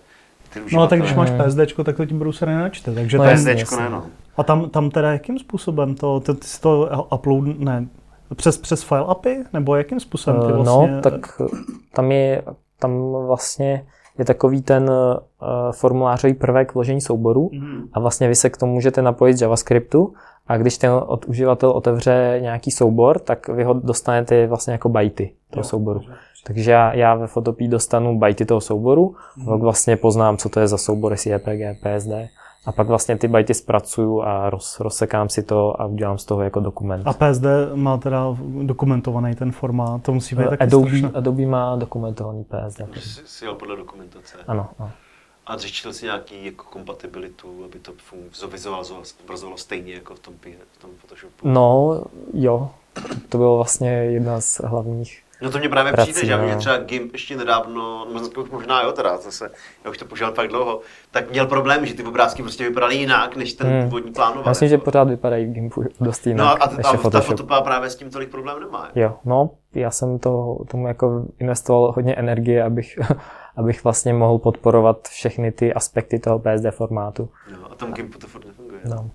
ty 0.52 0.60
No 0.72 0.82
a 0.82 0.86
tak 0.86 0.98
když 0.98 1.14
máš. 1.14 1.30
PSD, 1.30 1.84
tak 1.84 1.96
to 1.96 2.06
ti 2.06 2.14
browser 2.14 2.48
nenačte. 2.48 2.94
Takže 2.94 3.18
No. 3.18 3.24
PSDčko 3.34 3.76
ne, 3.76 3.90
no. 3.90 4.06
a 4.36 4.42
tam, 4.42 4.70
tam 4.70 4.90
teda 4.90 5.12
jakým 5.12 5.38
způsobem 5.38 5.94
to, 5.94 6.20
to, 6.20 6.34
ty 6.34 6.46
si 6.46 6.60
to 6.60 6.90
upload, 7.14 7.44
ne, 7.58 7.86
přes, 8.34 8.58
přes 8.58 8.82
file 8.82 9.04
API? 9.08 9.44
Nebo 9.52 9.76
jakým 9.76 10.00
způsobem 10.00 10.40
ty 10.40 10.46
Eh, 10.48 10.52
vlastně? 10.56 10.90
No, 10.92 11.00
tak 11.02 11.40
tam 11.94 12.12
je, 12.12 12.42
tam 12.82 13.12
vlastně 13.26 13.86
je 14.18 14.24
takový 14.24 14.62
ten 14.62 14.90
uh, 14.90 15.16
formulářový 15.72 16.34
prvek 16.34 16.74
vložení 16.74 17.00
souboru 17.00 17.50
Mhm. 17.52 17.88
a 17.92 18.00
vlastně 18.00 18.28
vy 18.28 18.34
se 18.34 18.50
k 18.50 18.56
tomu 18.56 18.72
můžete 18.72 19.02
napojit 19.02 19.36
z 19.38 19.42
JavaScriptu 19.42 20.14
a 20.46 20.56
když 20.56 20.78
ten 20.78 20.90
od 21.06 21.24
uživatel 21.24 21.70
otevře 21.70 22.38
nějaký 22.42 22.70
soubor, 22.70 23.18
tak 23.18 23.48
vy 23.48 23.64
ho 23.64 23.72
dostanete 23.74 24.46
vlastně 24.46 24.72
jako 24.72 24.88
bajty 24.88 25.32
toho 25.50 25.60
Jo. 25.60 25.64
souboru. 25.64 26.00
Takže 26.46 26.70
já, 26.72 26.94
já 26.94 27.14
ve 27.14 27.26
Photopii 27.26 27.68
dostanu 27.68 28.18
bajty 28.18 28.44
toho 28.44 28.60
souboru, 28.60 29.14
Mhm. 29.36 29.46
pak 29.46 29.60
vlastně 29.60 29.96
poznám, 29.96 30.36
co 30.36 30.48
to 30.48 30.60
je 30.60 30.68
za 30.68 30.78
soubor, 30.78 31.12
jestli 31.12 31.30
je 31.30 31.38
PG, 31.38 31.74
PSD 31.82 32.28
a 32.66 32.72
pak 32.72 32.88
vlastně 32.88 33.18
ty 33.18 33.28
bajty 33.28 33.54
zpracuju 33.54 34.22
a 34.22 34.50
roz, 34.50 34.80
rozsekám 34.80 35.28
si 35.28 35.42
to 35.42 35.80
a 35.80 35.86
udělám 35.86 36.18
z 36.18 36.24
toho 36.24 36.42
jako 36.42 36.60
dokument. 36.60 37.02
A 37.06 37.12
PSD 37.12 37.44
má 37.74 37.98
teda 37.98 38.36
dokumentovaný 38.62 39.34
ten 39.34 39.52
formát, 39.52 40.02
to 40.02 40.12
musí 40.12 40.36
být 40.36 40.44
taky 40.50 40.62
Adobe, 40.62 40.88
strašné. 40.88 41.10
Adobe 41.14 41.46
má 41.46 41.76
dokumentovaný 41.76 42.44
PSD. 42.44 42.80
Jsi 42.94 43.20
si 43.24 43.44
jel 43.44 43.54
podle 43.54 43.76
dokumentace. 43.76 44.36
Ano, 44.46 44.68
ano. 44.78 44.90
A 45.46 45.58
zjistil 45.58 45.92
si 45.92 46.04
nějaký 46.04 46.44
jako 46.46 46.64
kompatibilitu, 46.64 47.64
aby 47.64 47.78
to 47.78 47.92
vizualizovalo, 48.46 49.04
zobrazovalo 49.04 49.56
stejně 49.58 49.94
jako 49.94 50.14
v 50.14 50.18
tom, 50.18 50.34
v 50.72 50.82
tom 50.82 50.90
Photoshopu? 50.98 51.48
No, 51.48 52.00
jo. 52.34 52.70
To 53.28 53.38
bylo 53.38 53.56
vlastně 53.56 53.88
jedna 53.90 54.40
z 54.40 54.60
hlavních. 54.64 55.22
No 55.42 55.50
to 55.50 55.58
mě 55.58 55.68
právě 55.68 55.92
Prací, 55.92 56.12
přijde, 56.12 56.26
že 56.26 56.36
no. 56.36 56.44
mě 56.44 56.56
třeba 56.56 56.76
GIMP 56.78 57.12
ještě 57.12 57.36
nedávno, 57.36 58.06
možná, 58.12 58.28
možná 58.52 58.82
jo 58.82 58.92
teda, 58.92 59.16
zase, 59.16 59.50
já 59.84 59.90
už 59.90 59.98
to 59.98 60.04
používám 60.04 60.34
fakt 60.34 60.48
dlouho, 60.48 60.80
tak 61.10 61.30
měl 61.30 61.46
problém, 61.46 61.86
že 61.86 61.94
ty 61.94 62.02
obrázky 62.02 62.42
prostě 62.42 62.68
vypadaly 62.68 62.94
jinak, 62.94 63.36
než 63.36 63.52
ten 63.52 63.66
Hmm. 63.66 63.82
původní 63.84 64.12
plánoval. 64.12 64.50
Myslím, 64.50 64.68
že 64.68 64.78
pořád 64.78 65.08
vypadají 65.08 65.46
v 65.46 65.52
Gimpu 65.52 65.84
dost 66.00 66.26
jinak, 66.26 66.44
No 66.46 66.62
a, 66.62 66.88
a, 66.88 66.96
a 67.06 67.10
ta 67.10 67.20
fotopa 67.20 67.60
právě 67.60 67.90
s 67.90 67.96
tím 67.96 68.10
tolik 68.10 68.30
problém 68.30 68.60
nemá. 68.60 68.88
Jo, 68.94 69.14
no, 69.24 69.50
já 69.74 69.90
jsem 69.90 70.18
to, 70.18 70.58
tomu 70.70 70.88
jako 70.88 71.24
investoval 71.38 71.92
hodně 71.92 72.14
energie, 72.14 72.62
abych, 72.64 72.98
abych 73.56 73.84
vlastně 73.84 74.12
mohl 74.14 74.38
podporovat 74.38 75.08
všechny 75.08 75.52
ty 75.52 75.74
aspekty 75.74 76.18
toho 76.18 76.38
PSD 76.38 76.70
formátu. 76.70 77.28
Jo, 77.50 77.58
a 77.70 77.74
tom 77.74 77.92
GIMPu 77.92 78.18
to 78.18 78.26
furt 78.26 78.46
nefunguje. 78.46 78.80
No. 78.84 79.10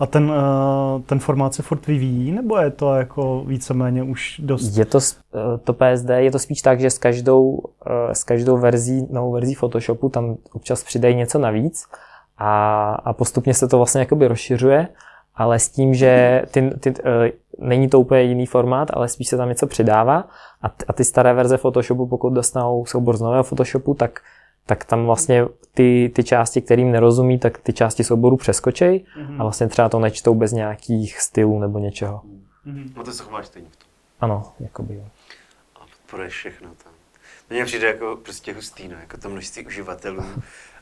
A 0.00 0.06
ten, 0.06 0.30
uh, 0.30 1.02
ten 1.06 1.18
formát 1.18 1.54
se 1.54 1.62
furt 1.62 1.86
vyvíjí, 1.86 2.32
nebo 2.32 2.58
je 2.58 2.70
to 2.70 2.94
jako 2.94 3.44
víceméně 3.46 4.02
už 4.02 4.40
dost... 4.44 4.76
Je 4.76 4.84
to, 4.84 4.98
eh, 5.34 5.58
to 5.64 5.72
PSD 5.72 6.10
je 6.10 6.30
to 6.30 6.38
spíš 6.38 6.62
tak, 6.62 6.80
že 6.80 6.90
s 6.90 6.98
každou, 6.98 7.62
eh, 7.86 8.14
s 8.14 8.24
každou 8.24 8.56
verzí, 8.58 9.06
novou 9.10 9.32
verzí 9.32 9.54
Photoshopu 9.54 10.08
tam 10.08 10.36
občas 10.52 10.84
přidají 10.84 11.14
něco 11.14 11.38
navíc 11.38 11.84
a, 12.38 12.90
a 13.04 13.12
postupně 13.12 13.54
se 13.54 13.68
to 13.68 13.76
vlastně 13.76 14.00
jakoby 14.00 14.28
rozšiřuje, 14.28 14.88
ale 15.34 15.58
s 15.58 15.68
tím, 15.68 15.94
že 15.94 16.42
ty, 16.50 16.70
ty, 16.80 16.94
eh, 17.04 17.32
není 17.58 17.88
to 17.88 18.00
úplně 18.00 18.22
jiný 18.22 18.46
formát, 18.46 18.88
ale 18.92 19.08
spíš 19.08 19.28
se 19.28 19.36
tam 19.36 19.48
něco 19.48 19.66
přidává 19.66 20.28
a, 20.62 20.66
a 20.88 20.92
ty 20.92 21.04
staré 21.04 21.34
verze 21.34 21.56
Photoshopu, 21.56 22.06
pokud 22.06 22.30
dostanou 22.30 22.86
soubor 22.86 23.16
z 23.16 23.20
nového 23.20 23.42
Photoshopu, 23.42 23.94
tak, 23.94 24.20
tak 24.66 24.84
tam 24.84 25.06
vlastně 25.06 25.44
ty, 25.74 26.12
ty 26.14 26.24
části, 26.24 26.62
kterým 26.62 26.92
nerozumí, 26.92 27.38
tak 27.38 27.58
ty 27.58 27.72
části 27.72 28.04
souboru 28.04 28.36
přeskočej 28.36 29.04
a 29.38 29.42
vlastně 29.42 29.68
třeba 29.68 29.88
to 29.88 29.98
nečtou 29.98 30.34
bez 30.34 30.52
nějakých 30.52 31.20
stylů 31.20 31.58
nebo 31.58 31.78
něčeho. 31.78 32.22
No 32.96 33.04
to 33.04 33.12
se 33.12 33.22
chováš 33.22 33.46
stejně 33.46 33.68
v 33.70 33.76
tom. 33.76 33.88
Ano, 34.20 34.52
jakoby 34.60 34.94
jo. 34.94 35.04
A 35.76 35.78
podporuješ 35.78 36.32
všechno 36.34 36.68
tam. 36.84 36.92
To 37.48 37.54
mně 37.54 37.64
přijde 37.64 37.86
jako 37.86 38.18
prostě 38.22 38.52
hustý, 38.52 38.88
no, 38.88 38.94
jako 39.00 39.16
to 39.16 39.28
množství 39.28 39.66
uživatelů 39.66 40.22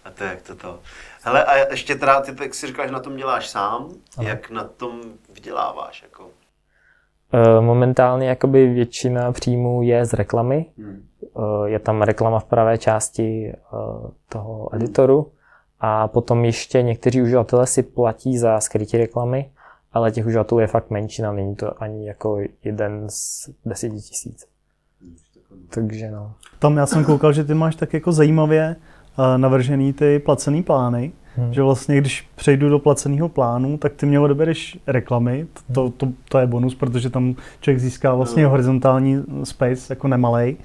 a 0.05 0.11
to 0.11 0.25
jak 0.25 0.43
to 0.43 0.55
to. 0.55 0.81
Hele, 1.23 1.45
a 1.45 1.57
ještě 1.71 1.95
teda, 1.95 2.21
ty 2.21 2.35
tak 2.35 2.55
si 2.55 2.67
říkáš, 2.67 2.87
že 2.87 2.93
na 2.93 3.01
tom 3.01 3.17
děláš 3.17 3.49
sám, 3.49 3.89
Ano. 4.19 4.29
jak 4.29 4.51
na 4.51 4.65
tom 4.65 5.01
vyděláváš, 5.35 6.03
jako? 6.03 6.31
Eh, 7.33 7.61
Momentálně 7.61 8.29
jakoby 8.29 8.67
většina 8.67 9.33
příjmů 9.33 9.83
je 9.83 10.05
z 10.05 10.13
reklamy. 10.13 10.67
Hmm. 10.79 11.09
Eh, 11.37 11.71
Je 11.71 11.79
tam 11.79 12.03
reklama 12.03 12.39
v 12.39 12.45
pravé 12.45 12.79
části 12.79 13.53
eh, 13.53 13.57
toho 14.29 14.75
editoru 14.75 15.33
a 15.81 16.09
potom 16.09 16.45
ještě 16.45 16.83
někteří 16.83 17.23
uživatelé 17.23 17.67
si 17.67 17.83
platí 17.83 18.39
za 18.39 18.61
skrytí 18.61 18.97
reklamy, 18.97 19.51
ale 19.93 20.13
těch 20.13 20.27
uživatelů 20.27 20.61
je 20.61 20.67
fakt 20.67 20.91
menšina, 20.91 21.33
není 21.33 21.57
to 21.57 21.83
ani 21.83 22.07
jako 22.07 22.39
jeden 22.65 23.07
z 23.09 23.51
deseti 23.65 23.97
tisíc. 23.97 24.47
Takže 25.71 26.11
no. 26.11 26.35
Tam 26.59 26.77
já 26.77 26.87
jsem 26.87 27.05
koukal, 27.05 27.33
že 27.33 27.45
ty 27.45 27.55
máš 27.55 27.77
tak 27.77 27.93
jako 27.93 28.13
zajímavě 28.13 28.77
uh, 29.19 29.39
navržený 29.39 29.93
ty 29.93 30.19
placený 30.19 30.63
plány, 30.63 31.13
Hmm. 31.37 31.55
že 31.55 31.63
vlastně 31.63 31.97
když 32.01 32.27
přejdu 32.35 32.69
do 32.69 32.79
placeného 32.79 33.29
plánu, 33.29 33.79
tak 33.79 33.93
ty 33.93 34.07
mě 34.07 34.21
odebereš 34.21 34.79
reklamy, 34.87 35.47
to, 35.73 35.91
to, 35.91 36.09
to 36.29 36.39
je 36.39 36.47
bonus, 36.47 36.75
protože 36.75 37.11
tam 37.11 37.35
člověk 37.61 37.81
získá 37.81 38.15
vlastně 38.15 38.43
No. 38.43 38.51
horizontální 38.51 39.23
space, 39.45 39.93
jako 39.93 40.09
nemalej, 40.09 40.57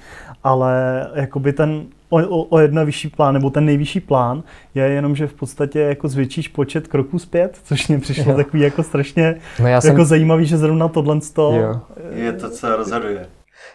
ale 0.43 1.05
jakoby 1.15 1.53
ten 1.53 1.83
o, 2.09 2.17
o, 2.27 2.43
o 2.43 2.59
jedna 2.59 2.83
vyšší 2.83 3.07
plán, 3.09 3.33
nebo 3.33 3.49
ten 3.49 3.65
nejvyšší 3.65 3.99
plán, 3.99 4.43
je 4.75 4.83
jenom, 4.83 5.15
že 5.15 5.27
v 5.27 5.33
podstatě 5.33 5.79
jako 5.79 6.07
zvětšíš 6.07 6.47
počet 6.47 6.87
kroků 6.87 7.19
zpět, 7.19 7.57
což 7.63 7.87
mě 7.87 7.99
přišlo 7.99 8.31
Jo. 8.31 8.37
takový 8.37 8.63
jako 8.63 8.83
strašně 8.83 9.35
No 9.59 9.67
já 9.67 9.73
jako 9.75 9.81
jsem, 9.87 10.05
zajímavý, 10.05 10.45
že 10.45 10.57
zrovna 10.57 10.87
tohle 10.87 11.19
to, 11.33 11.51
jo. 11.53 11.79
Je 12.13 12.33
to, 12.33 12.49
co 12.49 12.75
rozhoduje. 12.75 13.25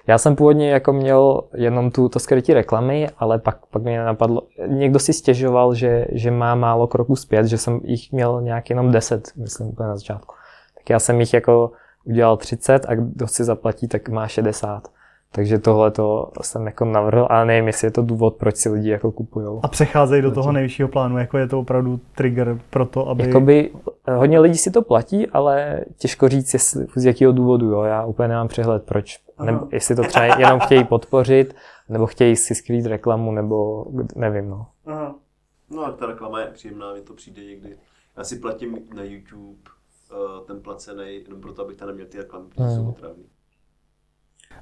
Já 0.06 0.18
jsem 0.18 0.36
původně 0.36 0.70
jako 0.70 0.92
měl 0.92 1.40
jenom 1.54 1.90
tu, 1.90 2.08
to 2.08 2.18
skrytí 2.18 2.54
reklamy, 2.54 3.08
ale 3.18 3.38
pak, 3.38 3.66
pak 3.66 3.82
mě 3.82 4.04
napadlo, 4.04 4.42
někdo 4.66 4.98
si 4.98 5.12
stěžoval, 5.12 5.74
že, 5.74 6.06
že 6.12 6.30
má 6.30 6.54
málo 6.54 6.86
kroků 6.86 7.16
zpět, 7.16 7.46
že 7.46 7.58
jsem 7.58 7.80
jich 7.84 8.12
měl 8.12 8.40
nějak 8.42 8.70
jenom 8.70 8.92
10, 8.92 9.32
myslím 9.36 9.66
úplně 9.66 9.88
na 9.88 9.96
začátku. 9.96 10.34
Tak 10.74 10.90
já 10.90 10.98
jsem 10.98 11.20
jich 11.20 11.34
jako 11.34 11.70
udělal 12.04 12.36
30 12.36 12.86
a 12.88 12.94
kdo 12.94 13.26
si 13.26 13.44
zaplatí, 13.44 13.88
tak 13.88 14.08
má 14.08 14.28
60. 14.28 14.88
Takže 15.32 15.58
tohle 15.58 15.90
to 15.90 16.30
jsem 16.40 16.66
jako 16.66 16.84
navrhl, 16.84 17.26
ale 17.30 17.44
nevím, 17.44 17.66
jestli 17.66 17.86
je 17.86 17.90
to 17.90 18.02
důvod, 18.02 18.36
proč 18.36 18.56
si 18.56 18.68
lidi 18.68 18.90
jako 18.90 19.12
kupujou. 19.12 19.60
a 19.62 19.68
přecházejí 19.68 20.22
do 20.22 20.30
toho 20.30 20.52
nejvyššího 20.52 20.88
plánu, 20.88 21.18
jako 21.18 21.38
je 21.38 21.48
to 21.48 21.60
opravdu 21.60 22.00
trigger 22.14 22.58
pro 22.70 22.86
to, 22.86 23.08
aby... 23.08 23.26
Jakoby 23.26 23.70
hodně 24.08 24.40
lidí 24.40 24.58
si 24.58 24.70
to 24.70 24.82
platí, 24.82 25.26
ale 25.26 25.80
těžko 25.98 26.28
říct, 26.28 26.52
jestli, 26.54 26.86
z 26.96 27.04
jakého 27.04 27.32
důvodu. 27.32 27.70
Jo. 27.70 27.82
Já 27.82 28.04
úplně 28.04 28.28
nemám 28.28 28.48
přehled, 28.48 28.82
proč. 28.84 29.20
Nebo 29.44 29.68
jestli 29.72 29.96
to 29.96 30.02
třeba 30.02 30.24
jenom 30.24 30.60
chtějí 30.60 30.84
podpořit, 30.84 31.54
nebo 31.88 32.06
chtějí 32.06 32.36
si 32.36 32.54
skrýt 32.54 32.86
reklamu, 32.86 33.32
nebo 33.32 33.86
nevím. 34.16 34.48
No. 34.50 34.66
Aha. 34.86 35.14
No 35.70 35.84
a 35.86 35.92
ta 35.92 36.06
reklama 36.06 36.40
je 36.40 36.46
příjemná, 36.46 36.92
mně 36.92 37.02
to 37.02 37.14
přijde 37.14 37.44
někdy. 37.44 37.76
Já 38.16 38.24
si 38.24 38.38
platím 38.38 38.78
na 38.94 39.02
YouTube 39.02 39.58
uh, 40.12 40.46
ten 40.46 40.60
placený, 40.60 41.14
jenom 41.22 41.40
proto, 41.40 41.62
abych 41.62 41.76
tam 41.76 41.88
neměl 41.88 42.06
ty 42.06 42.18
reklamy, 42.18 42.46
protože 42.48 42.62
Hmm. 42.64 42.76
jsou 42.76 42.88
otravný. 42.88 43.24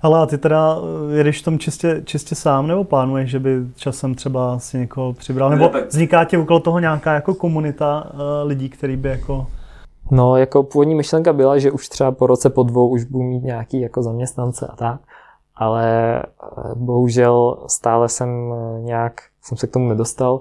Ale 0.02 0.18
a 0.18 0.26
ty 0.26 0.38
teda 0.38 0.76
eh, 1.10 1.16
jedeš 1.16 1.40
v 1.40 1.44
tom 1.44 1.58
čistě, 1.58 2.02
čistě 2.04 2.34
sám, 2.34 2.66
nebo 2.66 2.84
plánuješ, 2.84 3.30
že 3.30 3.38
by 3.38 3.56
časem 3.76 4.14
třeba 4.14 4.58
si 4.58 4.78
někoho 4.78 5.12
přibral? 5.12 5.50
Nebo 5.50 5.70
vzniká 5.88 6.24
ti 6.24 6.36
okolo 6.36 6.60
toho 6.60 6.78
nějaká 6.78 7.14
jako 7.14 7.34
komunita 7.34 8.10
uh, 8.14 8.20
lidí, 8.44 8.68
který 8.68 8.96
by 8.96 9.08
jako... 9.08 9.46
no, 10.10 10.36
jako 10.36 10.62
původní 10.62 10.94
myšlenka 10.94 11.32
byla, 11.32 11.58
že 11.58 11.70
už 11.70 11.88
třeba 11.88 12.12
po 12.12 12.26
roce, 12.26 12.50
po 12.50 12.62
dvou 12.62 12.88
už 12.88 13.04
budu 13.04 13.24
mít 13.24 13.42
nějaký 13.42 13.80
jako 13.80 14.02
zaměstnance 14.02 14.66
a 14.66 14.76
tak, 14.76 15.00
ale 15.56 16.18
eh, 16.18 16.24
bohužel 16.74 17.58
stále 17.66 18.08
jsem 18.08 18.52
nějak, 18.78 19.20
jsem 19.42 19.58
se 19.58 19.66
k 19.66 19.70
tomu 19.70 19.88
nedostal. 19.88 20.40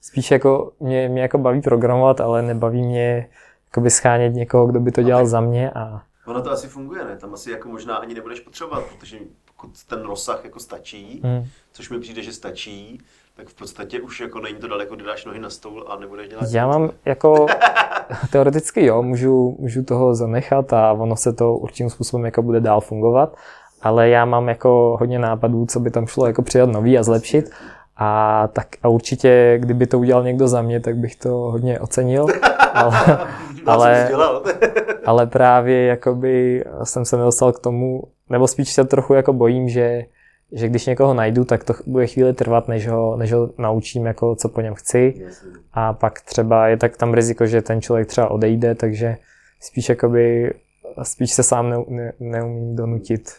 Spíš 0.00 0.30
jako 0.30 0.70
mě, 0.80 1.08
mě 1.08 1.22
jako 1.22 1.38
baví 1.38 1.60
programovat, 1.60 2.20
ale 2.20 2.42
nebaví 2.42 2.82
mě 2.82 3.26
jakoby 3.70 3.90
schánět 3.90 4.34
někoho, 4.34 4.66
kdo 4.66 4.80
by 4.80 4.92
to 4.92 5.02
dělal 5.02 5.26
za 5.26 5.40
mě 5.40 5.70
a 5.70 6.02
Ono 6.30 6.42
to 6.42 6.50
asi 6.50 6.68
funguje, 6.68 7.04
ne? 7.04 7.16
Tam 7.16 7.34
asi 7.34 7.50
jako 7.50 7.68
možná 7.68 7.96
ani 7.96 8.14
nebudeš 8.14 8.40
potřebovat, 8.40 8.84
protože 8.84 9.18
pokud 9.44 9.70
ten 9.86 10.02
rozsah 10.02 10.44
jako 10.44 10.60
stačí, 10.60 11.20
Hmm. 11.24 11.44
což 11.72 11.90
mi 11.90 12.00
přijde, 12.00 12.22
že 12.22 12.32
stačí, 12.32 13.00
tak 13.36 13.48
v 13.48 13.54
podstatě 13.54 14.00
už 14.00 14.20
jako 14.20 14.40
není 14.40 14.56
to 14.58 14.68
daleko, 14.68 14.94
kdy 14.96 15.04
dáš 15.04 15.24
nohy 15.24 15.38
na 15.38 15.50
stůl 15.50 15.84
a 15.88 15.96
nebudeš 15.96 16.28
dělat 16.28 16.44
Já 16.50 16.66
nic. 16.66 16.76
mám 16.76 16.90
jako, 17.04 17.46
teoreticky 18.32 18.84
jo, 18.86 19.02
můžu, 19.02 19.56
můžu 19.58 19.84
toho 19.84 20.14
zanechat 20.14 20.72
a 20.72 20.92
ono 20.92 21.16
se 21.16 21.32
to 21.32 21.54
určitým 21.56 21.90
způsobem 21.90 22.24
jako 22.24 22.42
bude 22.42 22.60
dál 22.60 22.80
fungovat, 22.80 23.36
ale 23.82 24.08
já 24.08 24.24
mám 24.24 24.48
jako 24.48 24.96
hodně 25.00 25.18
nápadů, 25.18 25.66
co 25.66 25.80
by 25.80 25.90
tam 25.90 26.06
šlo 26.06 26.26
jako 26.26 26.42
přidat 26.42 26.66
nový 26.70 26.98
a 26.98 27.02
zlepšit 27.02 27.50
a, 27.96 28.48
tak, 28.52 28.66
a 28.82 28.88
určitě, 28.88 29.58
kdyby 29.60 29.86
to 29.86 29.98
udělal 29.98 30.22
někdo 30.24 30.48
za 30.48 30.62
mě, 30.62 30.80
tak 30.80 30.96
bych 30.96 31.16
to 31.16 31.30
hodně 31.30 31.80
ocenil, 31.80 32.26
ale, 32.74 33.18
ale, 33.66 34.06
dělal. 34.08 34.44
ale 35.04 35.26
právě 35.26 35.86
jakoby 35.86 36.64
jsem 36.84 37.04
se 37.04 37.16
nedostal 37.16 37.52
k 37.52 37.58
tomu, 37.58 38.02
nebo 38.30 38.48
spíš 38.48 38.72
se 38.72 38.84
trochu 38.84 39.14
jako 39.14 39.32
bojím, 39.32 39.68
že, 39.68 40.04
že 40.52 40.68
když 40.68 40.86
někoho 40.86 41.14
najdu, 41.14 41.44
tak 41.44 41.64
to 41.64 41.74
bude 41.86 42.06
chvíli 42.06 42.32
trvat, 42.32 42.68
než 42.68 42.88
ho, 42.88 43.16
než 43.16 43.32
ho 43.32 43.50
naučím, 43.58 44.06
jako, 44.06 44.36
co 44.36 44.48
po 44.48 44.60
něm 44.60 44.74
chci. 44.74 45.26
A 45.72 45.92
pak 45.92 46.20
třeba 46.20 46.68
je 46.68 46.76
tak 46.76 46.96
tam 46.96 47.14
riziko, 47.14 47.46
že 47.46 47.62
ten 47.62 47.80
člověk 47.80 48.08
třeba 48.08 48.30
odejde, 48.30 48.74
takže 48.74 49.16
spíš 49.60 49.88
jakoby, 49.88 50.54
spíš 51.02 51.32
se 51.32 51.42
sám 51.42 51.70
ne, 51.70 51.76
ne, 51.88 52.12
neumím 52.20 52.76
donutit. 52.76 53.34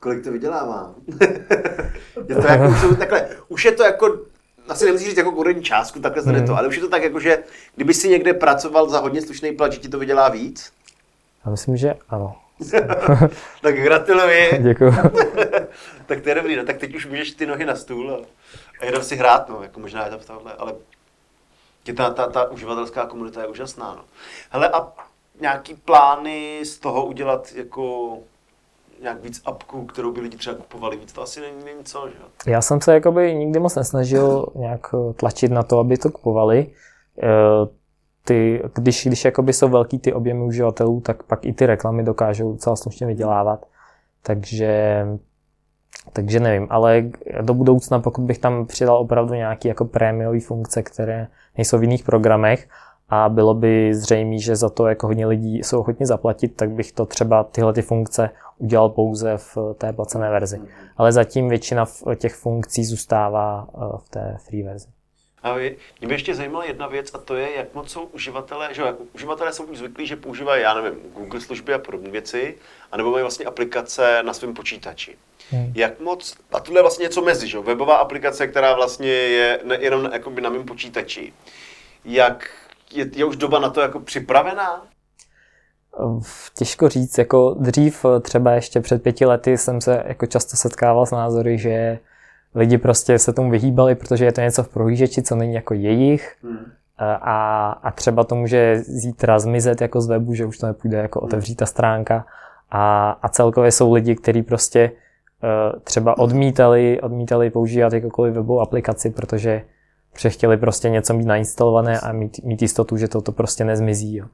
Kolik 0.00 0.24
to 0.24 0.32
vydělává? 0.32 0.94
je 2.28 2.34
to 2.34 2.46
jako, 2.46 2.94
takhle, 2.98 3.28
už 3.48 3.64
je 3.64 3.72
to 3.72 3.82
jako, 3.82 4.18
asi 4.68 4.84
nemusíš 4.84 5.08
říct 5.08 5.16
jako 5.16 5.32
konkrétní 5.32 5.62
částku, 5.62 6.00
takhle 6.00 6.22
se 6.22 6.30
Hmm. 6.30 6.46
to, 6.46 6.56
ale 6.56 6.68
už 6.68 6.76
je 6.76 6.82
to 6.82 6.88
tak 6.88 7.02
jako, 7.02 7.20
že 7.20 7.38
kdyby 7.74 7.94
si 7.94 8.08
někde 8.08 8.34
pracoval 8.34 8.88
za 8.88 8.98
hodně 8.98 9.22
slušný 9.22 9.52
plat, 9.52 9.72
že 9.72 9.78
ti 9.78 9.88
to 9.88 9.98
vydělá 9.98 10.28
víc, 10.28 10.72
Já 11.44 11.50
myslím, 11.50 11.76
že 11.76 11.94
ano. 12.08 12.36
tak 13.62 13.74
gratuluji. 13.74 14.50
Děkuji. 14.62 14.92
tak 16.06 16.20
to 16.20 16.28
je 16.28 16.34
dobrý, 16.34 16.56
no, 16.56 16.64
tak 16.64 16.76
teď 16.76 16.94
už 16.94 17.06
můžeš 17.06 17.30
ty 17.32 17.46
nohy 17.46 17.64
na 17.64 17.76
stůl 17.76 18.12
a, 18.14 18.18
a 18.80 18.84
jenom 18.84 19.02
si 19.02 19.16
hrát, 19.16 19.48
no, 19.48 19.62
jako 19.62 19.80
možná 19.80 20.04
je 20.04 20.10
to 20.10 20.18
v 20.18 20.26
tohle, 20.26 20.52
ale 20.52 20.74
ta, 21.96 22.10
ta, 22.10 22.26
ta 22.26 22.50
uživatelská 22.50 23.06
komunita 23.06 23.40
je 23.40 23.46
úžasná, 23.46 23.94
no. 23.94 24.04
Hele, 24.50 24.68
a 24.68 24.92
nějaký 25.40 25.74
plány 25.74 26.60
z 26.64 26.78
toho 26.78 27.06
udělat 27.06 27.52
jako 27.54 28.18
nějak 29.02 29.22
víc 29.22 29.42
apků, 29.44 29.84
kterou 29.86 30.12
by 30.12 30.20
lidi 30.20 30.36
třeba 30.36 30.56
kupovali 30.56 30.96
víc, 30.96 31.12
to 31.12 31.22
asi 31.22 31.40
není, 31.40 31.64
není 31.64 31.84
co, 31.84 32.08
že? 32.08 32.50
Já 32.52 32.62
jsem 32.62 32.80
se 32.80 32.94
jakoby 32.94 33.34
nikdy 33.34 33.60
moc 33.60 33.74
nesnažil 33.74 34.46
nějak 34.54 34.86
eh, 34.94 35.12
tlačit 35.12 35.52
na 35.52 35.62
to, 35.62 35.78
aby 35.78 35.96
to 35.96 36.10
kupovali. 36.10 36.66
Eh, 37.22 37.86
Ty, 38.24 38.62
když, 38.74 39.06
když 39.06 39.24
jakoby 39.24 39.52
jsou 39.52 39.68
velký 39.68 39.98
ty 39.98 40.12
objemy 40.12 40.42
uživatelů, 40.44 41.00
tak 41.00 41.22
pak 41.22 41.46
i 41.46 41.52
ty 41.52 41.66
reklamy 41.66 42.02
dokážou 42.02 42.52
docela 42.52 42.76
slušně 42.76 43.06
vydělávat. 43.06 43.66
Takže, 44.22 45.06
takže 46.12 46.40
nevím, 46.40 46.66
ale 46.70 47.10
do 47.42 47.54
budoucna, 47.54 48.00
pokud 48.00 48.22
bych 48.24 48.38
tam 48.38 48.66
přidal 48.66 48.96
opravdu 48.96 49.34
nějaké 49.34 49.68
jako 49.68 49.84
prémiové 49.84 50.40
funkce, 50.40 50.82
které 50.82 51.28
nejsou 51.56 51.78
v 51.78 51.82
jiných 51.82 52.04
programech 52.04 52.68
a 53.08 53.28
bylo 53.28 53.54
by 53.54 53.94
zřejmé, 53.94 54.38
že 54.38 54.56
za 54.56 54.68
to 54.68 54.86
jako 54.86 55.06
hodně 55.06 55.26
lidí 55.26 55.58
jsou 55.58 55.80
ochotni 55.80 56.06
zaplatit, 56.06 56.56
tak 56.56 56.70
bych 56.70 56.92
to 56.92 57.06
třeba 57.06 57.44
tyhle 57.44 57.72
ty 57.72 57.82
funkce 57.82 58.30
udělal 58.58 58.88
pouze 58.88 59.36
v 59.36 59.58
té 59.78 59.92
placené 59.92 60.30
verzi. 60.30 60.60
Ale 60.96 61.12
zatím 61.12 61.48
většina 61.48 61.84
těch 62.16 62.34
funkcí 62.34 62.84
zůstává 62.84 63.68
eh, 63.74 63.78
v 63.98 64.08
té 64.08 64.36
free 64.46 64.62
verzi. 64.62 64.86
A 65.42 65.52
vy- 65.52 65.76
mě 66.00 66.08
by 66.08 66.14
ještě 66.14 66.34
zajímala 66.34 66.64
jedna 66.64 66.86
věc 66.86 67.14
a 67.14 67.18
to 67.18 67.36
je, 67.36 67.56
jak 67.56 67.74
moc 67.74 67.90
jsou 67.90 68.04
uživatelé, 68.04 68.74
že 68.74 68.82
uživatelé 69.14 69.52
jsou 69.52 69.64
už 69.64 69.78
zvyklí, 69.78 70.06
že 70.06 70.16
používají, 70.16 70.62
já 70.62 70.74
nevím, 70.74 71.00
Google 71.14 71.40
služby 71.40 71.74
a 71.74 71.78
podobné 71.78 72.10
věci, 72.10 72.54
anebo 72.92 73.10
mají 73.10 73.22
vlastně 73.22 73.46
aplikace 73.46 74.22
na 74.22 74.32
svém 74.32 74.54
počítači. 74.54 75.16
Hmm. 75.50 75.72
Jak 75.74 76.00
moc, 76.00 76.36
a 76.52 76.60
tohle 76.60 76.78
je 76.78 76.82
vlastně 76.82 77.02
něco 77.02 77.22
mezi, 77.22 77.48
že 77.48 77.56
jo, 77.56 77.62
webová 77.62 77.96
aplikace, 77.96 78.46
která 78.46 78.74
vlastně 78.74 79.08
je 79.10 79.60
ne, 79.64 79.78
jenom 79.80 80.02
na, 80.02 80.12
jakoby 80.12 80.40
na 80.40 80.50
mém 80.50 80.64
počítači. 80.64 81.32
Jak 82.04 82.50
je, 82.92 83.06
je 83.16 83.24
už 83.24 83.36
doba 83.36 83.58
na 83.58 83.70
to 83.70 83.80
jako 83.80 84.00
připravená? 84.00 84.82
Těžko 86.54 86.88
říct, 86.88 87.18
jako 87.18 87.56
dřív 87.60 88.04
eh, 88.04 88.20
třeba 88.20 88.52
ještě 88.52 88.80
před 88.80 89.02
pěti 89.02 89.26
lety 89.26 89.58
jsem 89.58 89.80
se 89.80 90.02
jako 90.06 90.26
často 90.26 90.56
setkával 90.56 91.06
s 91.06 91.10
názory, 91.10 91.58
že 91.58 91.98
lidi 92.54 92.78
prostě 92.78 93.18
se 93.18 93.32
tomu 93.32 93.50
vyhýbali, 93.50 93.94
protože 93.94 94.24
je 94.24 94.32
to 94.32 94.40
něco 94.40 94.62
v 94.62 94.68
prohlížeči, 94.68 95.22
co 95.22 95.36
není 95.36 95.54
jako 95.54 95.74
jejich 95.74 96.36
Hmm. 96.42 96.72
Eh, 96.98 97.18
a, 97.20 97.70
a 97.82 97.90
třeba 97.90 98.24
to 98.24 98.34
může 98.34 98.78
zítra 98.78 99.38
zmizet 99.38 99.80
jako 99.80 100.00
z 100.00 100.06
webu, 100.06 100.34
že 100.34 100.46
už 100.46 100.58
to 100.58 100.66
nepůjde 100.66 100.98
jako 100.98 101.20
otevřít 101.20 101.54
ta 101.54 101.66
stránka 101.66 102.26
a, 102.70 103.10
a 103.10 103.28
celkově 103.28 103.72
jsou 103.72 103.92
lidi, 103.92 104.16
kteří 104.16 104.42
prostě 104.42 104.80
eh, 105.44 105.80
třeba 105.80 106.18
odmítali, 106.18 107.00
odmítali 107.00 107.50
používat 107.50 107.92
jakoukoliv 107.92 108.34
webovou 108.34 108.60
aplikaci, 108.60 109.10
protože 109.10 109.62
protože 110.16 110.30
chtěli 110.30 110.56
prostě 110.56 110.88
něco 110.88 111.14
mít 111.14 111.26
nainstalované 111.26 112.00
a 112.00 112.12
mít, 112.12 112.44
mít 112.44 112.62
jistotu, 112.62 112.96
že 112.96 113.08
to, 113.08 113.22
to 113.22 113.32
prostě 113.32 113.64
nezmizí. 113.64 114.16
Jo. 114.16 114.26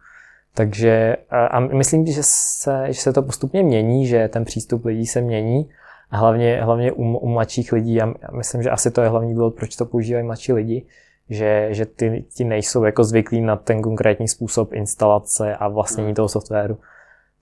Takže 0.54 1.16
a, 1.30 1.46
a 1.46 1.60
myslím, 1.60 2.06
že 2.06 2.22
se, 2.22 2.84
že 2.86 3.00
se 3.00 3.12
to 3.12 3.22
postupně 3.22 3.62
mění, 3.62 4.06
že 4.06 4.28
ten 4.28 4.44
přístup 4.44 4.84
lidí 4.84 5.06
se 5.06 5.20
mění 5.20 5.70
a 6.10 6.16
hlavně, 6.16 6.60
hlavně 6.62 6.92
u, 6.92 7.02
u 7.02 7.28
mladších 7.28 7.72
lidí. 7.72 7.94
Já 7.94 8.06
já 8.06 8.28
myslím, 8.32 8.62
že 8.62 8.70
asi 8.70 8.90
to 8.90 9.02
je 9.02 9.08
hlavní 9.08 9.34
důvod, 9.34 9.54
proč 9.54 9.76
to 9.76 9.84
používají 9.84 10.26
mladší 10.26 10.52
lidi, 10.52 10.86
že, 11.30 11.68
že 11.70 11.86
ty, 11.86 12.24
ti 12.34 12.44
nejsou 12.44 12.84
jako 12.84 13.04
zvyklí 13.04 13.40
na 13.40 13.56
ten 13.56 13.82
konkrétní 13.82 14.28
způsob 14.28 14.72
instalace 14.72 15.56
a 15.56 15.68
vlastnění 15.68 16.14
toho 16.14 16.28
softwaru. 16.28 16.78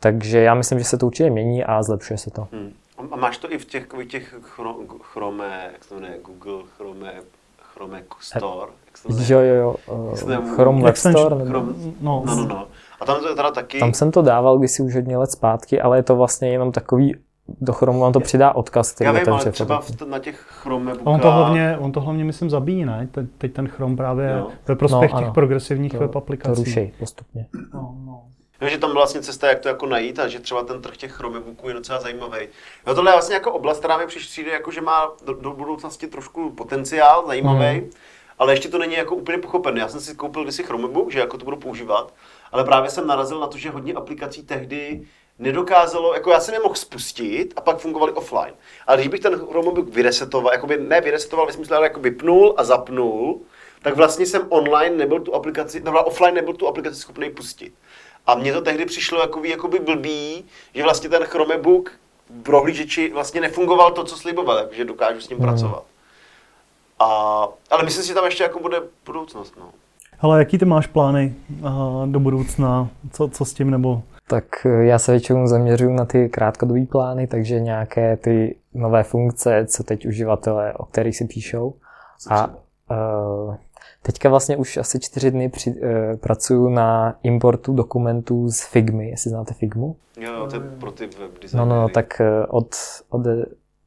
Takže 0.00 0.40
já 0.40 0.54
myslím, 0.54 0.78
že 0.78 0.84
se 0.84 0.98
to 0.98 1.06
určitě 1.06 1.30
mění 1.30 1.64
a 1.64 1.82
zlepšuje 1.82 2.18
se 2.18 2.30
to. 2.30 2.48
Hmm. 2.52 2.72
A 3.10 3.16
máš 3.16 3.38
to 3.38 3.52
i 3.52 3.58
v 3.58 3.64
těch, 3.64 3.92
v 3.92 4.04
těch 4.04 4.34
chro, 4.40 4.74
Chrome, 5.00 5.70
jak 5.72 5.84
se 5.84 5.88
to 5.88 5.94
jmenuje, 5.94 6.18
Google 6.18 6.62
Chrome, 6.76 7.12
Chrome 7.80 8.02
Store, 8.20 8.72
jak 8.86 8.98
se 8.98 9.08
to 9.08 9.12
jmenuje? 9.14 9.32
Jo, 9.32 9.40
jo, 9.40 9.54
jo. 9.54 9.74
To 10.20 10.26
jmenuje? 10.26 10.54
Chrome 10.54 10.82
Web. 10.82 10.96
Store. 10.96 11.34
nebo- 11.36 11.50
Chrome, 11.50 11.72
No, 12.00 12.22
no, 12.26 12.34
no, 12.36 12.46
no. 12.46 12.66
A 13.00 13.04
tam 13.04 13.20
to 13.20 13.28
je 13.28 13.34
teda 13.34 13.50
taky... 13.50 13.78
Tam 13.78 13.94
jsem 13.94 14.10
to 14.10 14.22
dával 14.22 14.58
kdysi 14.58 14.82
už 14.82 14.94
hodně 14.94 15.16
let 15.16 15.30
zpátky, 15.30 15.80
ale 15.80 15.98
je 15.98 16.02
to 16.02 16.16
vlastně 16.16 16.48
jenom 16.50 16.72
takový, 16.72 17.14
do 17.60 17.72
Chromu 17.72 18.00
vám 18.00 18.12
to 18.12 18.20
přidá 18.20 18.54
odkaz, 18.54 18.92
který 18.92 19.06
Já 19.06 19.12
vím, 19.12 19.32
ale 19.32 19.50
třeba 19.52 19.80
v, 19.80 20.00
na 20.08 20.18
těch 20.18 20.36
Chrome 20.48 20.92
on 21.04 21.20
to 21.20 21.30
hlavně, 21.32 21.76
on 21.80 21.92
to 21.92 22.00
hlavně 22.00 22.24
myslím 22.24 22.50
zabíjí, 22.50 22.84
ne? 22.84 23.08
Te, 23.10 23.26
teď 23.38 23.52
ten 23.52 23.68
Chrome 23.68 23.96
právě 23.96 24.34
Jo. 24.38 24.48
ve 24.68 24.76
prospěch 24.76 25.12
No, 25.12 25.18
těch 25.18 25.24
ano. 25.24 25.34
progresivních 25.34 25.92
to, 25.92 25.98
web 25.98 26.10
to 26.12 26.18
aplikací. 26.18 26.64
rušej 26.64 26.92
postupně. 26.98 27.46
No, 27.74 27.94
no. 28.06 28.22
Že 28.66 28.78
tam 28.78 28.92
vlastně 28.92 29.22
cesta, 29.22 29.48
jak 29.48 29.60
to 29.60 29.68
jako 29.68 29.86
najít 29.86 30.18
a 30.18 30.28
že 30.28 30.40
třeba 30.40 30.64
ten 30.64 30.82
trh 30.82 30.96
těch 30.96 31.12
Chromebooků 31.12 31.68
je 31.68 31.74
docela 31.74 32.00
zajímavý. 32.00 32.38
Jo, 32.86 32.94
tohle 32.94 33.10
je 33.10 33.14
vlastně 33.14 33.34
jako 33.34 33.52
oblast, 33.52 33.78
která 33.78 33.96
mi 33.96 34.04
přiš- 34.06 34.26
přijde, 34.28 34.50
jako, 34.50 34.70
že 34.70 34.80
má 34.80 35.12
do, 35.24 35.32
do 35.34 35.50
budoucnosti 35.50 36.06
trošku 36.06 36.50
potenciál, 36.50 37.24
zajímavý, 37.26 37.58
Mhm. 37.80 37.90
ale 38.38 38.52
ještě 38.52 38.68
to 38.68 38.78
není 38.78 38.94
jako 38.94 39.14
úplně 39.14 39.38
pochopené. 39.38 39.80
Já 39.80 39.88
jsem 39.88 40.00
si 40.00 40.14
koupil 40.14 40.42
kdysi 40.42 40.62
Chromebook, 40.62 41.10
že 41.10 41.18
jako 41.18 41.38
to 41.38 41.44
budu 41.44 41.56
používat, 41.56 42.14
ale 42.52 42.64
právě 42.64 42.90
jsem 42.90 43.06
narazil 43.06 43.40
na 43.40 43.46
to, 43.46 43.58
že 43.58 43.70
hodně 43.70 43.94
aplikací 43.94 44.42
tehdy 44.42 45.06
nedokázalo, 45.38 46.14
jako 46.14 46.30
já 46.30 46.40
se 46.40 46.52
nemohl 46.52 46.74
spustit 46.74 47.52
a 47.56 47.60
pak 47.60 47.78
fungovaly 47.78 48.12
offline. 48.12 48.54
Ale 48.86 48.96
když 48.96 49.08
bych 49.08 49.20
ten 49.20 49.38
Chromebook 49.38 49.88
vyresetoval, 49.88 50.52
jakoby 50.52 50.76
ne 50.80 51.00
vyresetoval 51.00 51.46
ve 51.46 51.52
smyslu, 51.52 51.76
ale 51.76 51.86
jako 51.86 52.00
vypnul 52.00 52.54
a 52.56 52.64
zapnul, 52.64 53.40
tak 53.82 53.96
vlastně 53.96 54.26
jsem 54.26 54.46
online 54.48 54.96
nebyl 54.96 55.20
tu 55.20 55.34
aplikaci, 55.34 55.80
nebo 55.80 56.04
offline 56.04 56.34
nebyl 56.34 56.54
tu 56.54 56.68
aplikaci 56.68 56.96
schopný 56.96 57.30
pustit. 57.30 57.74
A 58.30 58.34
mně 58.34 58.52
to 58.52 58.60
tehdy 58.60 58.86
přišlo 58.86 59.20
jakoby, 59.20 59.50
jakoby 59.50 59.78
blbý, 59.78 60.44
že 60.74 60.82
vlastně 60.82 61.08
ten 61.08 61.24
Chromebook 61.24 61.90
v 62.30 62.42
prohlížeči 62.42 63.12
vlastně 63.12 63.40
nefungoval 63.40 63.90
to, 63.90 64.04
co 64.04 64.16
sliboval, 64.16 64.68
že 64.72 64.84
dokážu 64.84 65.20
s 65.20 65.28
ním 65.28 65.38
Hmm. 65.38 65.48
pracovat. 65.48 65.82
A, 66.98 67.06
ale 67.70 67.82
myslím 67.84 68.02
si, 68.02 68.08
že 68.08 68.14
tam 68.14 68.24
ještě 68.24 68.42
jako 68.42 68.60
bude 68.60 68.76
budoucnost. 69.06 69.54
No. 69.60 69.66
Ale 70.20 70.38
jaký 70.38 70.58
ty 70.58 70.64
máš 70.64 70.86
plány 70.86 71.34
uh, 71.60 72.06
do 72.06 72.20
budoucna? 72.20 72.88
Co, 73.12 73.28
co 73.28 73.44
s 73.44 73.52
tím 73.54 73.70
nebo? 73.70 74.02
Tak 74.26 74.44
eh, 74.66 74.84
já 74.84 74.98
se 74.98 75.12
většinou 75.12 75.46
zaměřuju 75.46 75.90
na 75.92 76.04
ty 76.04 76.28
krátkodobé 76.28 76.86
plány, 76.86 77.26
takže 77.26 77.60
nějaké 77.60 78.16
ty 78.16 78.56
nové 78.74 79.02
funkce, 79.02 79.66
co 79.66 79.82
teď 79.84 80.06
uživatelé, 80.06 80.72
o 80.72 80.84
kterých 80.84 81.16
si 81.16 81.24
píšou. 81.24 81.74
A 82.30 82.46
uh, 82.46 83.54
teďka 84.02 84.28
vlastně 84.28 84.56
už 84.56 84.76
asi 84.76 85.00
čtyři 85.00 85.30
dny 85.30 85.48
při, 85.48 85.70
uh, 85.70 86.16
pracuju 86.20 86.68
na 86.68 87.18
importu 87.22 87.74
dokumentů 87.74 88.48
z 88.50 88.60
Figmy, 88.64 89.10
jestli 89.10 89.30
znáte 89.30 89.54
Figmu. 89.54 89.96
Jo, 90.16 90.32
jo, 90.32 90.46
to 90.46 90.56
je 90.56 90.60
pro 90.80 90.92
ty 90.92 91.06
web 91.06 91.30
No, 91.34 91.40
designery. 91.42 91.68
no, 91.70 91.88
tak 91.88 92.20
eh, 92.20 92.46
od, 92.46 92.76
od 93.08 93.22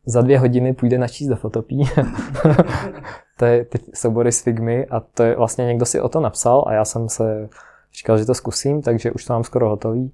za 0.06 0.22
dvě 0.22 0.40
hodiny 0.40 0.74
půjde 0.74 0.98
načíst 0.98 1.28
do 1.28 1.36
Fotopí. 1.36 1.84
to 3.38 3.46
je 3.46 3.66
ty 3.66 3.80
soubory 3.94 4.32
z 4.32 4.42
Figmy 4.42 4.86
a 4.86 5.00
to 5.00 5.24
je 5.24 5.36
vlastně 5.36 5.66
někdo 5.66 5.86
si 5.86 6.02
o 6.02 6.10
to 6.10 6.20
napsal 6.20 6.64
a 6.68 6.74
já 6.74 6.86
jsem 6.86 7.10
se 7.10 7.50
říkal, 7.94 8.18
že 8.18 8.26
to 8.26 8.34
zkusím, 8.34 8.82
takže 8.82 9.12
už 9.12 9.26
to 9.26 9.34
mám 9.34 9.44
skoro 9.44 9.70
hotový. 9.70 10.12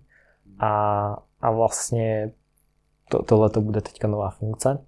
A, 0.60 0.70
a 1.42 1.52
vlastně 1.52 2.32
to, 3.10 3.24
tohle 3.24 3.50
to 3.50 3.62
bude 3.62 3.82
teďka 3.82 4.08
nová 4.08 4.30
funkce. 4.30 4.80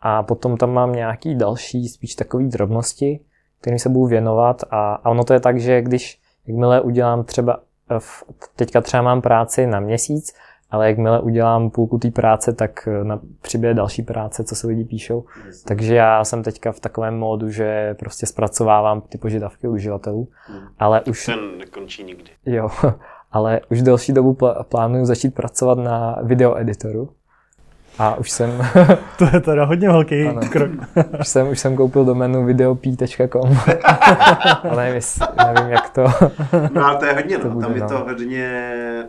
A 0.00 0.22
potom 0.22 0.56
tam 0.56 0.72
mám 0.72 0.92
nějaký 0.92 1.34
další, 1.34 1.88
spíš 1.88 2.14
takový 2.14 2.48
drobnosti, 2.48 3.20
kterým 3.64 3.78
se 3.78 3.88
budu 3.88 4.06
věnovat 4.06 4.62
a, 4.70 4.94
a 4.94 5.10
ono 5.10 5.24
to 5.24 5.32
je 5.32 5.40
tak, 5.40 5.60
že 5.60 5.82
když 5.82 6.20
jakmile 6.46 6.80
udělám 6.80 7.24
třeba, 7.24 7.60
eh, 7.90 7.98
v, 7.98 8.24
teďka 8.56 8.80
třeba 8.80 9.02
mám 9.02 9.22
práci 9.22 9.66
na 9.66 9.80
měsíc 9.80 10.34
ale 10.74 10.88
jakmile 10.88 11.20
udělám 11.20 11.70
půlku 11.70 11.98
té 11.98 12.10
práce, 12.10 12.52
tak 12.52 12.88
eh, 12.88 13.04
na, 13.04 13.20
přibude 13.42 13.74
další 13.74 14.02
práce, 14.02 14.44
co 14.44 14.54
se 14.56 14.66
lidi 14.66 14.84
píšou. 14.84 15.24
Takže 15.66 15.94
já 15.94 16.24
jsem 16.24 16.42
teďka 16.42 16.72
v 16.72 16.80
takovém 16.80 17.18
módu, 17.18 17.50
že 17.50 17.94
prostě 17.98 18.26
zpracovávám 18.26 19.00
ty 19.00 19.18
požadavky 19.18 19.68
uživatelů, 19.68 20.28
ale 20.78 21.00
už, 21.00 21.26
Ten 21.26 21.58
nekončí 21.58 22.04
nikdy. 22.04 22.30
jo, 22.46 22.68
ale 23.32 23.60
už 23.70 23.82
delší 23.82 24.12
dobu 24.12 24.32
pl- 24.32 24.64
plánuju 24.64 25.04
začít 25.04 25.34
pracovat 25.34 25.78
na 25.78 26.18
videoeditoru. 26.22 27.08
A 27.98 28.14
už 28.14 28.30
jsem, 28.30 28.50
To 29.18 29.24
je 29.32 29.40
teda 29.40 29.64
hodně 29.64 29.88
velký 29.88 30.22
Ano. 30.28 30.40
krok. 30.52 30.70
už 31.20 31.28
jsem, 31.28 31.48
už 31.48 31.58
jsem 31.60 31.76
koupil 31.76 32.04
doménu 32.04 32.44
videop.com. 32.44 33.50
ale 34.70 34.84
nevím, 34.84 35.00
nevím, 35.54 35.70
jak 35.72 35.90
to... 35.90 36.04
No 36.72 36.84
ale 36.86 36.96
to 36.98 37.04
je 37.06 37.12
hodně, 37.12 37.38
To 37.38 37.48
no. 37.48 37.54
bude, 37.54 37.66
Tam 37.66 37.74
je 37.76 37.80
no. 37.82 37.88
to 37.88 37.98
hodně... 37.98 39.04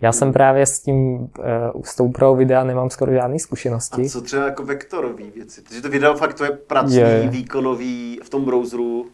Já 0.00 0.12
jsem 0.12 0.32
právě 0.32 0.66
s 0.66 0.80
tím, 0.80 1.28
eh, 1.42 1.70
s 1.84 1.96
tou 1.96 2.04
úpravou 2.04 2.36
videa 2.36 2.64
nemám 2.64 2.90
skoro 2.90 3.12
žádné 3.12 3.34
A 3.34 3.38
zkušenosti. 3.38 4.08
co 4.10 4.20
třeba 4.20 4.44
jako 4.44 4.64
vektorový 4.64 5.30
věci? 5.30 5.62
Protože 5.62 5.82
to 5.82 5.88
video 5.88 6.14
fakt 6.14 6.34
to 6.34 6.44
je 6.44 6.50
pracný, 6.50 6.96
Je. 6.96 7.28
výkonový, 7.28 8.20
v 8.24 8.28
tom 8.28 8.44
browseru. 8.44 9.06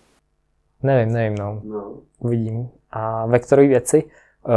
Nevím, 0.83 1.13
nevím, 1.15 1.39
no. 1.39 1.61
No. 1.65 1.85
Uvidím. 2.19 2.69
A 2.91 3.27
vektorové 3.27 3.69
věci, 3.69 4.03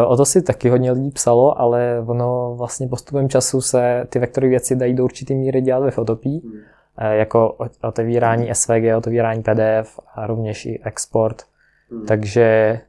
o 0.07 0.17
to 0.17 0.25
si 0.25 0.41
taky 0.41 0.69
hodně 0.69 0.91
lidí 0.91 1.11
psalo, 1.11 1.61
ale 1.61 2.03
ono 2.07 2.55
vlastně 2.57 2.87
postupem 2.87 3.29
času 3.29 3.61
se 3.61 4.05
ty 4.09 4.19
vektorové 4.19 4.49
věci 4.49 4.75
dají 4.75 4.93
do 4.93 5.03
určité 5.03 5.33
míry 5.33 5.61
dělat 5.61 5.79
ve 5.79 5.91
Photopii, 5.91 6.39
Hmm. 6.43 6.59
eh, 6.97 7.15
jako 7.17 7.57
otevírání 7.83 8.49
SVG, 8.55 8.95
otevírání 8.97 9.43
PDF 9.43 9.99
a 10.15 10.27
rovněž 10.27 10.65
i 10.65 10.79
export. 10.83 11.43
Hmm. 11.91 12.05
Takže, 12.05 12.79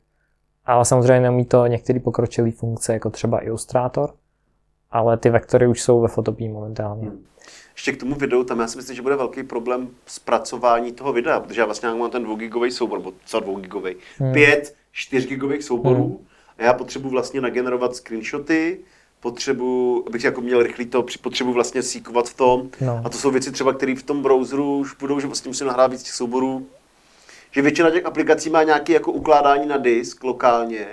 ale 0.66 0.84
samozřejmě 0.84 1.20
neumí 1.20 1.44
to 1.44 1.66
některé 1.66 2.00
pokročilé 2.00 2.50
funkce, 2.50 2.92
jako 2.92 3.10
třeba 3.10 3.44
Illustrator, 3.44 4.10
ale 4.90 5.16
ty 5.16 5.30
vektory 5.30 5.66
už 5.66 5.82
jsou 5.82 6.00
ve 6.00 6.08
Photopii 6.08 6.48
momentálně. 6.48 7.08
Hmm. 7.08 7.24
Ještě 7.74 7.92
k 7.92 8.00
tomu 8.00 8.14
videu, 8.14 8.44
tam 8.44 8.60
já 8.60 8.66
si 8.66 8.76
myslím, 8.76 8.96
že 8.96 9.02
bude 9.02 9.16
velký 9.16 9.42
problém 9.42 9.88
zpracování 10.06 10.92
toho 10.92 11.12
videa, 11.12 11.40
protože 11.40 11.60
já 11.60 11.64
vlastně 11.64 11.88
mám 11.88 12.10
ten 12.10 12.24
2 12.24 12.36
gigový 12.36 12.70
soubor, 12.70 12.98
nebo 12.98 13.12
co 13.24 13.40
2 13.40 13.60
gigový, 13.60 13.94
Hmm. 14.18 14.32
pět 14.32 14.74
4 14.92 15.28
gigových 15.28 15.64
souborů 15.64 16.04
Hmm. 16.04 16.16
A 16.58 16.62
já 16.62 16.72
potřebuji 16.72 17.08
vlastně 17.10 17.40
nagenerovat 17.40 17.96
screenshoty, 17.96 18.78
potřebuji, 19.20 20.04
abych 20.06 20.24
jako 20.24 20.40
měl 20.40 20.62
rychlý 20.62 20.86
to, 20.86 21.04
potřebuji 21.22 21.52
vlastně 21.52 21.82
síkovat 21.82 22.28
v 22.28 22.36
tom. 22.36 22.68
No. 22.80 23.02
A 23.04 23.08
to 23.08 23.18
jsou 23.18 23.30
věci 23.30 23.52
třeba, 23.52 23.72
které 23.72 23.94
v 23.96 24.02
tom 24.02 24.22
browseru 24.22 24.78
už 24.78 24.94
budou, 24.94 25.20
že 25.20 25.26
vlastně 25.26 25.48
musím 25.48 25.66
nahrát 25.66 25.90
víc 25.90 26.02
těch 26.02 26.14
souborů. 26.14 26.66
Že 27.50 27.62
většina 27.62 27.90
těch 27.90 28.06
aplikací 28.06 28.50
má 28.50 28.62
nějaké 28.62 28.92
jako 28.92 29.12
ukládání 29.12 29.66
na 29.66 29.76
disk 29.76 30.24
lokálně. 30.24 30.86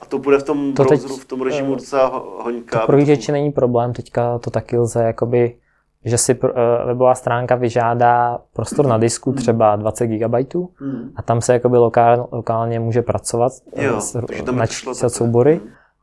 A 0.00 0.06
to 0.06 0.18
bude 0.18 0.38
v 0.38 0.42
tom 0.42 0.74
To 0.74 0.84
teď, 0.84 0.98
browseru, 1.00 1.20
v 1.20 1.24
tom 1.24 1.42
režimu 1.42 1.72
eh, 1.72 1.76
docela 1.76 2.06
ho- 2.06 2.40
hoňka. 2.42 2.80
To 2.80 2.86
pro 2.86 2.96
není 3.32 3.52
problém, 3.52 3.92
teďka 3.92 4.38
to 4.38 4.50
taky 4.50 4.78
lze, 4.78 5.02
jakoby, 5.02 5.56
že 6.04 6.18
si 6.18 6.32
eh, 6.44 6.48
webová 6.86 7.14
stránka 7.14 7.54
vyžádá 7.54 8.38
prostor 8.52 8.86
na 8.86 8.98
disku 8.98 9.32
třeba 9.32 9.76
20 9.76 10.06
GB 10.06 10.34
Hmm. 10.80 11.10
a 11.16 11.22
tam 11.22 11.40
se 11.40 11.52
jakoby 11.52 11.76
lokál, 11.78 12.28
lokálně 12.32 12.80
může 12.80 13.02
pracovat, 13.02 13.52
eh, 13.76 13.84
Jo, 13.84 14.00
s- 14.00 14.20
načítat 14.52 15.08
soubory, 15.10 15.60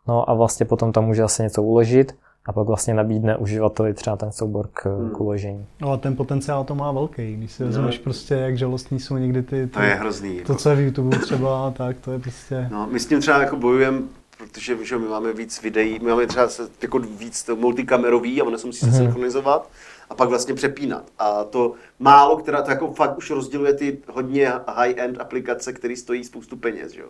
no 0.07 0.29
a 0.29 0.33
vlastně 0.33 0.65
potom 0.65 0.91
tam 0.91 1.05
může 1.05 1.21
zase 1.21 1.43
něco 1.43 1.63
uložit 1.63 2.15
a 2.45 2.53
pak 2.53 2.67
vlastně 2.67 2.93
nabídne 2.93 3.37
uživateli 3.37 3.93
třeba 3.93 4.15
ten 4.15 4.31
soubor 4.31 4.67
k, 4.73 4.85
Hmm. 4.85 5.09
k 5.09 5.19
uložení. 5.21 5.65
Ale 5.81 5.97
ten 5.97 6.15
potenciál 6.15 6.63
to 6.63 6.75
má 6.75 6.91
velký, 6.91 7.35
když 7.35 7.51
si 7.51 7.63
vezmeš 7.63 7.97
prostě, 7.97 8.35
jak 8.35 8.57
žalostní 8.57 8.99
jsou 8.99 9.17
někdy 9.17 9.41
ty, 9.43 9.67
ty 9.67 9.73
To 9.73 9.81
je 9.81 9.95
hrozný. 9.95 10.41
to, 10.41 10.55
co 10.55 10.69
je 10.69 10.75
v 10.75 10.79
YouTube 10.79 11.17
třeba, 11.17 11.71
tak 11.77 11.97
to 11.99 12.11
je 12.11 12.19
prostě... 12.19 12.67
No, 12.71 12.87
my 12.91 12.99
s 12.99 13.05
tím 13.05 13.21
třeba 13.21 13.41
jako 13.41 13.55
bojujeme, 13.55 14.01
protože 14.37 14.85
že 14.85 14.97
my 14.97 15.07
máme 15.07 15.33
víc 15.33 15.61
videí, 15.61 15.99
my 15.99 16.09
máme 16.09 16.27
třeba 16.27 16.47
se, 16.47 16.67
jako 16.81 16.99
víc 16.99 17.43
to 17.43 17.55
multikamerový 17.55 18.41
a 18.41 18.45
ono 18.45 18.57
se 18.57 18.67
musí 18.67 18.79
se 18.79 18.85
Mhm. 18.85 18.95
synchronizovat 18.97 19.69
a 20.09 20.15
pak 20.15 20.29
vlastně 20.29 20.53
přepínat. 20.53 21.03
A 21.19 21.43
to 21.43 21.73
málo, 21.99 22.37
která 22.37 22.61
to 22.61 22.71
jako 22.71 22.93
fakt 22.93 23.17
už 23.17 23.29
rozděluje 23.29 23.73
ty 23.73 23.97
hodně 24.07 24.51
high-end 24.67 25.19
aplikace, 25.21 25.73
které 25.73 25.95
stojí 25.97 26.23
spoustu 26.23 26.57
peněz, 26.57 26.91
že 26.91 27.01
jo. 27.01 27.09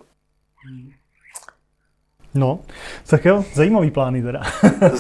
No, 2.34 2.60
tak 3.10 3.26
jo, 3.26 3.46
zajímavý 3.54 3.92
plány 3.92 4.22
teda. 4.24 4.42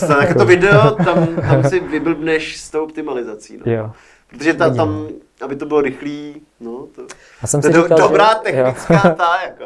To, 0.07 0.13
jako 0.21 0.39
to 0.39 0.45
video, 0.55 0.91
tam, 0.95 1.35
tam 1.35 1.63
si 1.69 1.79
vyblbneš 1.79 2.57
s 2.57 2.69
tou 2.69 2.83
optimalizací, 2.83 3.57
no. 3.65 3.71
Jo. 3.73 3.91
Protože 4.37 4.53
ta, 4.53 4.73
tam, 4.75 5.07
aby 5.41 5.55
to 5.55 5.65
bylo 5.65 5.81
rychlý, 5.81 6.41
no, 6.59 6.87
to, 6.95 7.01
Já 7.41 7.47
jsem 7.47 7.61
to 7.61 7.67
si 7.67 7.73
je 7.73 7.77
do, 7.77 7.83
říkal, 7.83 7.97
dobrá 7.97 8.29
že, 8.29 8.57
jo, 8.57 8.65
technická 8.65 9.09
ta, 9.09 9.41
jako. 9.45 9.65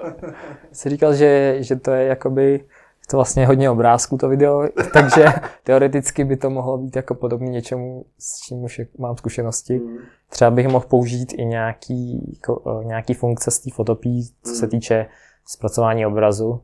si 0.71 0.89
říkal, 0.89 1.13
že, 1.13 1.57
že 1.59 1.75
to 1.75 1.91
je 1.91 2.05
jakoby 2.05 2.65
to 3.09 3.17
vlastně 3.17 3.47
hodně 3.47 3.69
obrázků 3.69 4.17
to 4.17 4.29
video, 4.29 4.67
takže 4.93 5.25
teoreticky 5.63 6.23
by 6.23 6.37
to 6.37 6.49
mohlo 6.49 6.77
být 6.77 6.95
jako 6.95 7.15
podobný 7.15 7.49
něčemu, 7.49 8.05
s 8.19 8.39
čím 8.39 8.63
už 8.63 8.81
mám 8.97 9.17
zkušenosti. 9.17 9.77
Hmm. 9.77 9.97
Třeba 10.29 10.51
bych 10.51 10.67
mohl 10.67 10.85
použít 10.89 11.33
i 11.37 11.45
nějaký, 11.45 12.31
jako, 12.33 12.79
eh, 12.81 12.85
nějaký 12.85 13.13
funkce 13.13 13.51
z 13.51 13.59
té 13.59 13.69
fotopí, 13.73 14.29
co 14.43 14.53
se 14.55 14.65
Mm. 14.65 14.69
týče 14.69 15.05
zpracování 15.47 16.05
obrazu, 16.05 16.61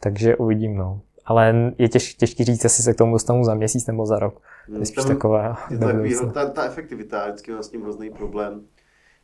takže 0.00 0.36
uvidím, 0.36 0.76
no. 0.76 1.00
Ale 1.28 1.72
je 1.78 1.88
těž, 1.88 2.14
těžký 2.14 2.44
říct, 2.44 2.64
jestli 2.64 2.82
se 2.84 2.94
k 2.94 2.96
tomu 2.96 3.12
dostanu 3.12 3.44
za 3.44 3.54
měsíc 3.54 3.86
nebo 3.86 4.06
za 4.06 4.18
rok. 4.18 4.40
To 4.66 4.78
je 4.78 4.86
spíš 4.86 4.96
Tam- 4.96 5.06
taková 5.06 5.58
Je 5.70 5.78
to 5.78 5.86
takový, 5.86 6.14
ta, 6.34 6.48
ta 6.50 6.64
efektivita, 6.64 7.26
vždycky 7.26 7.52
mám 7.52 7.62
s 7.62 7.68
tím 7.68 7.82
hrozný 7.82 8.10
problém. 8.10 8.60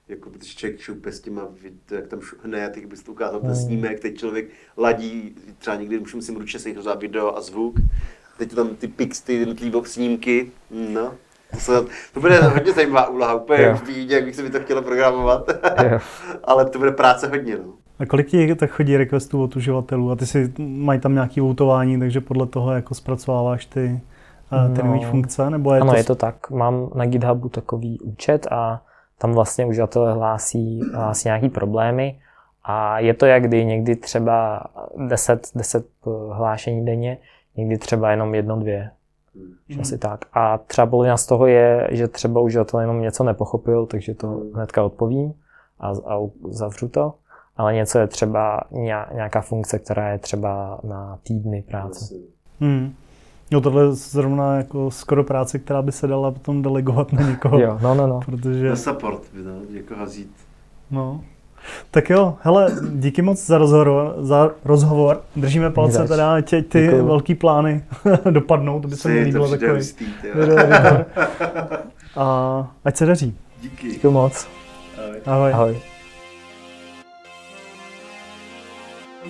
Jako, 0.08 0.30
protože 0.30 0.54
člověk 0.54 0.80
šupe 0.80 1.12
s 1.12 1.20
těma, 1.20 1.48
jak 1.90 2.06
tam 2.06 2.20
šuhne, 2.20 2.70
teď 2.70 2.86
bys 2.86 3.02
to 3.02 3.12
ukázal 3.12 3.40
ten 3.40 3.50
Hmm. 3.50 3.58
snímek, 3.60 4.00
teď 4.00 4.18
člověk 4.18 4.46
ladí, 4.76 5.34
třeba 5.58 5.76
někdy 5.76 5.98
už 5.98 6.14
musím 6.14 6.36
ručně 6.36 6.60
synchronizovat 6.60 7.00
video 7.00 7.36
a 7.36 7.40
zvuk, 7.40 7.74
teď 8.38 8.54
tam 8.54 8.68
ty 8.76 8.88
pix, 8.88 9.20
ty 9.20 9.34
jednotlivé 9.34 9.80
snímky, 9.84 10.50
no. 10.70 11.14
To, 11.50 11.56
se, 11.60 11.72
to 12.14 12.20
bude 12.20 12.38
hodně 12.40 12.72
zajímavá 12.72 13.08
úloha, 13.08 13.34
úplně 13.34 13.78
jak 13.88 14.24
bych 14.24 14.36
se 14.36 14.42
mi 14.42 14.50
to 14.50 14.60
chtělo 14.60 14.82
programovat, 14.82 15.50
ale 16.44 16.70
to 16.70 16.78
bude 16.78 16.92
práce 16.92 17.28
hodně, 17.28 17.56
no. 17.56 17.74
A 18.04 18.06
kolik 18.06 18.26
ti 18.26 18.54
tak 18.54 18.70
chodí 18.70 18.96
requestů 18.96 19.42
od 19.42 19.56
uživatelů 19.56 20.10
a 20.10 20.16
ty 20.16 20.26
si 20.26 20.52
mají 20.58 21.00
tam 21.00 21.14
nějaký 21.14 21.40
voutování, 21.40 21.98
takže 21.98 22.20
podle 22.20 22.46
toho 22.46 22.72
jako 22.72 22.94
zpracováváš 22.94 23.66
ty, 23.66 24.00
no. 24.52 24.74
ty 24.74 24.82
No. 24.82 24.88
nové 24.88 25.06
funkce, 25.06 25.50
nebo 25.50 25.74
je 25.74 25.80
ano, 25.80 25.90
to... 25.90 25.96
je 25.96 26.04
to 26.04 26.14
tak. 26.14 26.50
Mám 26.50 26.90
na 26.94 27.06
GitHubu 27.06 27.48
takový 27.48 28.00
účet 28.00 28.46
a 28.50 28.82
tam 29.18 29.32
vlastně 29.32 29.66
uživatelé 29.66 30.12
hlásí, 30.12 30.80
hlásí 30.94 31.28
nějaký 31.28 31.48
problémy 31.48 32.18
a 32.64 32.98
je 32.98 33.14
to 33.14 33.26
jak 33.26 33.42
kdy, 33.42 33.64
někdy 33.64 33.96
třeba 33.96 34.64
10, 34.96 35.48
10 35.54 35.86
hlášení 36.32 36.84
denně, 36.84 37.18
někdy 37.56 37.78
třeba 37.78 38.10
jenom 38.10 38.34
jedno, 38.34 38.56
dvě. 38.56 38.90
Mhm. 39.68 39.80
Asi 39.80 39.98
tak. 39.98 40.24
A 40.32 40.58
třeba 40.58 40.86
polovina 40.86 41.16
z 41.16 41.26
toho 41.26 41.46
je, 41.46 41.88
že 41.90 42.08
třeba 42.08 42.40
uživatel 42.40 42.80
jenom 42.80 43.00
něco 43.00 43.24
nepochopil, 43.24 43.86
takže 43.86 44.14
to 44.14 44.40
hnedka 44.54 44.82
odpovím 44.82 45.34
a, 45.80 45.88
a 45.88 46.18
zavřu 46.48 46.88
to. 46.88 47.14
Ale 47.56 47.74
něco 47.74 47.98
je 47.98 48.06
třeba 48.06 48.60
ně- 48.70 49.04
nějaká 49.14 49.40
funkce, 49.40 49.78
která 49.78 50.08
je 50.08 50.18
třeba 50.18 50.80
na 50.84 51.18
týdny 51.22 51.62
práce. 51.62 52.14
Hmm. 52.60 52.94
No 53.50 53.60
tohle 53.60 53.82
je 53.84 53.92
zrovna 53.92 54.56
jako 54.56 54.90
skoro 54.90 55.24
práce, 55.24 55.58
která 55.58 55.82
by 55.82 55.92
se 55.92 56.06
dala 56.06 56.30
potom 56.30 56.62
delegovat 56.62 57.12
na 57.12 57.22
někoho. 57.30 57.58
Jo, 57.60 57.78
no, 57.82 57.94
no, 57.94 58.06
no. 58.06 58.20
Protože, 58.26 58.68
Na 58.68 58.76
support, 58.76 59.22
no, 59.44 59.52
jako 59.70 59.94
hazít. 59.94 60.30
no. 60.90 61.20
Tak 61.90 62.10
jo, 62.10 62.34
hele, 62.40 62.72
díky 62.92 63.22
moc 63.22 63.46
za 63.46 63.58
rozhovor. 63.58 64.14
Za 64.18 64.50
rozhovor. 64.64 65.22
Držíme 65.36 65.70
palce 65.70 65.98
Zač. 65.98 66.08
teda, 66.08 66.34
ať 66.34 66.50
ty 66.50 66.82
Děkuju. 66.82 67.06
velký 67.06 67.34
plány 67.34 67.84
dopadnou, 68.30 68.80
to 68.80 68.88
by 68.88 68.96
se 68.96 69.08
mi 69.08 69.20
líbilo 69.20 69.48
takový. 69.48 69.80
editor. 70.32 71.06
A 72.16 72.70
ať 72.84 72.96
se 72.96 73.06
daří. 73.06 73.36
Díky. 73.60 73.90
Děkuji 73.92 74.10
moc. 74.10 74.48
Ahoj. 75.26 75.52
Ahoj. 75.52 75.70
Už 75.72 75.93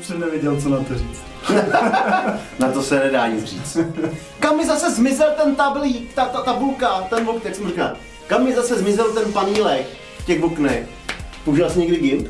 jsem 0.05 0.21
nevěděl, 0.21 0.61
co 0.61 0.69
na 0.69 0.77
to 0.77 0.95
říct. 0.99 1.23
Na 2.59 2.73
to 2.73 2.83
se 2.83 2.99
nedá 2.99 3.27
nic 3.27 3.45
říct. 3.45 3.77
Kam 4.41 4.57
mi 4.57 4.67
zase 4.67 4.91
zmizel 4.91 5.31
ten 5.43 5.55
tablík, 5.55 6.15
ta, 6.15 6.25
ta 6.25 6.43
tabulka, 6.43 7.01
ten 7.11 7.29
ok, 7.29 7.45
jak 7.45 7.55
jsem 7.55 7.67
říkal. 7.69 7.97
Kam 8.27 8.45
mi 8.45 8.55
zase 8.55 8.79
zmizel 8.79 9.13
ten 9.13 9.33
panílek 9.33 9.87
v 10.19 10.27
těch 10.27 10.43
oknech? 10.43 10.87
Použil 11.45 11.71
jsi 11.71 11.79
někdy 11.79 11.97
GIMP? 11.97 12.29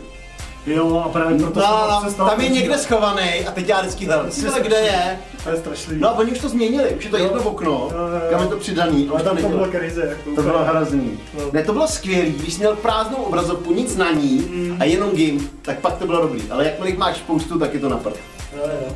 Jo, 0.66 1.02
a 1.06 1.08
právě 1.08 1.38
proto 1.38 1.60
No, 1.60 2.00
jsem 2.10 2.14
no, 2.18 2.26
tam 2.28 2.40
je 2.40 2.48
někde 2.48 2.78
schovaný 2.78 3.46
a 3.46 3.50
teď 3.50 3.68
já 3.68 3.80
vždycky 3.80 4.06
hledám, 4.06 4.26
vole, 4.46 4.60
kde 4.60 4.76
je? 4.76 5.18
To 5.44 5.50
je 5.50 5.56
strašlivý. 5.56 6.00
No 6.00 6.08
a 6.08 6.12
oni 6.12 6.32
už 6.32 6.38
to 6.38 6.48
změnili, 6.48 6.90
už 6.90 7.04
je 7.04 7.10
to 7.10 7.18
Jo. 7.18 7.24
jedno 7.24 7.42
okno, 7.42 7.70
Jo, 7.70 7.98
jo, 7.98 8.20
kam 8.30 8.40
je 8.42 8.46
to 8.48 8.56
přidaný, 8.56 9.08
ale 9.12 9.22
tam 9.22 9.36
to 9.36 9.48
bylo 9.48 9.66
krize. 9.66 10.06
Jako 10.08 10.34
To 10.36 10.42
bylo 10.42 10.64
hrozný. 10.64 11.18
No. 11.38 11.44
Ne, 11.52 11.62
to 11.62 11.72
bylo 11.72 11.88
skvělý, 11.88 12.30
když 12.32 12.52
jsi 12.54 12.58
měl 12.58 12.76
prázdnou 12.76 13.16
obrazovku, 13.16 13.72
nic 13.74 13.96
na 13.96 14.10
ní 14.12 14.38
Mm. 14.50 14.76
a 14.80 14.84
jenom 14.84 15.10
GIMP, 15.10 15.42
tak 15.62 15.78
pak 15.78 15.94
to 15.98 16.06
bylo 16.06 16.22
dobrý. 16.22 16.42
Ale 16.50 16.64
jakmile 16.64 16.96
máš 16.96 17.16
spoustu, 17.16 17.58
tak 17.58 17.74
je 17.74 17.80
to 17.80 17.88
na 17.88 17.96
prd. 17.96 18.16
Jo, 18.56 18.62
jo. 18.86 18.92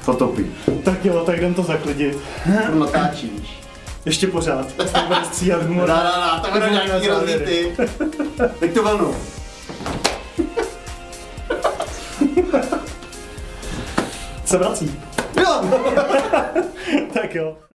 Fotopy. 0.00 0.46
Tak 0.84 1.04
jo, 1.04 1.22
tak 1.26 1.36
jdem 1.36 1.54
to 1.54 1.62
zaklidit. 1.62 2.18
To 2.72 2.78
natáčíš. 2.78 3.60
Ještě 4.06 4.26
pořád. 4.26 4.66
To 4.76 4.84
bude 5.06 5.18
stříhat 5.24 5.62
humor. 5.66 5.88
Dá, 5.88 5.96
dá, 5.96 6.10
dá, 6.42 6.50
Humor 6.50 6.70
na 6.72 6.84
nějaký 6.84 7.08
rozlíty. 7.08 7.76
Teď 8.60 8.74
to 8.74 8.82
vlnu. 8.82 9.14
Se 14.44 14.58
vrací. 14.58 15.00
Jo, 15.40 15.60
tak 17.14 17.34
jo. 17.34 17.56